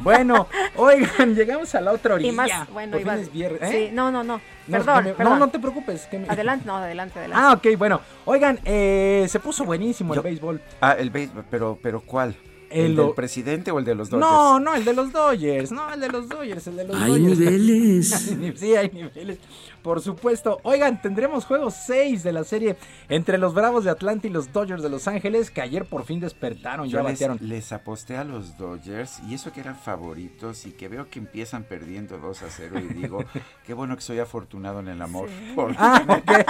[0.00, 2.28] Bueno, oigan, llegamos a la otra orilla.
[2.30, 2.98] Y más, bueno,
[3.32, 3.88] viernes, ¿eh?
[3.88, 4.40] Sí, no, no, no.
[4.66, 5.32] No, Perdón, que me- perdón.
[5.38, 6.06] no, no te preocupes.
[6.06, 7.44] que me- Adelante, no, adelante, adelante.
[7.46, 8.00] Ah, ok, bueno.
[8.24, 10.60] Oigan, eh, se puso buenísimo el béisbol.
[10.80, 12.36] Ah, el béisbol, pero, pero ¿cuál?
[12.70, 14.28] ¿El, El del presidente o el de los Dodgers?
[14.30, 17.10] No, no, el de los Dodgers, no, el de los Dodgers, el de los Hay
[17.12, 17.38] Dodgers.
[17.38, 18.10] niveles.
[18.60, 19.38] sí, hay niveles,
[19.82, 20.58] por supuesto.
[20.64, 22.76] Oigan, tendremos juego 6 de la serie
[23.08, 26.18] entre los Bravos de Atlanta y los Dodgers de Los Ángeles, que ayer por fin
[26.18, 27.38] despertaron, Yo ya les, batearon.
[27.40, 31.62] les aposté a los Dodgers y eso que eran favoritos y que veo que empiezan
[31.62, 33.24] perdiendo 2 a 0 y digo,
[33.66, 35.28] qué bueno que soy afortunado en el amor.
[35.54, 35.76] porque-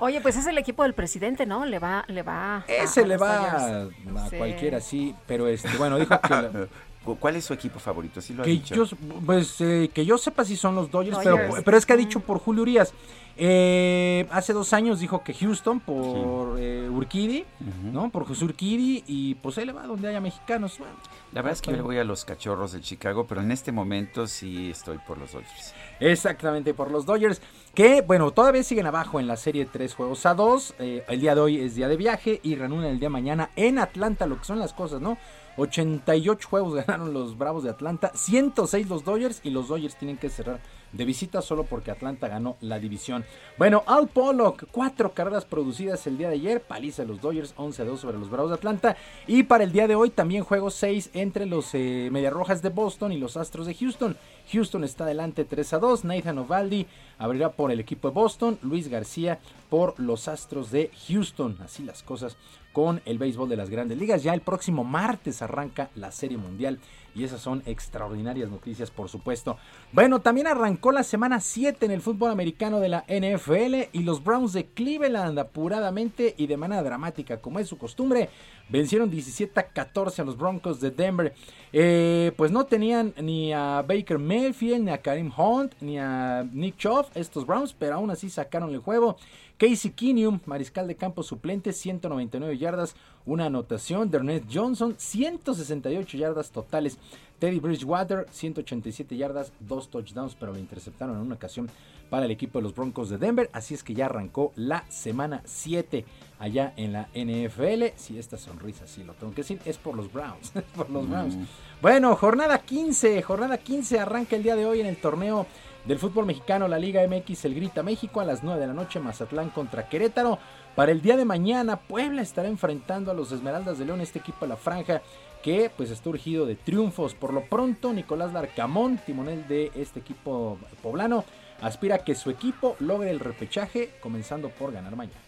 [0.00, 1.64] Oye, pues es el equipo del presidente, ¿no?
[1.64, 2.58] Le va, le va.
[2.58, 4.16] a- Ese a le va a, Dodgers.
[4.18, 4.36] a Sí.
[4.36, 6.28] cualquiera, sí, pero este, bueno, dijo que...
[6.28, 6.50] la-
[7.04, 8.20] ¿Cu- ¿Cuál es su equipo favorito?
[8.20, 8.74] Sí lo ha que dicho.
[8.76, 8.84] yo,
[9.26, 11.50] pues, eh, que yo sepa si son los Dodgers, Dodgers.
[11.50, 12.94] Pero, pero es que ha dicho por Julio Urias.
[13.36, 17.44] Eh, hace dos años dijo que Houston por eh, Urquidi,
[17.92, 18.08] ¿no?
[18.10, 20.78] Por José Urquidi y pues él le va donde haya mexicanos.
[20.78, 20.94] Bueno,
[21.32, 23.72] La verdad es que yo le voy a los cachorros de Chicago, pero en este
[23.72, 25.74] momento sí estoy por los Dodgers.
[26.02, 27.40] Exactamente, por los Dodgers,
[27.74, 30.74] que bueno, todavía siguen abajo en la serie 3 juegos a 2.
[30.80, 33.50] eh, el día de hoy es día de viaje y reúnen el día de mañana
[33.54, 35.16] en Atlanta, lo que son las cosas, ¿no?
[35.56, 40.30] 88 juegos ganaron los Bravos de Atlanta, 106 los Dodgers y los Dodgers tienen que
[40.30, 40.60] cerrar
[40.92, 43.24] de visita solo porque Atlanta ganó la división.
[43.58, 47.96] Bueno, Al Pollock, cuatro carreras producidas el día de ayer, paliza de los Dodgers, 11-2
[47.96, 48.96] sobre los Bravos de Atlanta.
[49.26, 52.68] Y para el día de hoy también juego 6 entre los eh, Medias Rojas de
[52.68, 54.16] Boston y los Astros de Houston.
[54.52, 56.04] Houston está adelante 3 a 2.
[56.04, 56.86] Nathan Ovaldi
[57.18, 58.58] abrirá por el equipo de Boston.
[58.62, 59.38] Luis García
[59.70, 61.58] por los Astros de Houston.
[61.62, 62.36] Así las cosas
[62.72, 64.22] con el béisbol de las grandes ligas.
[64.22, 66.78] Ya el próximo martes arranca la Serie Mundial.
[67.14, 69.58] Y esas son extraordinarias noticias, por supuesto.
[69.92, 73.90] Bueno, también arrancó la semana 7 en el fútbol americano de la NFL.
[73.92, 78.30] Y los Browns de Cleveland, apuradamente y de manera dramática, como es su costumbre,
[78.70, 81.34] vencieron 17 a 14 a los Broncos de Denver.
[81.74, 86.78] Eh, pues no tenían ni a Baker Mayfield, ni a Karim Hunt, ni a Nick
[86.78, 89.18] Chubb, estos Browns, pero aún así sacaron el juego.
[89.62, 94.10] Casey Kinium, mariscal de campo suplente, 199 yardas, una anotación.
[94.10, 96.98] Dernet Johnson, 168 yardas totales.
[97.38, 101.70] Teddy Bridgewater, 187 yardas, dos touchdowns, pero lo interceptaron en una ocasión
[102.10, 103.50] para el equipo de los Broncos de Denver.
[103.52, 106.04] Así es que ya arrancó la semana 7
[106.40, 107.94] allá en la NFL.
[107.94, 110.52] Si esta sonrisa, sí lo tengo que decir, es por los Browns.
[110.74, 111.36] por los Browns.
[111.80, 115.46] Bueno, jornada 15, jornada 15 arranca el día de hoy en el torneo
[115.84, 119.00] del fútbol mexicano, la Liga MX, el Grita México a las 9 de la noche,
[119.00, 120.38] Mazatlán contra Querétaro.
[120.76, 124.44] Para el día de mañana, Puebla estará enfrentando a los Esmeraldas de León, este equipo
[124.44, 125.02] de la franja
[125.42, 127.14] que pues está urgido de triunfos.
[127.14, 131.24] Por lo pronto, Nicolás Larcamón, timonel de este equipo poblano,
[131.60, 135.20] aspira a que su equipo logre el repechaje, comenzando por ganar mañana.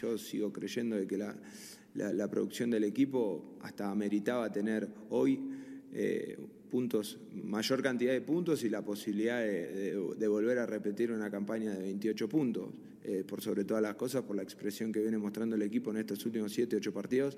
[0.00, 1.34] Yo sigo creyendo de que la,
[1.94, 5.40] la- producción del equipo hasta meritaba tener hoy
[5.92, 6.36] eh,
[6.70, 11.80] puntos, mayor cantidad de puntos y la posibilidad de, volver a repetir una campaña de
[11.82, 12.68] 28 puntos.
[13.04, 15.96] eh, por sobre todas las cosas, por la expresión que viene mostrando el equipo en
[15.98, 17.36] estos últimos 7, 8 partidos,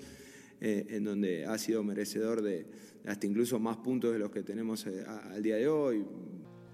[0.61, 2.67] eh, en donde ha sido merecedor de
[3.07, 6.05] hasta incluso más puntos de los que tenemos al día de hoy.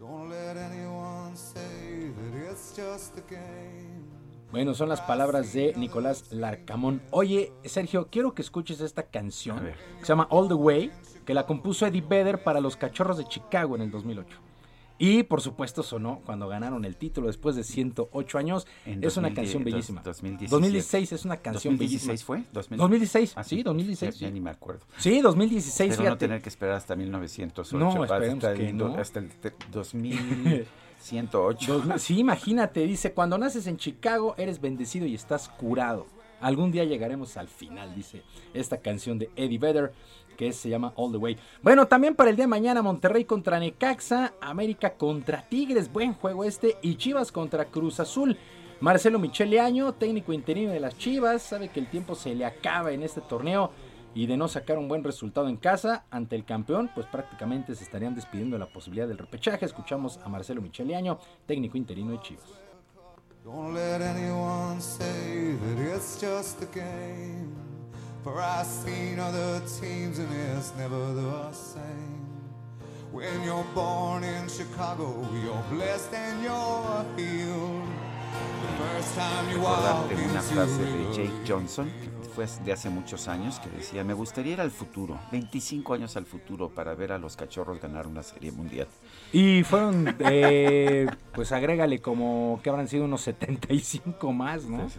[0.01, 3.96] Don't let anyone say that it's just a game.
[4.53, 7.03] Bueno, son las palabras de Nicolás Larcamón.
[7.11, 10.93] Oye, Sergio, quiero que escuches esta canción que se llama All the Way,
[11.25, 14.39] que la compuso Eddie Vedder para los Cachorros de Chicago en el 2008.
[14.99, 18.67] Y por supuesto sonó cuando ganaron el título después de 108 años.
[18.87, 20.03] Es una canción bellísima.
[20.03, 21.13] 2016.
[21.13, 22.15] es una canción 2016 bellísima.
[22.15, 22.45] ¿2016 fue?
[22.53, 23.33] 2016.
[23.37, 24.21] Ah, sí, 2016.
[24.21, 24.87] Ya, ni me acuerdo.
[24.97, 25.97] Sí, 2016.
[25.97, 27.77] Pero no tener que esperar hasta 1908.
[27.77, 28.97] No, esperemos hasta, que el, no.
[28.97, 29.31] hasta el
[29.71, 30.67] 2000.
[30.99, 31.99] 108.
[31.99, 36.07] Sí, imagínate, dice, cuando naces en Chicago eres bendecido y estás curado.
[36.41, 39.93] Algún día llegaremos al final, dice esta canción de Eddie Vedder
[40.37, 41.39] que se llama All the Way.
[41.63, 46.45] Bueno, también para el día de mañana Monterrey contra Necaxa, América contra Tigres, buen juego
[46.45, 48.37] este, y Chivas contra Cruz Azul.
[48.79, 52.93] Marcelo Michele Año, técnico interino de las Chivas, sabe que el tiempo se le acaba
[52.93, 53.71] en este torneo
[54.17, 57.85] y de no sacar un buen resultado en casa ante el campeón, pues prácticamente se
[57.85, 59.67] estarían despidiendo de la posibilidad del repechaje.
[59.67, 62.49] Escuchamos a Marcelo Michele Año, técnico interino de Chivas.
[63.45, 67.55] Don't let anyone say that it's just a game.
[68.25, 72.27] For I've seen other teams and it's never the same.
[73.13, 75.15] When you're born in Chicago,
[75.45, 77.87] you're blessed and you're healed.
[79.53, 81.91] Recordarte una frase de Jake Johnson,
[82.23, 86.17] que fue de hace muchos años, que decía, me gustaría ir al futuro, 25 años
[86.17, 88.87] al futuro, para ver a los cachorros ganar una serie mundial.
[89.33, 94.89] Y fueron, eh, pues agrégale como que habrán sido unos 75 más, ¿no?
[94.89, 94.97] Sí,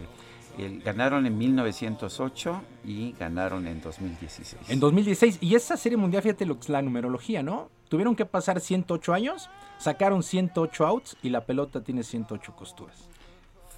[0.56, 0.62] sí.
[0.62, 4.68] El- ganaron en 1908 y ganaron en 2016.
[4.70, 5.38] En 2016.
[5.40, 7.70] Y esa serie mundial, fíjate lo que es la numerología, ¿no?
[7.88, 9.48] Tuvieron que pasar 108 años,
[9.78, 13.08] sacaron 108 outs y la pelota tiene 108 costuras.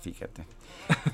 [0.00, 0.44] Fíjate.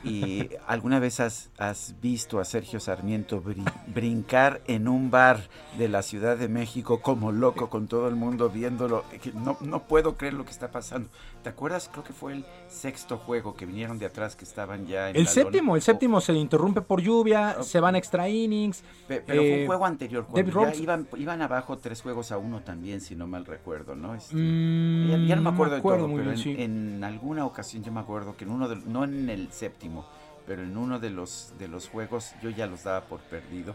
[0.05, 5.41] ¿Y alguna vez has, has visto a Sergio Sarmiento brin- brincar en un bar
[5.77, 9.05] de la Ciudad de México como loco con todo el mundo viéndolo?
[9.35, 11.09] No, no puedo creer lo que está pasando.
[11.43, 11.89] ¿Te acuerdas?
[11.93, 15.25] Creo que fue el sexto juego que vinieron de atrás que estaban ya en El
[15.25, 15.77] la séptimo, lona.
[15.77, 18.83] el séptimo se interrumpe por lluvia, se van extra innings.
[19.07, 22.61] Pe- Pero fue eh, un juego anterior, ya iban, iban abajo tres juegos a uno
[22.63, 24.15] también, si no mal recuerdo, ¿no?
[24.15, 26.55] Este, Mm, ya, ya no me acuerdo, de todo, pero bien, en, sí.
[26.59, 30.07] en alguna ocasión yo me acuerdo que en uno de, no en el séptimo,
[30.47, 33.75] pero en uno de los de los juegos yo ya los daba por perdido,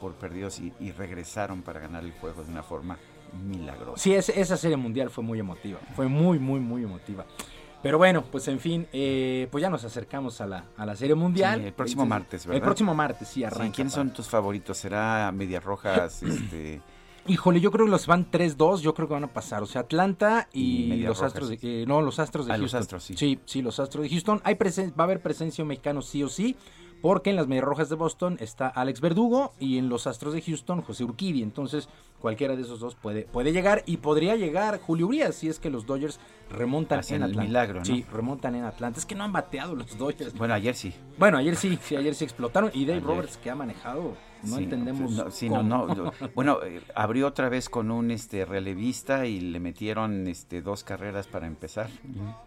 [0.00, 2.98] por perdidos y, y regresaron para ganar el juego de una forma
[3.46, 4.02] milagrosa.
[4.02, 5.78] Sí, es- esa serie mundial fue muy emotiva.
[5.96, 7.24] Fue muy, muy, muy emotiva.
[7.82, 11.14] Pero bueno, pues en fin, eh, pues ya nos acercamos a la, a la serie
[11.14, 11.60] mundial.
[11.60, 12.56] Sí, el próximo Entonces, martes, ¿verdad?
[12.56, 13.74] El próximo martes, sí, Sí, arranca.
[13.74, 14.78] ¿Quiénes son tus favoritos?
[14.78, 16.22] ¿Será Medias Rojas?
[16.22, 16.80] este,
[17.26, 19.62] Híjole, yo creo que los van 3-2, yo creo que van a pasar.
[19.62, 21.22] O sea, Atlanta y, los.
[21.22, 22.80] Astros de, eh, no, los Astros de Ah, los Houston.
[22.80, 23.14] Astros, sí.
[23.16, 23.38] sí.
[23.46, 24.40] Sí, los Astros de Houston.
[24.44, 26.54] Hay presen- va a haber presencia mexicano sí o sí,
[27.00, 30.42] porque en las Medias Rojas de Boston está Alex Verdugo y en los Astros de
[30.42, 31.42] Houston José Urquidi.
[31.42, 31.88] Entonces,
[32.20, 35.70] cualquiera de esos dos puede, puede llegar y podría llegar Julio Urias si es que
[35.70, 36.20] los Dodgers
[36.50, 37.48] remontan Hacen en el Atlanta.
[37.48, 37.84] milagro, ¿no?
[37.86, 38.98] Sí, remontan en Atlanta.
[38.98, 40.34] Es que no han bateado los Dodgers.
[40.36, 40.92] bueno, ayer sí.
[41.18, 42.70] Bueno, ayer sí, sí, ayer sí explotaron.
[42.74, 43.08] Y Dave Ayer.
[43.08, 44.14] Roberts que ha manejado,
[44.46, 45.10] no Sí, entendemos.
[45.12, 45.86] no, sí, no, cómo.
[45.86, 46.12] no, no.
[46.34, 51.26] Bueno, eh, abrió otra vez con un este relevista y le metieron este dos carreras
[51.26, 51.88] para empezar.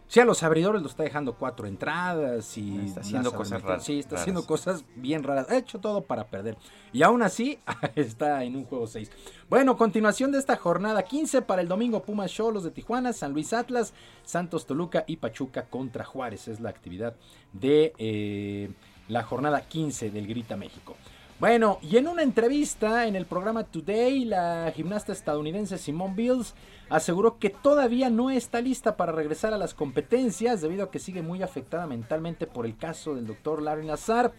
[0.08, 4.00] Sí, a los abridores lo está dejando cuatro entradas y Está haciendo cosas raras, Sí,
[4.00, 4.22] está raras.
[4.22, 5.50] haciendo cosas bien raras.
[5.50, 6.58] Ha hecho todo para perder.
[6.94, 7.60] Y aún así
[7.96, 9.12] está en un juego 6.
[9.50, 13.54] Bueno, continuación de esta jornada 15 para el domingo Pumas Cholos de Tijuana, San Luis
[13.54, 13.94] Atlas,
[14.24, 16.48] Santos Toluca y Pachuca contra Juárez.
[16.48, 17.16] Es la actividad
[17.54, 18.72] de eh,
[19.10, 20.96] la jornada 15 del Grita México.
[21.40, 26.56] Bueno, y en una entrevista en el programa Today, la gimnasta estadounidense Simone Bills
[26.90, 31.22] aseguró que todavía no está lista para regresar a las competencias debido a que sigue
[31.22, 34.34] muy afectada mentalmente por el caso del doctor Larry Nassar.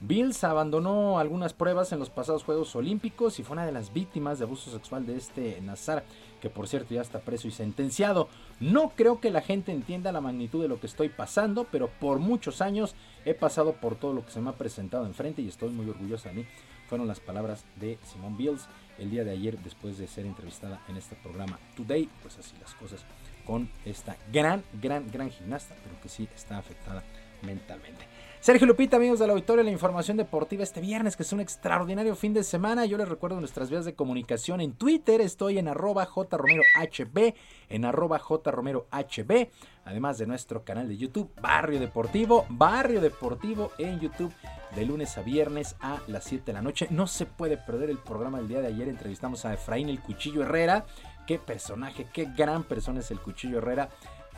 [0.00, 4.38] Bills abandonó algunas pruebas en los pasados Juegos Olímpicos y fue una de las víctimas
[4.38, 6.04] de abuso sexual de este Nassar,
[6.42, 8.28] que por cierto ya está preso y sentenciado.
[8.58, 12.18] No creo que la gente entienda la magnitud de lo que estoy pasando, pero por
[12.18, 15.70] muchos años he pasado por todo lo que se me ha presentado enfrente y estoy
[15.70, 16.46] muy orgullosa de mí.
[16.88, 18.66] Fueron las palabras de Simone Bills
[18.98, 22.08] el día de ayer después de ser entrevistada en este programa Today.
[22.22, 23.04] Pues así las cosas
[23.46, 27.04] con esta gran, gran, gran gimnasta, pero que sí está afectada
[27.42, 28.11] mentalmente.
[28.42, 32.34] Sergio Lupita, amigos del auditorio, la información deportiva este viernes, que es un extraordinario fin
[32.34, 32.84] de semana.
[32.86, 37.34] Yo les recuerdo nuestras vías de comunicación en Twitter, estoy en arroba jromerohb,
[37.68, 39.48] en arroba jromerohb,
[39.84, 44.34] además de nuestro canal de YouTube, Barrio Deportivo, Barrio Deportivo en YouTube,
[44.74, 46.88] de lunes a viernes a las 7 de la noche.
[46.90, 50.42] No se puede perder el programa del día de ayer, entrevistamos a Efraín el Cuchillo
[50.42, 50.84] Herrera,
[51.28, 53.88] qué personaje, qué gran persona es el Cuchillo Herrera.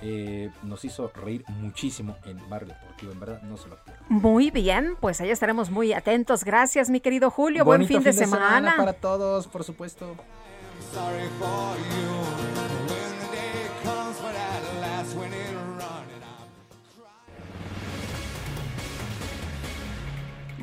[0.07, 4.05] Eh, nos hizo reír muchísimo en Barrio Deportivo, en verdad no se lo pierdan.
[4.11, 6.45] Muy bien, pues ahí estaremos muy atentos.
[6.45, 7.65] Gracias, mi querido Julio.
[7.65, 8.75] Buen Bonito fin de semana.
[8.77, 10.15] para todos, por supuesto.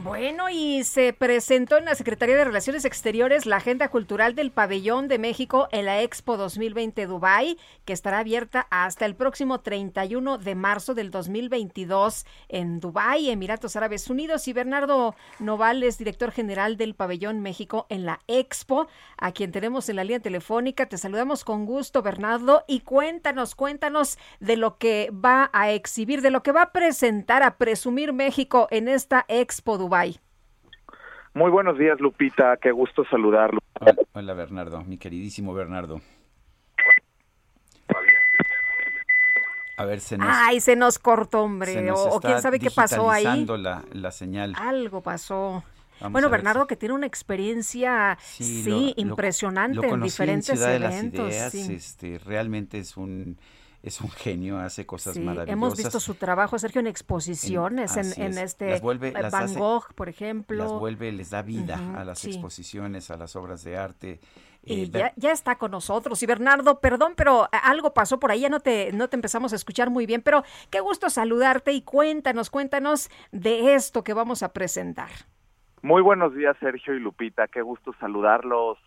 [0.03, 5.07] Bueno, y se presentó en la Secretaría de Relaciones Exteriores la agenda cultural del Pabellón
[5.07, 7.56] de México en la Expo 2020 Dubai,
[7.86, 14.10] que estará abierta hasta el próximo 31 de marzo del 2022 en Dubai, Emiratos Árabes
[14.10, 14.48] Unidos.
[14.48, 18.88] Y Bernardo Novales, director general del Pabellón México en la Expo,
[19.18, 20.88] a quien tenemos en la línea telefónica.
[20.88, 26.32] Te saludamos con gusto, Bernardo, y cuéntanos, cuéntanos de lo que va a exhibir, de
[26.32, 29.91] lo que va a presentar, a presumir México en esta Expo Dubai.
[31.34, 32.58] Muy buenos días, Lupita.
[32.58, 33.60] Qué gusto saludarlo.
[34.14, 36.02] Hola, Bernardo, mi queridísimo Bernardo.
[39.78, 40.28] A ver, se nos...
[40.30, 41.74] Ay, se nos cortó, hombre.
[41.74, 43.46] se nos o, está quién sabe qué pasó ahí.
[43.58, 44.54] La, la señal.
[44.58, 45.64] Algo pasó.
[46.00, 48.64] Vamos bueno, Bernardo, que tiene una experiencia, sí,
[48.96, 51.30] lo- lo- impresionante lo en conocí diferentes Ciudad de las eventos.
[51.30, 51.74] Ideas, sí.
[51.74, 53.38] este, realmente es un
[53.84, 55.53] es un genio, hace cosas Sí, maravillosas.
[55.53, 58.38] hemos visto su trabajo, Sergio, en exposiciones, en, en es.
[58.38, 60.58] este Las vuelve- las Van hace- Gogh, por ejemplo.
[60.58, 62.30] Las vuelve, les da vida a las sí.
[62.30, 64.20] exposiciones, a las obras de arte.
[64.64, 66.22] Y Eh, ya, ya está con nosotros.
[66.22, 69.56] Y Bernardo, perdón, pero algo pasó por ahí, ya no te, no te empezamos a
[69.56, 74.53] escuchar muy bien, pero qué gusto saludarte y cuéntanos, cuéntanos de esto que vamos a
[74.53, 75.10] presentar.
[75.82, 77.48] Muy buenos días, Sergio y Lupita.
[77.48, 78.78] Qué gusto saludarlos.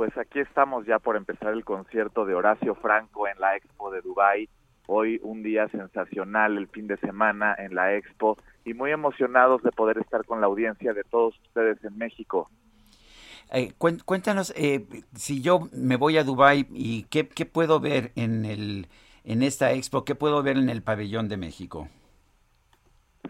[0.00, 4.00] Pues aquí estamos ya por empezar el concierto de Horacio Franco en la Expo de
[4.00, 4.48] Dubai.
[4.86, 9.70] Hoy un día sensacional el fin de semana en la Expo y muy emocionados de
[9.72, 12.48] poder estar con la audiencia de todos ustedes en México.
[13.52, 18.46] eh, cuéntanos, eh, si yo me voy a Dubai y qué, qué puedo ver en
[18.46, 18.86] el
[19.24, 21.88] en esta expo, qué puedo ver en el pabellón de México.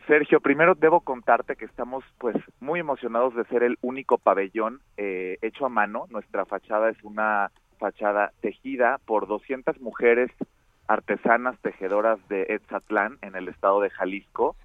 [0.07, 5.39] Sergio, primero debo contarte que estamos pues muy emocionados de ser el único pabellón eh,
[5.43, 6.07] hecho a mano.
[6.11, 10.31] Nuestra fachada es una fachada tejida por 200 mujeres
[10.87, 14.57] artesanas tejedoras de Etzatlán en el estado de Jalisco,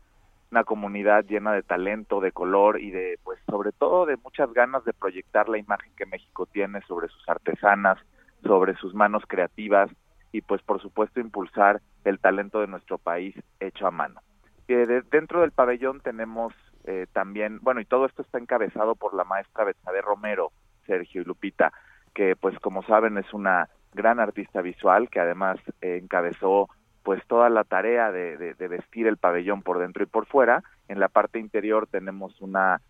[0.52, 4.84] una comunidad llena de talento, de color y de pues sobre todo de muchas ganas
[4.86, 8.00] de proyectar la imagen que México tiene sobre sus artesanas,
[8.44, 9.90] sobre sus manos creativas
[10.32, 14.22] y pues por supuesto impulsar el talento de nuestro país hecho a mano.
[14.68, 16.54] Eh, de- dentro del pabellón tenemos
[16.86, 20.52] eh, también, bueno, y todo esto está encabezado por la maestra Betsabe Romero,
[20.86, 21.72] Sergio y Lupita,
[22.14, 26.70] que pues como saben es una gran artista visual que además eh, encabezó
[27.04, 30.64] pues toda la tarea de vestir el pabellón por dentro y por fuera.
[30.88, 32.82] En la parte interior tenemos una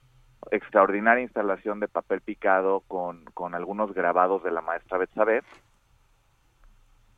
[0.51, 5.41] extraordinaria instalación de papel picado con, con algunos grabados de la maestra Betsabe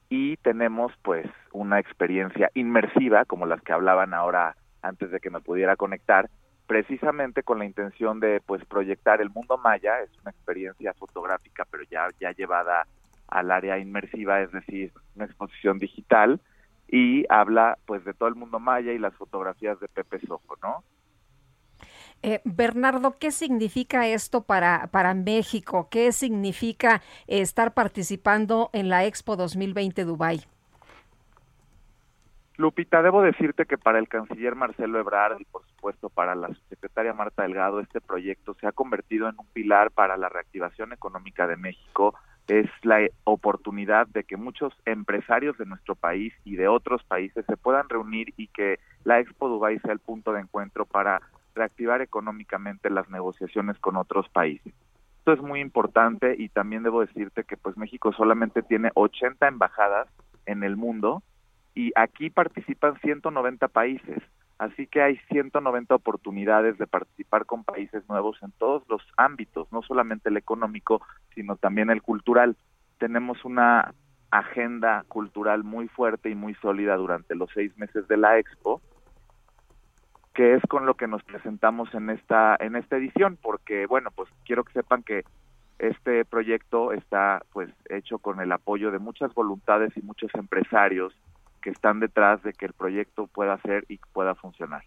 [0.09, 5.41] y tenemos pues una experiencia inmersiva como las que hablaban ahora antes de que me
[5.41, 6.29] pudiera conectar
[6.65, 9.99] precisamente con la intención de pues proyectar el mundo maya.
[10.01, 12.87] Es una experiencia fotográfica pero ya ya llevada
[13.27, 16.39] al área inmersiva es decir una exposición digital
[16.87, 20.83] y habla pues de todo el mundo maya y las fotografías de Pepe Sojo no
[22.23, 25.87] Eh, Bernardo, ¿qué significa esto para, para México?
[25.89, 30.41] ¿Qué significa eh, estar participando en la Expo 2020 Dubai?
[32.57, 37.13] Lupita, debo decirte que para el canciller Marcelo Ebrard y por supuesto para la subsecretaria
[37.13, 41.55] Marta Delgado, este proyecto se ha convertido en un pilar para la reactivación económica de
[41.55, 42.15] México.
[42.47, 47.57] Es la oportunidad de que muchos empresarios de nuestro país y de otros países se
[47.57, 51.21] puedan reunir y que la Expo Dubai sea el punto de encuentro para
[51.57, 54.73] reactivar económicamente las negociaciones con otros países.
[55.19, 60.07] Esto es muy importante y también debo decirte que pues México solamente tiene 80 embajadas
[60.45, 61.21] en el mundo
[61.75, 64.23] y aquí participan 190 países.
[64.57, 69.81] Así que hay 190 oportunidades de participar con países nuevos en todos los ámbitos, no
[69.83, 71.01] solamente el económico,
[71.35, 72.55] sino también el cultural.
[72.97, 73.93] Tenemos una
[74.31, 78.81] agenda cultural muy fuerte y muy sólida durante los seis meses de la Expo,
[80.37, 84.29] que es con lo que nos presentamos en esta en esta edición, porque bueno, pues
[84.45, 85.25] quiero que sepan que
[85.79, 91.13] este proyecto está pues hecho con el apoyo de muchas voluntades y muchos empresarios
[91.61, 94.83] que están detrás de que el proyecto pueda ser y pueda funcionar.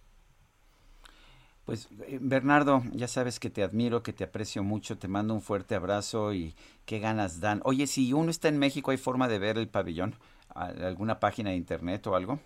[1.66, 5.42] Pues eh, Bernardo, ya sabes que te admiro, que te aprecio mucho, te mando un
[5.42, 6.54] fuerte abrazo y
[6.86, 7.62] qué ganas dan.
[7.64, 10.16] Oye, si uno está en México, ¿hay forma de ver el pabellón?
[10.54, 12.40] ¿Al- ¿Alguna página de internet o algo?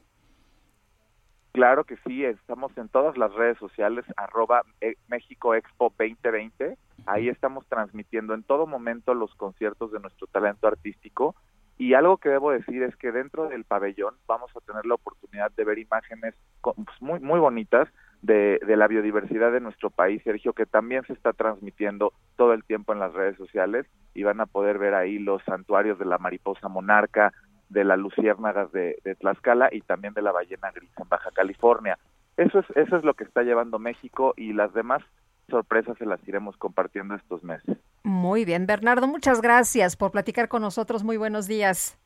[1.54, 6.76] Claro que sí, estamos en todas las redes sociales, arroba eh, México Expo 2020.
[7.06, 11.36] Ahí estamos transmitiendo en todo momento los conciertos de nuestro talento artístico.
[11.78, 15.52] Y algo que debo decir es que dentro del pabellón vamos a tener la oportunidad
[15.52, 17.88] de ver imágenes pues, muy, muy bonitas
[18.20, 22.64] de, de la biodiversidad de nuestro país, Sergio, que también se está transmitiendo todo el
[22.64, 26.18] tiempo en las redes sociales y van a poder ver ahí los santuarios de la
[26.18, 27.32] mariposa monarca,
[27.68, 31.98] de las luciérnagas de, de Tlaxcala y también de la ballena gris en Baja California.
[32.36, 35.02] Eso es, eso es lo que está llevando México y las demás
[35.48, 37.76] sorpresas se las iremos compartiendo estos meses.
[38.02, 41.04] Muy bien, Bernardo, muchas gracias por platicar con nosotros.
[41.04, 41.98] Muy buenos días.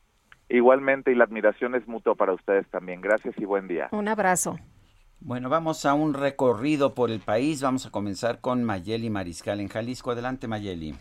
[0.49, 3.01] Igualmente, y la admiración es mutua para ustedes también.
[3.01, 3.87] Gracias y buen día.
[3.91, 4.57] Un abrazo.
[5.21, 7.61] Bueno, vamos a un recorrido por el país.
[7.61, 10.11] Vamos a comenzar con Mayeli Mariscal en Jalisco.
[10.11, 10.95] Adelante, Mayeli.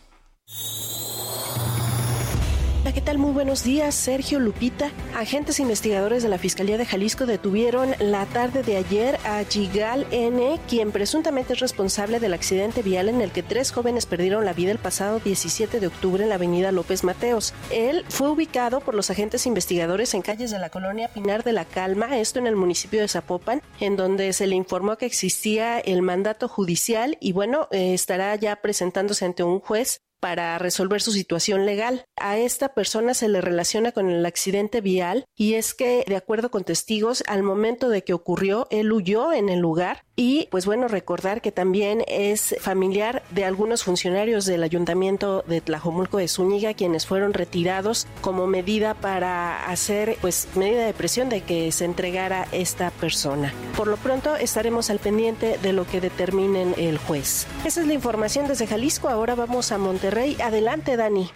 [2.92, 3.18] ¿Qué tal?
[3.18, 4.90] Muy buenos días, Sergio Lupita.
[5.14, 10.58] Agentes investigadores de la Fiscalía de Jalisco detuvieron la tarde de ayer a Gigal N.,
[10.68, 14.72] quien presuntamente es responsable del accidente vial en el que tres jóvenes perdieron la vida
[14.72, 17.52] el pasado 17 de octubre en la avenida López Mateos.
[17.70, 21.66] Él fue ubicado por los agentes investigadores en calles de la colonia Pinar de la
[21.66, 26.00] Calma, esto en el municipio de Zapopan, en donde se le informó que existía el
[26.00, 31.66] mandato judicial y bueno, eh, estará ya presentándose ante un juez para resolver su situación
[31.66, 32.04] legal.
[32.16, 36.50] A esta persona se le relaciona con el accidente vial y es que, de acuerdo
[36.50, 40.88] con testigos, al momento de que ocurrió, él huyó en el lugar y, pues bueno,
[40.88, 47.06] recordar que también es familiar de algunos funcionarios del ayuntamiento de Tlajomulco de Zúñiga, quienes
[47.06, 52.90] fueron retirados como medida para hacer, pues, medida de presión de que se entregara esta
[52.90, 53.52] persona.
[53.76, 57.46] Por lo pronto estaremos al pendiente de lo que determinen el juez.
[57.64, 59.08] Esa es la información desde Jalisco.
[59.08, 60.36] Ahora vamos a Monterrey.
[60.42, 61.30] Adelante, Dani.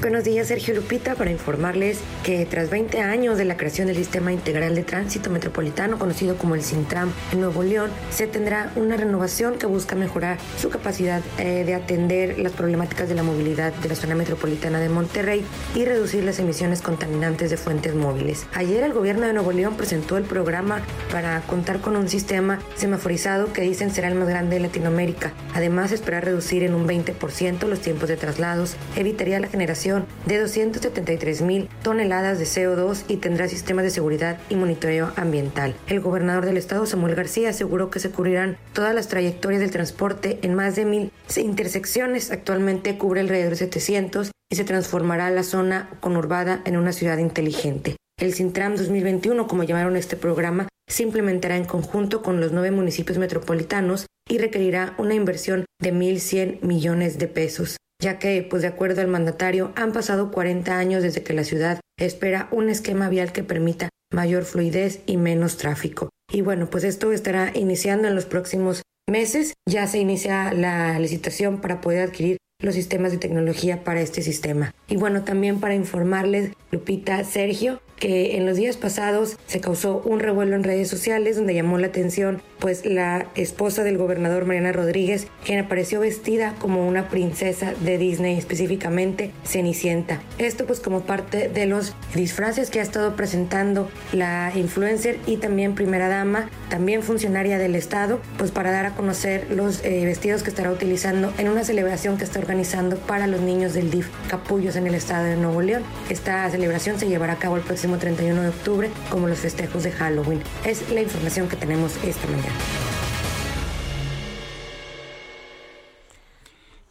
[0.00, 4.32] Buenos días, Sergio Lupita, para informarles que tras 20 años de la creación del Sistema
[4.32, 9.58] Integral de Tránsito Metropolitano, conocido como el Sintram en Nuevo León, se tendrá una renovación
[9.58, 13.96] que busca mejorar su capacidad eh, de atender las problemáticas de la movilidad de la
[13.96, 15.44] zona metropolitana de Monterrey
[15.74, 18.46] y reducir las emisiones contaminantes de fuentes móviles.
[18.54, 23.52] Ayer el gobierno de Nuevo León presentó el programa para contar con un sistema semaforizado
[23.52, 25.32] que dicen será el más grande de Latinoamérica.
[25.52, 31.42] Además, espera reducir en un 20% los tiempos de traslados, evitaría la generación de 273
[31.42, 35.74] mil toneladas de CO2 y tendrá sistemas de seguridad y monitoreo ambiental.
[35.86, 40.38] El gobernador del estado, Samuel García, aseguró que se cubrirán todas las trayectorias del transporte
[40.42, 42.30] en más de mil intersecciones.
[42.30, 47.96] Actualmente cubre alrededor de 700 y se transformará la zona conurbada en una ciudad inteligente.
[48.18, 53.18] El Sintram 2021, como llamaron este programa, se implementará en conjunto con los nueve municipios
[53.18, 59.00] metropolitanos y requerirá una inversión de 1.100 millones de pesos ya que, pues de acuerdo
[59.00, 63.42] al mandatario, han pasado 40 años desde que la ciudad espera un esquema vial que
[63.42, 66.10] permita mayor fluidez y menos tráfico.
[66.30, 69.54] Y bueno, pues esto estará iniciando en los próximos meses.
[69.68, 74.74] Ya se inicia la licitación para poder adquirir los sistemas de tecnología para este sistema.
[74.88, 80.20] Y bueno, también para informarles, Lupita, Sergio, que en los días pasados se causó un
[80.20, 85.28] revuelo en redes sociales donde llamó la atención pues la esposa del gobernador Mariana Rodríguez,
[85.44, 90.20] quien apareció vestida como una princesa de Disney, específicamente Cenicienta.
[90.38, 95.74] Esto pues como parte de los disfraces que ha estado presentando la influencer y también
[95.74, 100.50] primera dama, también funcionaria del estado, pues para dar a conocer los eh, vestidos que
[100.50, 104.86] estará utilizando en una celebración que está organizando para los niños del DIF Capullos en
[104.86, 105.82] el estado de Nuevo León.
[106.10, 109.92] Esta celebración se llevará a cabo el próximo 31 de octubre como los festejos de
[109.92, 110.42] Halloween.
[110.64, 112.54] Es la información que tenemos esta mañana.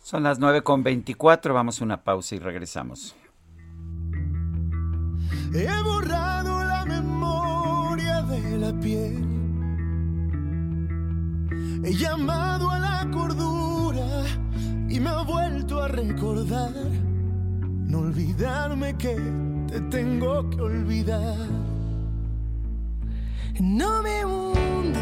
[0.01, 3.13] Son las 9.24, vamos a una pausa y regresamos.
[5.53, 9.25] He borrado la memoria de la piel.
[11.83, 14.23] He llamado a la cordura
[14.89, 16.71] y me ha vuelto a recordar.
[17.61, 19.15] No olvidarme que
[19.67, 21.47] te tengo que olvidar.
[23.59, 24.99] No me hundo.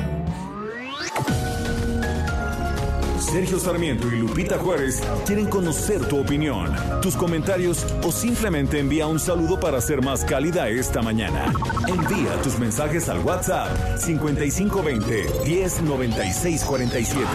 [3.20, 9.20] Sergio Sarmiento y Lupita Juárez quieren conocer tu opinión, tus comentarios o simplemente envía un
[9.20, 11.52] saludo para ser más cálida esta mañana.
[11.88, 17.28] Envía tus mensajes al WhatsApp 5520 109647.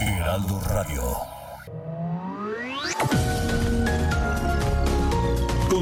[0.00, 1.35] Heraldo Radio.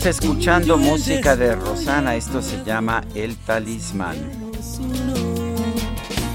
[0.00, 4.16] Está escuchando música de Rosana, esto se llama El Talismán.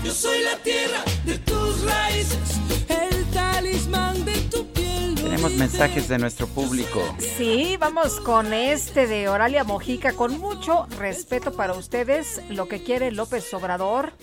[0.03, 5.15] Yo soy la tierra de tus raíces, el talismán de tu piel.
[5.15, 7.01] Tenemos mensajes de nuestro público.
[7.17, 10.13] Sí, vamos con este de Oralia Mojica.
[10.13, 14.13] Con mucho respeto para ustedes, lo que quiere López Obrador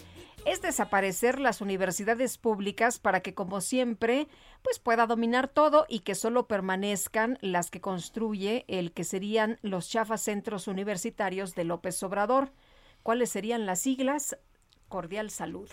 [0.45, 4.29] es desaparecer las universidades públicas para que, como siempre,
[4.63, 9.89] pues pueda dominar todo y que solo permanezcan las que construye el que serían los
[9.89, 12.53] chafas centros universitarios de López Obrador.
[13.03, 14.37] ¿Cuáles serían las siglas?
[14.89, 15.69] Cordial salud.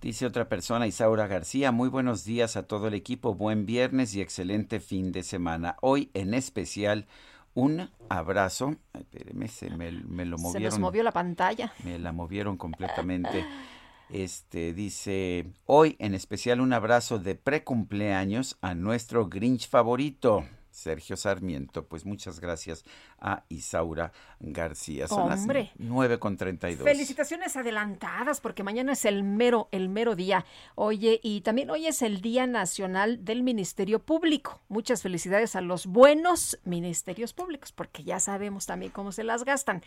[0.00, 4.20] Dice otra persona, Isaura García, muy buenos días a todo el equipo, buen viernes y
[4.20, 5.76] excelente fin de semana.
[5.80, 7.06] Hoy en especial
[7.54, 8.76] un abrazo.
[8.92, 10.70] Ay, espéreme, se me, me lo Se movieron.
[10.70, 11.72] nos movió la pantalla.
[11.82, 13.44] Me la movieron completamente.
[14.10, 21.86] Este dice, hoy en especial un abrazo de precumpleaños a nuestro Grinch favorito, Sergio Sarmiento.
[21.86, 22.84] Pues muchas gracias
[23.20, 25.08] a Isaura García.
[25.08, 25.64] Son Hombre.
[25.64, 26.84] las 9 con 32.
[26.84, 30.46] Felicitaciones adelantadas porque mañana es el mero, el mero día.
[30.74, 34.62] Oye, y también hoy es el Día Nacional del Ministerio Público.
[34.68, 39.82] Muchas felicidades a los buenos ministerios públicos porque ya sabemos también cómo se las gastan.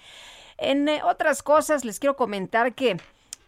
[0.57, 2.97] En eh, otras cosas les quiero comentar que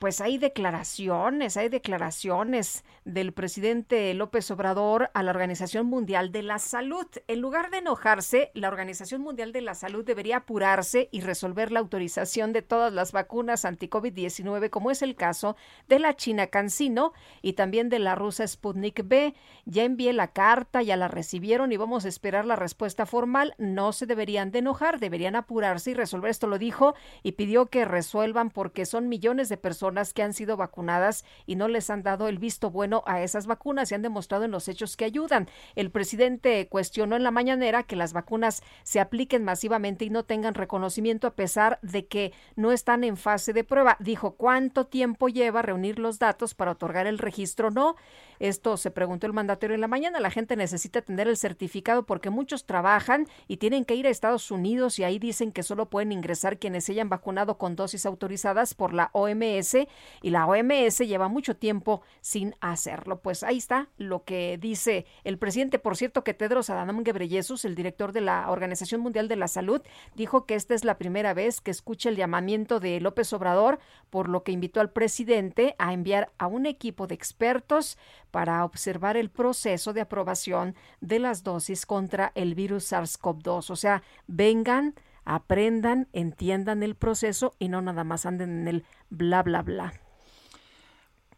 [0.04, 6.60] pues hay declaraciones, hay declaraciones del presidente López Obrador a la Organización Mundial de la
[6.60, 7.08] Salud.
[7.30, 11.80] En lugar de enojarse, la Organización Mundial de la Salud debería apurarse y resolver la
[11.80, 15.56] autorización de todas las vacunas anti-COVID-19, como es el caso
[15.88, 19.34] de la China Cancino y también de la rusa Sputnik B.
[19.64, 23.56] Ya envié la carta, ya la recibieron y vamos a esperar la respuesta formal.
[23.58, 26.30] No se deberían de enojar, deberían apurarse y resolver.
[26.30, 30.58] Esto lo dijo y pidió que resuelvan porque son millones de personas que han sido
[30.58, 34.46] vacunadas y no les han dado el visto bueno a esas vacunas y han demostrado
[34.46, 35.48] en los hechos que ayudan.
[35.76, 40.54] El presidente cuestionó en la mañanera que las vacunas se apliquen masivamente y no tengan
[40.54, 43.98] reconocimiento a pesar de que no están en fase de prueba.
[44.00, 47.72] Dijo, ¿cuánto tiempo lleva reunir los datos para otorgar el registro?
[47.72, 47.96] No.
[48.40, 50.20] Esto se preguntó el mandatario en la mañana.
[50.20, 54.52] La gente necesita tener el certificado porque muchos trabajan y tienen que ir a Estados
[54.52, 58.74] Unidos y ahí dicen que solo pueden ingresar quienes se hayan vacunado con dosis autorizadas
[58.74, 59.73] por la OMS
[60.22, 63.20] y la OMS lleva mucho tiempo sin hacerlo.
[63.22, 65.80] Pues ahí está lo que dice el presidente.
[65.80, 69.82] Por cierto, que Tedros Adhanom Ghebreyesus, el director de la Organización Mundial de la Salud,
[70.16, 73.80] dijo que esta es la primera vez que escucha el llamamiento de López Obrador,
[74.10, 77.98] por lo que invitó al presidente a enviar a un equipo de expertos
[78.32, 83.70] para observar el proceso de aprobación de las dosis contra el virus SARS-CoV-2.
[83.70, 84.96] O sea, vengan
[85.26, 89.94] aprendan, entiendan el proceso y no nada más anden en el bla, bla, bla.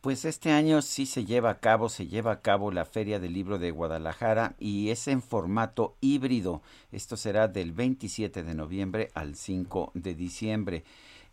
[0.06, 3.34] Pues este año sí se lleva a cabo, se lleva a cabo la Feria del
[3.34, 6.62] Libro de Guadalajara y es en formato híbrido.
[6.92, 10.84] Esto será del 27 de noviembre al 5 de diciembre.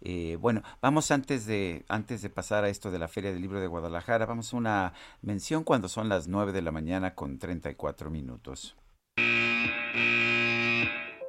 [0.00, 3.60] Eh, bueno, vamos antes de, antes de pasar a esto de la Feria del Libro
[3.60, 8.08] de Guadalajara, vamos a una mención cuando son las 9 de la mañana con 34
[8.10, 8.74] minutos.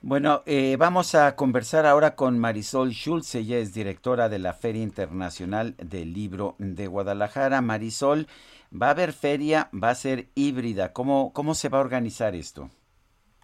[0.00, 3.34] Bueno, eh, vamos a conversar ahora con Marisol Schulz.
[3.34, 7.60] Ella es directora de la Feria Internacional del Libro de Guadalajara.
[7.62, 8.28] Marisol,
[8.72, 10.92] va a haber feria, va a ser híbrida.
[10.92, 12.70] ¿Cómo, cómo se va a organizar esto?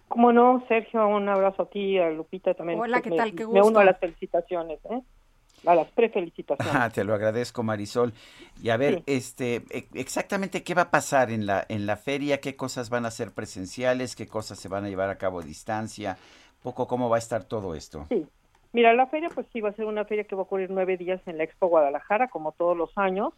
[0.07, 2.79] Cómo no, Sergio, un abrazo a ti, a Lupita también.
[2.79, 3.31] Hola, ¿qué Me- tal?
[3.35, 3.79] Qué Me uno gusto.
[3.79, 5.01] a las felicitaciones, ¿eh?
[5.65, 6.73] A las prefelicitaciones.
[6.75, 8.13] Ah, te lo agradezco, Marisol.
[8.61, 9.03] Y a ver, Sí.
[9.07, 13.05] este, e- exactamente qué va a pasar en la en la feria, qué cosas van
[13.05, 16.17] a ser presenciales, qué cosas se van a llevar a cabo a distancia,
[16.65, 18.07] poco cómo va a estar todo esto.
[18.09, 18.25] Sí.
[18.73, 20.97] Mira, la feria pues sí va a ser una feria que va a ocurrir nueve
[20.97, 23.33] días en la Expo Guadalajara, como todos los años.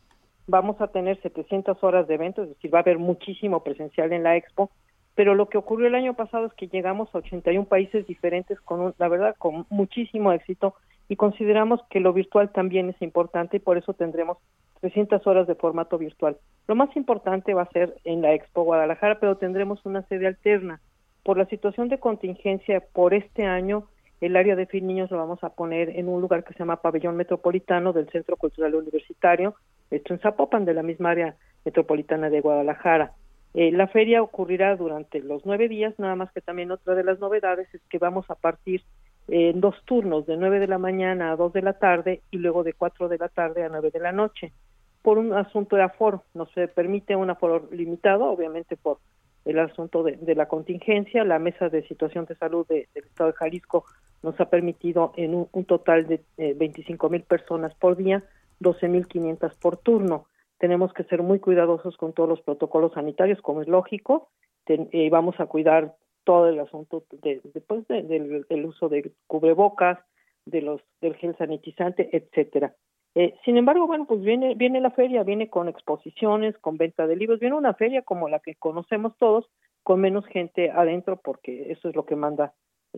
[0.47, 4.23] Vamos a tener 700 horas de evento, es decir, va a haber muchísimo presencial en
[4.23, 4.71] la Expo.
[5.13, 8.79] pero lo que ocurrió el año pasado es que llegamos a 81 países diferentes con,
[8.79, 10.75] un, la verdad, con muchísimo éxito
[11.09, 14.37] y consideramos que lo virtual también es importante y por eso tendremos
[14.81, 16.37] 300 horas de formato virtual.
[16.67, 20.79] Lo más importante va a ser en la Expo Guadalajara, pero tendremos una sede alterna.
[21.27, 23.89] Por la situación de contingencia por este año,
[24.21, 26.81] el área de fin niños lo vamos a poner en un lugar que se llama
[26.81, 29.55] Pabellón Metropolitano del Centro Cultural Universitario,
[29.91, 31.35] esto en Zapopan, de la misma área
[31.65, 33.11] metropolitana de Guadalajara.
[33.53, 37.19] Eh, la feria ocurrirá durante los nueve días, nada más que también otra de las
[37.19, 38.83] novedades es que vamos a partir
[39.27, 42.63] en dos turnos, de nueve de la mañana a dos de la tarde y luego
[42.63, 44.53] de cuatro de la tarde a nueve de la noche,
[45.01, 46.23] por un asunto de aforo.
[46.33, 48.99] No se permite un aforo limitado, obviamente por
[49.47, 51.23] el asunto de, la contingencia.
[51.23, 53.85] La Mesa de Situación de Salud del Estado de Jalisco
[54.21, 58.23] nos ha permitido en un, total de eh, 25 mil personas por día,
[58.59, 60.25] 12 mil 500 por turno.
[60.59, 64.29] Tenemos que ser muy cuidadosos con todos los protocolos sanitarios, como es lógico.
[64.67, 69.99] Eh, vamos a cuidar todo el asunto de, después del, uso de cubrebocas,
[70.45, 72.73] de los del gel sanitizante, etcétera.
[73.19, 77.15] Eh, sin embargo, bueno, pues viene viene la feria, viene con exposiciones, con venta de
[77.15, 79.49] libros, viene una feria como la que conocemos todos,
[79.81, 82.53] con menos gente adentro, porque eso es lo que manda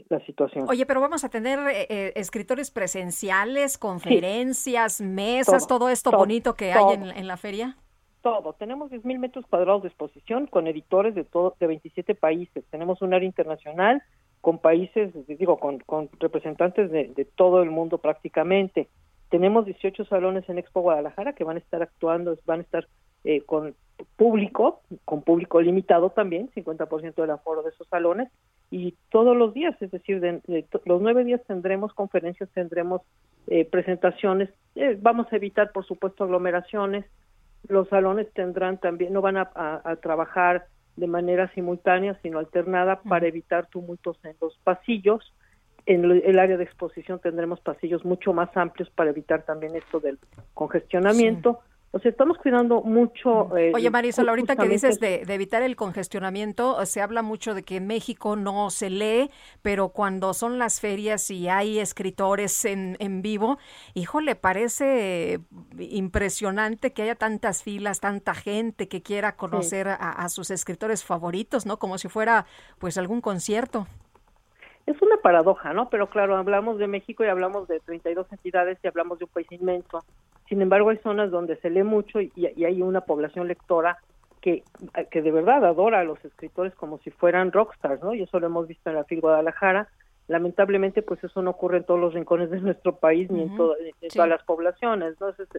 [0.09, 0.65] la situación.
[0.67, 6.73] Oye, pero vamos a tener eh, eh, escritores presenciales, conferencias, mesas, todo, esto bonito que
[6.73, 7.77] hay en, en la feria
[8.21, 8.51] todo.
[8.51, 12.65] Tenemos 10.000 metros cuadrados de exposición con editores de todo, de 27 países.
[12.69, 14.03] Tenemos un área internacional
[14.41, 18.89] con países, digo, con, con representantes de, de, todo el mundo prácticamente.
[19.29, 22.87] Tenemos 18 salones en Expo Guadalajara que van a estar actuando, van a estar
[23.23, 23.75] eh, con
[24.15, 28.29] público, con público limitado también, 50% del aforo de esos salones,
[28.71, 33.01] y todos los días, es decir, de, los nueve días tendremos conferencias, tendremos
[33.47, 37.05] eh, presentaciones, eh, vamos a evitar, por supuesto, aglomeraciones,
[37.67, 43.67] los salones tendrán también, no van a, trabajar de manera simultánea, sino alternada para evitar
[43.67, 45.33] tumultos en los pasillos.
[45.89, 50.19] En el área de exposición tendremos pasillos mucho más amplios para evitar también esto del
[50.53, 51.61] congestionamiento.
[51.89, 53.57] O sea, estamos cuidando mucho.
[53.57, 57.77] Eh, Oye, Marisol, ahorita que dices de, evitar el congestionamiento, se habla mucho de que
[57.77, 59.31] en México no se lee,
[59.63, 63.57] pero cuando son las ferias y hay escritores en, en vivo,
[63.95, 65.39] híjole, parece
[65.79, 71.65] impresionante que haya tantas filas, tanta gente que quiera conocer a, a sus escritores favoritos,
[71.65, 71.79] ¿no?
[71.79, 72.45] Como si fuera,
[72.77, 73.87] pues, algún concierto
[74.89, 75.89] es una paradoja, ¿no?
[75.89, 79.51] Pero claro, hablamos de México y hablamos de 32 entidades y hablamos de un país
[79.51, 80.03] inmenso.
[80.47, 82.31] Sin embargo, hay zonas donde se lee mucho y,
[82.63, 83.99] hay una población lectora
[84.41, 84.63] que,
[85.11, 88.15] que de verdad adora a los escritores como si fueran rockstars, ¿no?
[88.15, 89.89] Y eso lo hemos visto en la FIL Guadalajara.
[90.27, 94.29] Lamentablemente, pues eso no ocurre en todos los rincones de nuestro país ni en, todas
[94.29, 95.29] las poblaciones, ¿no?
[95.29, 95.49] Esa es,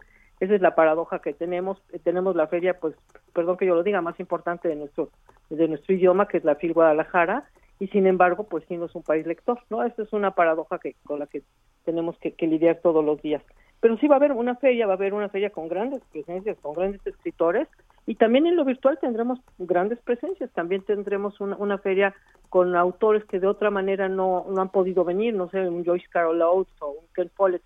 [0.40, 1.80] esa es la paradoja que tenemos.
[2.02, 2.96] Tenemos la feria, pues,
[3.32, 5.10] perdón que yo lo diga, más importante de nuestro
[5.50, 7.44] de nuestro idioma, que es la FIL Guadalajara,
[7.80, 9.82] y sin embargo, pues sí no es un país lector, ¿no?
[9.82, 11.42] Esta es una paradoja que con la que
[11.84, 13.42] tenemos que, lidiar todos los días.
[13.80, 16.58] Pero sí va a haber una feria, va a haber una feria con grandes presencias,
[16.60, 17.66] con grandes escritores,
[18.06, 22.14] y también en lo virtual tendremos grandes presencias, también tendremos una, una feria
[22.50, 26.06] con autores que de otra manera no, no han podido venir, no sé, un Joyce
[26.10, 27.62] Carol Oates o un Ken Follett,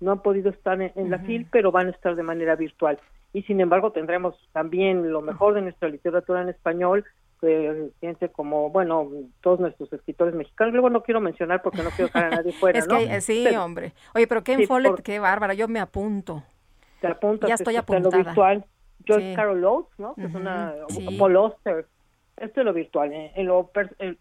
[0.00, 2.98] no han podido estar en, la FIL, pero van a estar de manera virtual.
[3.34, 7.04] Y sin embargo tendremos también lo mejor de nuestra literatura en español,
[7.40, 9.08] gente como, bueno,
[9.40, 10.72] todos nuestros escritores mexicanos.
[10.72, 13.92] Luego no quiero mencionar porque no quiero dejar a nadie fuera, es que, Sí, hombre.
[14.14, 16.42] Oye, pero Ken Follett, qué bárbara, yo me apunto.
[17.00, 17.48] Te apuntas.
[17.48, 18.18] Ya estoy apuntada.
[18.18, 18.64] lo virtual.
[19.06, 20.14] Joyce Carol Oates, ¿no?
[20.14, 20.74] Que es una...
[21.18, 21.86] Paul Oster.
[22.36, 23.12] Esto es lo virtual.
[23.12, 23.32] ¿eh?
[23.36, 23.70] En lo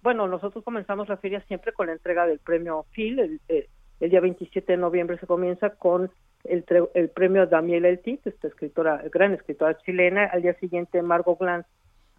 [0.01, 3.19] bueno, nosotros comenzamos la feria siempre con la entrega del premio Phil.
[3.19, 3.67] El, eh,
[3.99, 6.11] el día 27 de noviembre se comienza con
[6.43, 6.63] el,
[6.93, 10.25] el premio Daniel Eltit, esta escritora, gran escritora chilena.
[10.25, 11.67] Al día siguiente, Margot Glantz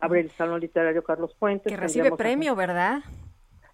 [0.01, 1.70] abre el Salón Literario Carlos Fuentes.
[1.73, 3.01] Que recibe premio, ¿verdad?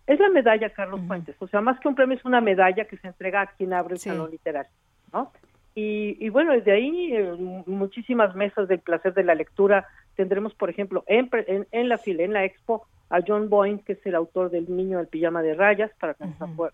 [0.07, 2.99] Es la medalla Carlos Fuentes, o sea, más que un premio es una medalla que
[2.99, 4.71] se entrega a quien abre el Salón Literario,
[5.13, 5.33] ¿no?
[5.75, 7.33] Y, y, bueno, desde ahí eh,
[7.67, 9.89] muchísimas mesas del placer de la lectura.
[10.15, 11.29] Tendremos, por ejemplo, en,
[11.73, 14.99] en, la fila, en la expo, a John Boyne, que es el autor del Niño
[14.99, 16.25] del Pijama de Rayas, para que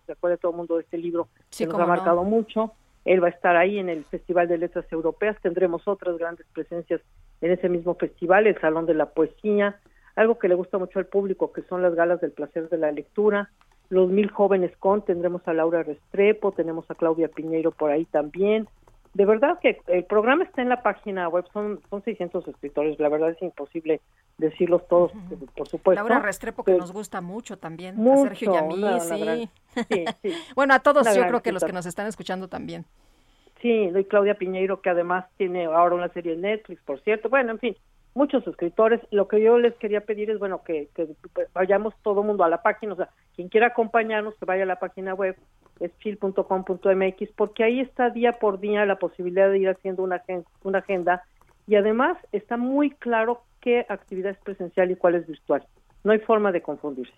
[0.05, 2.73] se acuerde todo el mundo de este libro que nos ha marcado mucho.
[3.05, 5.37] Él va a estar ahí en el Festival de Letras Europeas.
[5.41, 7.01] Tendremos otras grandes presencias
[7.41, 9.79] en ese mismo festival, el Salón de la Poesía,
[10.15, 12.91] algo que le gusta mucho al público, que son las galas del placer de la
[12.91, 13.49] lectura.
[13.89, 18.67] Los Mil Jóvenes Con, tendremos a Laura Restrepo, tenemos a Claudia Piñeiro por ahí también.
[19.13, 23.09] De verdad que el programa está en la página web, son, son 600 escritores, la
[23.09, 23.99] verdad es imposible
[24.37, 25.11] decirlos todos,
[25.55, 26.01] por supuesto.
[26.01, 29.49] Laura Restrepo, que nos gusta mucho también, a Sergio y a mí,
[30.21, 30.33] sí.
[30.55, 32.85] bueno, a todos yo creo que los que nos están escuchando también.
[33.61, 37.29] Sí, y Claudia Piñeiro, que además tiene ahora una serie en Netflix, por cierto.
[37.29, 37.77] Bueno, en fin,
[38.15, 39.01] muchos escritores.
[39.11, 41.07] Lo que yo les quería pedir es, bueno, que, que
[41.53, 44.79] vayamos todo mundo a la página, o sea, quien quiera acompañarnos, que vaya a la
[44.79, 45.37] página web,
[45.79, 50.21] es chil.com.mx, porque ahí está día por día la posibilidad de ir haciendo una,
[50.63, 51.23] una agenda
[51.67, 55.65] y además está muy claro qué actividad es presencial y cuál es virtual.
[56.03, 57.13] No hay forma de confundirse.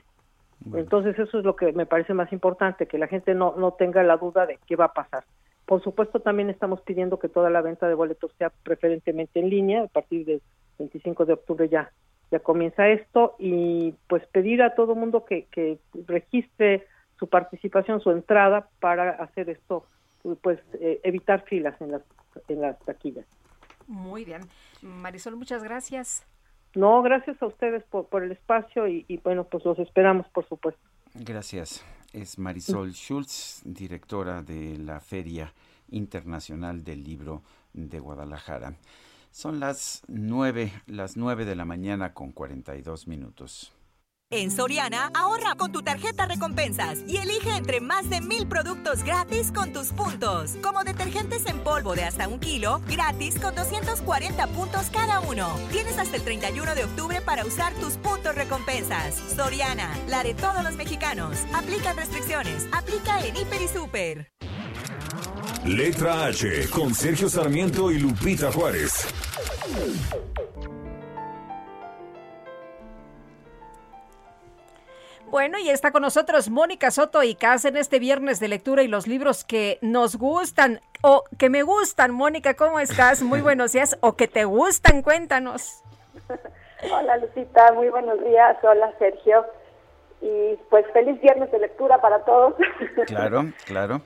[0.74, 4.02] Entonces eso es lo que me parece más importante, que la gente no, no tenga
[4.04, 5.26] la duda de qué va a pasar.
[5.66, 9.84] Por supuesto, también estamos pidiendo que toda la venta de boletos sea preferentemente en línea.
[9.84, 10.42] A partir del
[10.80, 11.92] 25 de octubre ya,
[12.32, 16.86] ya comienza esto y pues pedir a todo mundo que, que registre
[17.24, 19.86] su participación, su entrada para hacer esto,
[20.42, 22.02] pues eh, evitar filas en las,
[22.50, 23.26] en las taquillas.
[23.88, 24.42] Muy bien.
[24.82, 26.26] Marisol, muchas gracias.
[26.76, 30.46] No, gracias a ustedes por, por el espacio y, y bueno, pues los esperamos, por
[30.50, 30.82] supuesto.
[31.14, 31.86] Gracias.
[32.12, 35.54] Es Marisol Schultz, directora de la Feria
[35.92, 38.74] Internacional del Libro de Guadalajara.
[39.32, 43.72] Son las nueve, las nueve de la mañana con 42 minutos.
[44.36, 49.52] En Soriana, ahorra con tu tarjeta recompensas y elige entre más de mil productos gratis
[49.52, 50.56] con tus puntos.
[50.64, 55.56] Como detergentes en polvo de hasta un kilo, gratis con 240 puntos cada uno.
[55.72, 59.22] Tienes hasta el 31 de octubre para usar tus puntos recompensas.
[59.36, 61.38] Soriana, la de todos los mexicanos.
[61.54, 62.68] Aplican restricciones.
[62.72, 64.32] Aplica en Hiper y Super.
[65.64, 69.06] Letra H con Sergio Sarmiento y Lupita Juárez.
[75.34, 78.88] Bueno, y está con nosotros Mónica Soto y Cas en este viernes de lectura y
[78.88, 82.12] los libros que nos gustan o que me gustan.
[82.12, 83.24] Mónica, ¿cómo estás?
[83.24, 83.98] Muy buenos días.
[84.02, 85.82] O que te gustan, cuéntanos.
[86.84, 88.58] Hola, Lucita, muy buenos días.
[88.62, 89.44] Hola, Sergio.
[90.22, 92.54] Y pues feliz viernes de lectura para todos.
[93.08, 94.02] Claro, claro.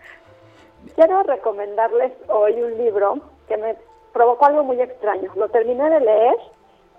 [0.96, 3.76] Quiero recomendarles hoy un libro que me
[4.14, 5.30] provocó algo muy extraño.
[5.36, 6.38] Lo terminé de leer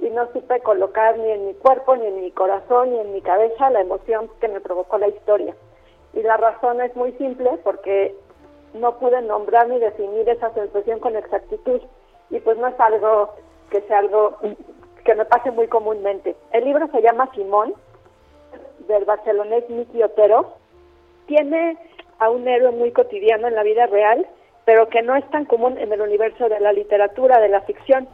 [0.01, 3.20] y no supe colocar ni en mi cuerpo, ni en mi corazón, ni en mi
[3.20, 5.55] cabeza la emoción que me provocó la historia.
[6.15, 8.15] Y la razón es muy simple porque
[8.75, 11.81] no pude nombrar ni definir esa sensación con exactitud
[12.31, 13.35] y pues no es algo
[13.70, 14.36] que sea algo
[15.05, 16.36] que me pase muy comúnmente.
[16.52, 17.75] El libro se llama Simón,
[18.86, 20.55] del barcelonés Miki Otero.
[21.27, 21.77] Tiene
[22.18, 24.27] a un héroe muy cotidiano en la vida real,
[24.65, 28.09] pero que no es tan común en el universo de la literatura, de la ficción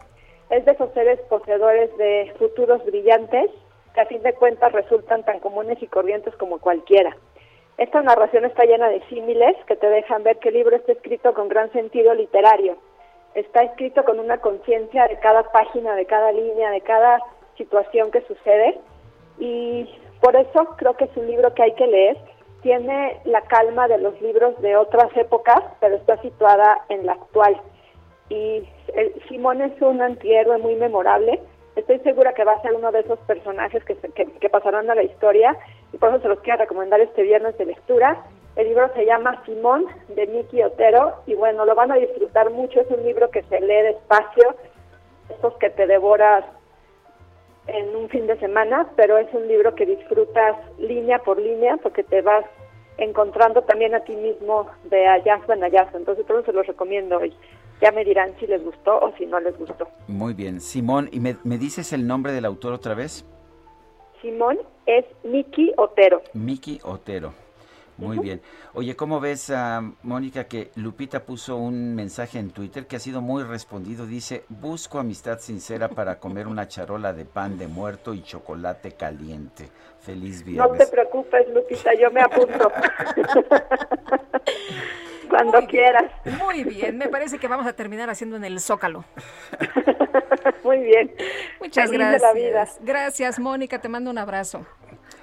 [0.51, 3.51] es de esos seres poseedores de futuros brillantes
[3.95, 7.17] que a fin de cuentas resultan tan comunes y corrientes como cualquiera.
[7.79, 11.33] Esta narración está llena de símiles que te dejan ver que el libro está escrito
[11.35, 12.77] con gran sentido literario.
[13.35, 17.21] Está escrito con una conciencia de cada página, de cada línea, de cada
[17.57, 18.79] situación que sucede
[19.39, 19.89] y
[20.21, 22.17] por eso creo que es un libro que hay que leer.
[22.63, 27.61] Tiene la calma de los libros de otras épocas, pero está situada en la actual
[28.29, 31.41] y el, Simón es un antihéroe muy memorable.
[31.77, 35.03] Estoy segura que va a ser uno de esos personajes que, que, pasarán a la
[35.03, 35.57] historia
[35.93, 38.25] y por eso se los quiero recomendar este viernes de lectura.
[38.55, 42.81] El libro se llama Simón de Miki Otero y bueno, lo van a disfrutar mucho.
[42.81, 44.55] Es un libro que se lee despacio,
[45.29, 46.45] esos que te devoras
[47.67, 52.05] en un fin de semana, pero es un libro que disfrutas línea por línea porque
[52.05, 52.45] te vas
[52.99, 55.99] encontrando también a ti mismo de hallazgo en hallazgo.
[55.99, 57.35] Entonces, por eso se los recomiendo hoy.
[57.81, 59.89] Ya me dirán si les gustó o si no les gustó.
[60.09, 60.61] Muy bien.
[60.61, 63.25] Simón, ¿y me, dices el nombre del autor otra vez?
[64.23, 66.23] Simón es Miki Otero.
[66.33, 67.35] Miki Otero.
[67.97, 68.41] Muy bien.
[68.73, 73.21] Oye, ¿cómo ves, a Mónica, que Lupita puso un mensaje en Twitter que ha sido
[73.21, 74.05] muy respondido?
[74.05, 79.69] Dice, busco amistad sincera para comer una charola de pan de muerto y chocolate caliente.
[80.01, 80.73] Feliz viernes.
[80.73, 82.73] No te preocupes, Lupita, yo me apunto.
[85.29, 86.11] Cuando quieras.
[86.39, 89.05] Muy bien, me parece que vamos a terminar haciendo en el Zócalo.
[90.65, 91.15] muy bien.
[91.61, 92.79] Muchas gracias.
[92.81, 94.67] Gracias, Mónica, te mando un abrazo.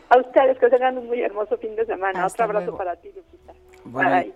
[0.10, 2.26] A ustedes, que tengan un muy hermoso fin de semana.
[2.26, 3.54] Otro abrazo para ti, Lupita.
[3.86, 4.34] Bye.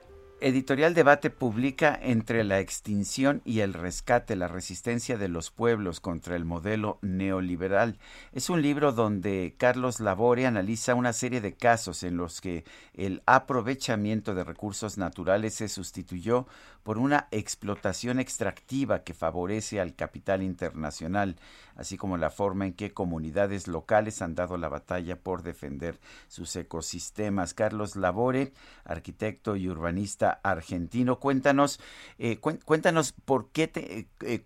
[0.48, 6.36] Editorial Debate publica Entre la extinción y el rescate, la resistencia de los pueblos contra
[6.36, 7.98] el modelo neoliberal.
[8.32, 13.24] Es un libro donde Carlos Labore analiza una serie de casos en los que el
[13.26, 16.46] aprovechamiento de recursos naturales se sustituyó
[16.84, 21.38] por una explotación extractiva que favorece al capital internacional,
[21.76, 25.96] así como la forma en que comunidades locales han dado la batalla por defender
[26.28, 27.54] sus ecosistemas.
[27.54, 28.54] Carlos Labore,
[28.86, 31.80] arquitecto y urbanista argentino, cuéntanos,
[32.18, 34.42] eh, cuéntanos por qué te, eh, eh,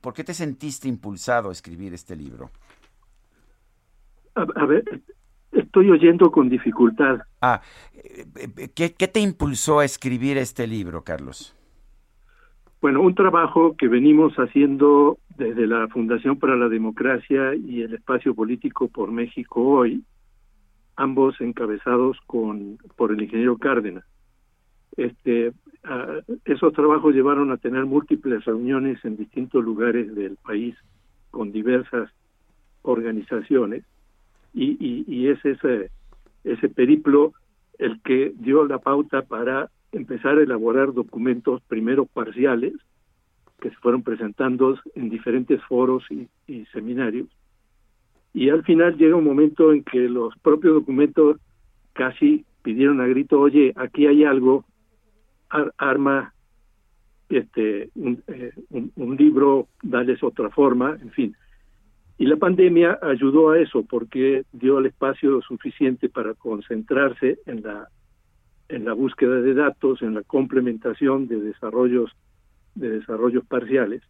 [0.00, 2.50] por qué te sentiste impulsado a escribir este libro.
[4.34, 5.02] A, ver,
[5.52, 7.18] estoy oyendo con dificultad.
[7.42, 7.60] Ah,
[8.74, 11.54] ¿qué, ¿qué te impulsó a escribir este libro, Carlos?
[12.82, 18.34] Bueno, un trabajo que venimos haciendo desde la Fundación para la Democracia y el Espacio
[18.34, 20.02] Político por México hoy,
[20.96, 24.04] ambos encabezados con por el ingeniero Cárdenas.
[24.96, 25.52] Este,
[25.84, 30.76] ah, esos trabajos llevaron a tener múltiples reuniones en distintos lugares del país
[31.30, 32.10] con diversas
[32.82, 33.84] organizaciones
[34.52, 35.90] y, y, y es ese,
[36.44, 37.32] ese periplo
[37.78, 42.74] el que dio la pauta para empezar a elaborar documentos primero parciales
[43.62, 46.28] que se fueron presentando en diferentes foros y,
[46.72, 47.28] seminarios
[48.34, 51.38] y al final llega un momento en que los propios documentos
[51.92, 54.64] casi pidieron a grito oye aquí hay algo
[55.78, 56.32] arma
[57.28, 61.36] este eh, un, un, libro, darles otra forma, en fin.
[62.18, 67.88] Y la pandemia ayudó a eso porque dio el espacio suficiente para concentrarse en la
[68.68, 72.10] en la búsqueda de datos, en la complementación de desarrollos
[72.74, 74.02] de desarrollos parciales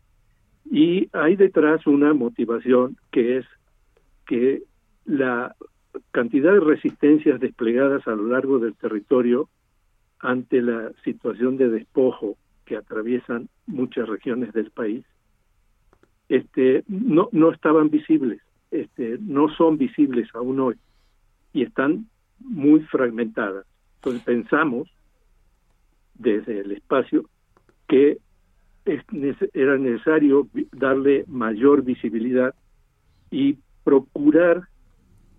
[0.70, 3.46] y hay detrás una motivación que es
[4.26, 4.62] que
[5.04, 5.54] la
[6.10, 9.48] cantidad de resistencias desplegadas a lo largo del territorio
[10.20, 15.04] ante la situación de despojo que atraviesan muchas regiones del país,
[16.28, 20.76] este, no, no estaban visibles, este, no son visibles aún hoy
[21.52, 22.06] y están
[22.38, 23.66] muy fragmentadas.
[23.96, 24.88] Entonces pensamos
[26.14, 27.28] desde el espacio
[27.88, 28.18] que
[28.84, 32.54] era necesario darle mayor visibilidad
[33.30, 34.68] y procurar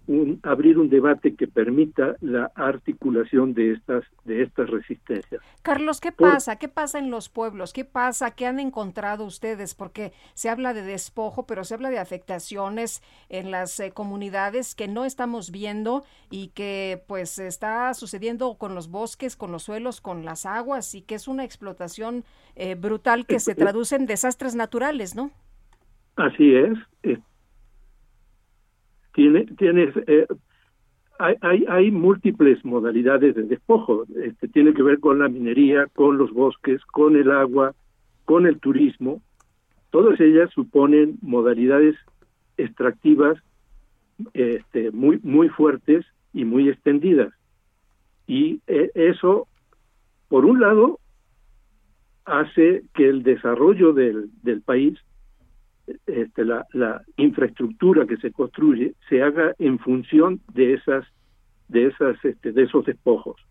[0.08, 5.42] un, abrir un debate que permita la articulación de estas de estas resistencias.
[5.62, 6.58] Carlos, ¿qué pasa?
[6.58, 7.74] ¿Qué pasa en los pueblos?
[7.74, 8.32] ¿Qué pasa?
[8.32, 9.76] ¿Qué han encontrado ustedes?
[9.76, 14.88] Porque se habla de despojo, pero se habla de afectaciones en las eh, comunidades que
[14.88, 20.26] no estamos viendo y que pues está sucediendo con los bosques, con los suelos, con
[20.26, 22.24] las aguas y que es una explotación
[22.56, 25.32] eh, brutal que se traduce en desastres naturales, ¿no?
[26.16, 26.78] Así es
[29.14, 30.28] tiene, tienes, eh,
[31.20, 34.06] hay, hay, hay, múltiples modalidades de despojo.
[34.24, 37.74] Este, tiene que ver con la minería, con los bosques, con el agua,
[38.26, 39.22] con el turismo.
[39.92, 41.96] Todas ellas suponen modalidades
[42.58, 43.38] extractivas
[44.34, 47.34] este, muy, muy fuertes y muy extendidas.
[48.26, 49.48] Y eh, eso,
[50.30, 51.00] por un lado,
[52.26, 54.98] hace que el desarrollo del, del país
[56.06, 61.06] este, la, la, infraestructura que se construye se haga en función de esas
[61.68, 63.42] de esas este, de esos despojos.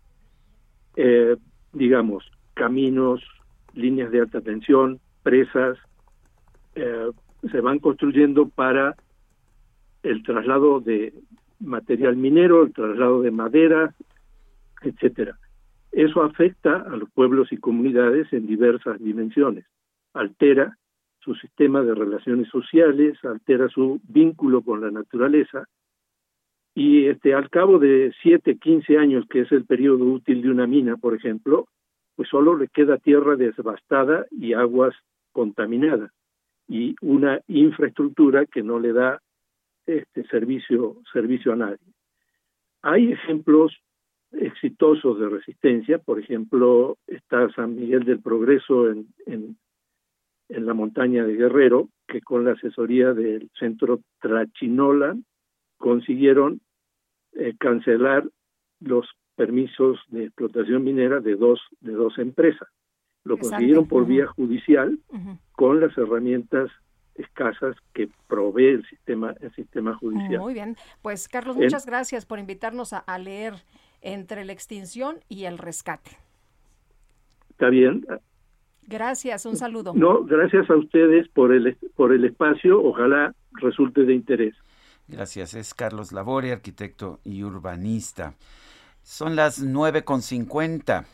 [0.95, 1.35] Eh,
[1.73, 3.21] digamos caminos
[3.73, 5.77] líneas de alta tensión presas
[6.75, 7.09] eh,
[7.51, 8.95] se van construyendo para
[10.03, 11.13] el traslado de
[11.59, 13.93] material minero el traslado de madera
[14.81, 15.37] etcétera.
[15.91, 19.65] Eso afecta a los pueblos y comunidades en diversas dimensiones.
[20.13, 20.77] Altera
[21.23, 25.67] su sistema de relaciones sociales, altera su vínculo con la naturaleza
[26.75, 30.65] y este al cabo de 7, 15 años, que es el periodo útil de una
[30.65, 31.67] mina, por ejemplo,
[32.15, 34.95] pues solo le queda tierra devastada y aguas
[35.31, 36.11] contaminadas
[36.67, 39.21] y una infraestructura que no le da
[39.85, 41.93] este servicio servicio a nadie.
[42.81, 43.77] Hay ejemplos
[44.31, 49.57] exitosos de resistencia, por ejemplo, está San Miguel del Progreso en,
[50.49, 55.15] en la montaña de Guerrero, que con la asesoría del centro Trachinola
[55.77, 56.61] consiguieron
[57.33, 58.23] eh, cancelar
[58.79, 62.67] los permisos de explotación minera de dos de dos empresas.
[63.23, 64.99] Lo consiguieron por vía judicial
[65.53, 66.69] con las herramientas
[67.15, 70.41] escasas que provee el sistema el sistema judicial.
[70.41, 73.53] Muy bien, pues Carlos, muchas gracias por invitarnos a, a leer
[74.01, 76.11] entre la extinción y el rescate.
[77.49, 78.05] Está bien,
[78.87, 79.93] Gracias, un saludo.
[79.95, 84.55] No, gracias a ustedes por el, por el espacio, ojalá resulte de interés.
[85.07, 88.35] Gracias, es Carlos Labore, arquitecto y urbanista.
[89.01, 91.05] Son las nueve con cincuenta.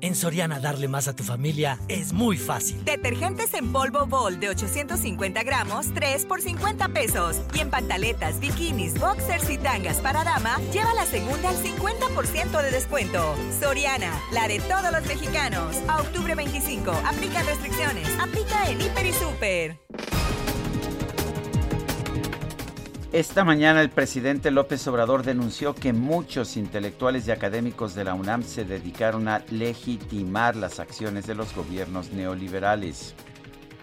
[0.00, 2.84] En Soriana darle más a tu familia es muy fácil.
[2.84, 7.40] Detergentes en polvo Bol de 850 gramos, 3 por 50 pesos.
[7.54, 12.70] Y en pantaletas, bikinis, boxers y tangas para dama, lleva la segunda al 50% de
[12.70, 13.36] descuento.
[13.58, 15.76] Soriana, la de todos los mexicanos.
[15.88, 18.08] A octubre 25, aplica restricciones.
[18.20, 19.80] Aplica en Hiper y Super.
[23.16, 28.42] Esta mañana el presidente López Obrador denunció que muchos intelectuales y académicos de la UNAM
[28.42, 33.14] se dedicaron a legitimar las acciones de los gobiernos neoliberales.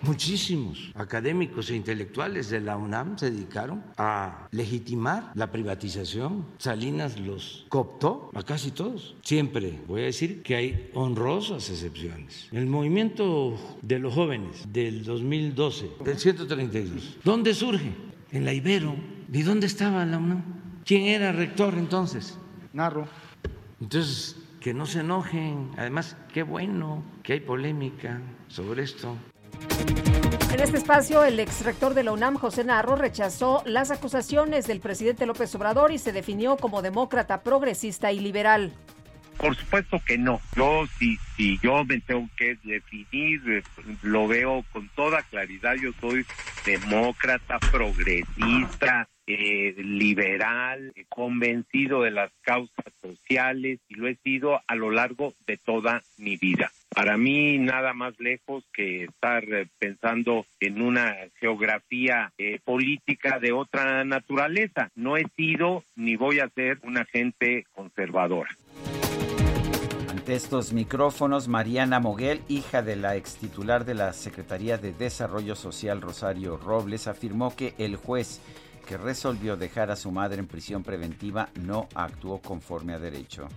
[0.03, 6.45] muchísimos académicos e intelectuales de la UNAM se dedicaron a legitimar la privatización.
[6.59, 9.15] Salinas los cooptó a casi todos.
[9.23, 12.49] Siempre voy a decir que hay honrosas excepciones.
[12.51, 17.95] El movimiento de los jóvenes del 2012, del 132, ¿dónde surge?
[18.31, 19.22] En la Ibero.
[19.35, 20.43] ¿Y dónde estaba la UNAM?
[20.85, 22.37] ¿Quién era rector entonces?
[22.71, 23.07] Narro.
[23.81, 25.71] Entonces, que no se enojen.
[25.75, 29.17] Además, qué bueno que hay polémica sobre esto.
[30.53, 34.79] En este espacio, el ex rector de la UNAM, José Narro, rechazó las acusaciones del
[34.79, 38.71] presidente López Obrador y se definió como demócrata, progresista y liberal.
[39.37, 40.41] Por supuesto que no.
[40.55, 43.63] Yo, si, si yo me tengo que definir,
[44.03, 45.73] lo veo con toda claridad.
[45.73, 46.23] Yo soy
[46.67, 54.75] demócrata, progresista, eh, liberal, eh, convencido de las causas sociales y lo he sido a
[54.75, 56.69] lo largo de toda mi vida.
[56.89, 62.33] Para mí nada más lejos que estar eh, pensando en una geografía
[62.65, 64.89] política de otra naturaleza.
[64.95, 68.49] No he sido ni voy a ser un agente conservadora.
[70.09, 75.55] Ante estos micrófonos, Mariana Moguel, hija de la ex titular de la Secretaría de Desarrollo
[75.55, 78.39] Social Rosario Robles, afirmó que el juez
[78.83, 83.47] que resolvió dejar a su madre en prisión preventiva no actuó conforme a derecho.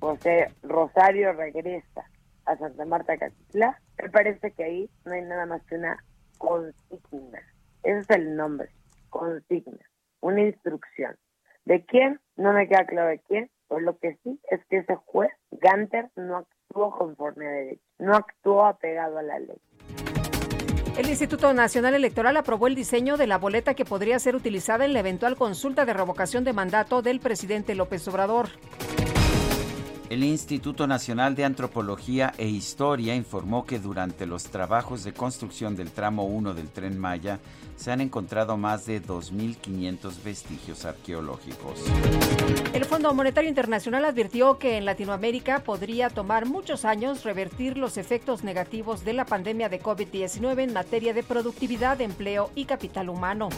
[0.00, 2.04] José Rosario regresa
[2.44, 5.96] a Santa Marta Catitla, me parece que ahí no hay nada más que una
[6.38, 7.40] consigna.
[7.82, 8.68] Ese es el nombre,
[9.08, 9.84] consigna,
[10.20, 11.16] una instrucción.
[11.64, 12.20] ¿De quién?
[12.36, 16.10] No me queda claro de quién, pero lo que sí es que ese juez, Ganter,
[16.16, 19.60] no actuó conforme a derecho, no actuó apegado a la ley.
[20.96, 24.92] El Instituto Nacional Electoral aprobó el diseño de la boleta que podría ser utilizada en
[24.92, 28.50] la eventual consulta de revocación de mandato del presidente López Obrador.
[30.10, 35.90] El Instituto Nacional de Antropología e Historia informó que durante los trabajos de construcción del
[35.92, 37.40] tramo 1 del tren Maya
[37.76, 41.80] se han encontrado más de 2.500 vestigios arqueológicos.
[42.74, 48.44] El Fondo Monetario Internacional advirtió que en Latinoamérica podría tomar muchos años revertir los efectos
[48.44, 53.48] negativos de la pandemia de COVID-19 en materia de productividad, empleo y capital humano.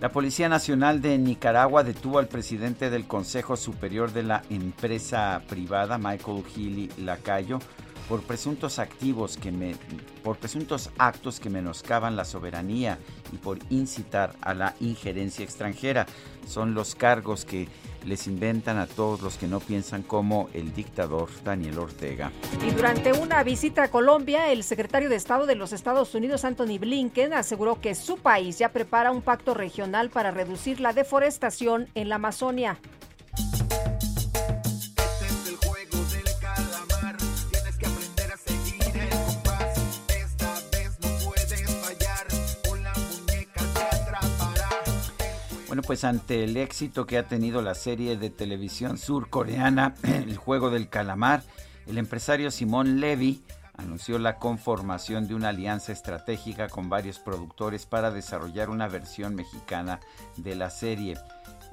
[0.00, 5.96] La Policía Nacional de Nicaragua detuvo al presidente del Consejo Superior de la empresa privada,
[5.96, 7.60] Michael Healy Lacayo,
[8.08, 9.74] por presuntos activos que me,
[10.22, 12.98] por presuntos actos que menoscaban la soberanía
[13.32, 16.06] y por incitar a la injerencia extranjera.
[16.46, 17.68] Son los cargos que
[18.04, 22.30] les inventan a todos los que no piensan como el dictador Daniel Ortega.
[22.64, 26.78] Y durante una visita a Colombia, el secretario de Estado de los Estados Unidos, Anthony
[26.78, 32.08] Blinken, aseguró que su país ya prepara un pacto regional para reducir la deforestación en
[32.08, 32.78] la Amazonia.
[45.76, 50.70] Bueno, pues ante el éxito que ha tenido la serie de televisión surcoreana El juego
[50.70, 51.42] del calamar,
[51.86, 58.10] el empresario Simón Levy anunció la conformación de una alianza estratégica con varios productores para
[58.10, 60.00] desarrollar una versión mexicana
[60.38, 61.18] de la serie.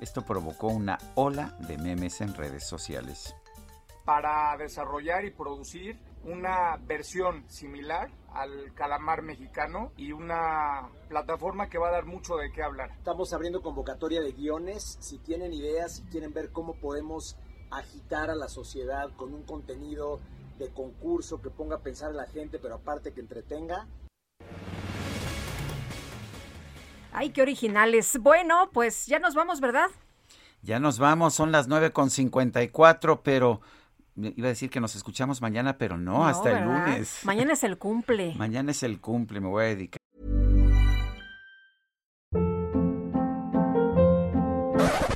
[0.01, 3.33] Esto provocó una ola de memes en redes sociales.
[4.03, 11.89] Para desarrollar y producir una versión similar al calamar mexicano y una plataforma que va
[11.89, 12.91] a dar mucho de qué hablar.
[12.97, 17.37] Estamos abriendo convocatoria de guiones, si tienen ideas, si quieren ver cómo podemos
[17.71, 20.19] agitar a la sociedad con un contenido
[20.57, 23.87] de concurso que ponga a pensar a la gente, pero aparte que entretenga.
[27.11, 28.17] Ay, qué originales.
[28.19, 29.87] Bueno, pues ya nos vamos, ¿verdad?
[30.63, 33.61] Ya nos vamos, son las 9.54, pero
[34.15, 36.87] iba a decir que nos escuchamos mañana, pero no, No, hasta el ¿verdad?
[36.87, 37.19] lunes.
[37.23, 38.33] Mañana es el cumple.
[38.37, 39.99] Mañana es el cumple, me voy a dedicar.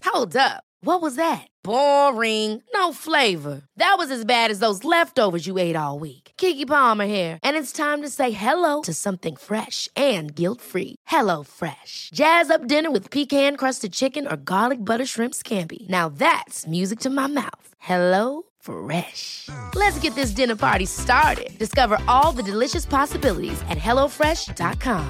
[0.03, 0.63] Hold up.
[0.81, 1.47] What was that?
[1.63, 2.61] Boring.
[2.73, 3.61] No flavor.
[3.77, 6.31] That was as bad as those leftovers you ate all week.
[6.37, 10.95] Kiki Palmer here, and it's time to say hello to something fresh and guilt-free.
[11.07, 12.09] Hello Fresh.
[12.13, 15.87] Jazz up dinner with pecan-crusted chicken or garlic butter shrimp scampi.
[15.89, 17.73] Now that's music to my mouth.
[17.79, 19.47] Hello Fresh.
[19.75, 21.57] Let's get this dinner party started.
[21.57, 25.05] Discover all the delicious possibilities at hellofresh.com.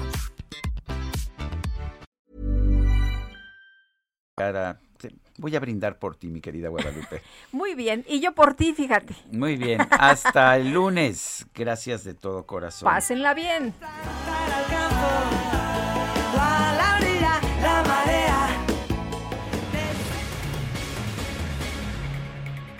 [4.36, 4.78] Cara,
[5.38, 7.20] voy a brindar por ti, mi querida Guadalupe.
[7.52, 8.04] Muy bien.
[8.06, 9.16] Y yo por ti, fíjate.
[9.32, 11.44] Muy bien, hasta el lunes.
[11.52, 12.88] Gracias de todo corazón.
[12.88, 13.74] Pásenla bien.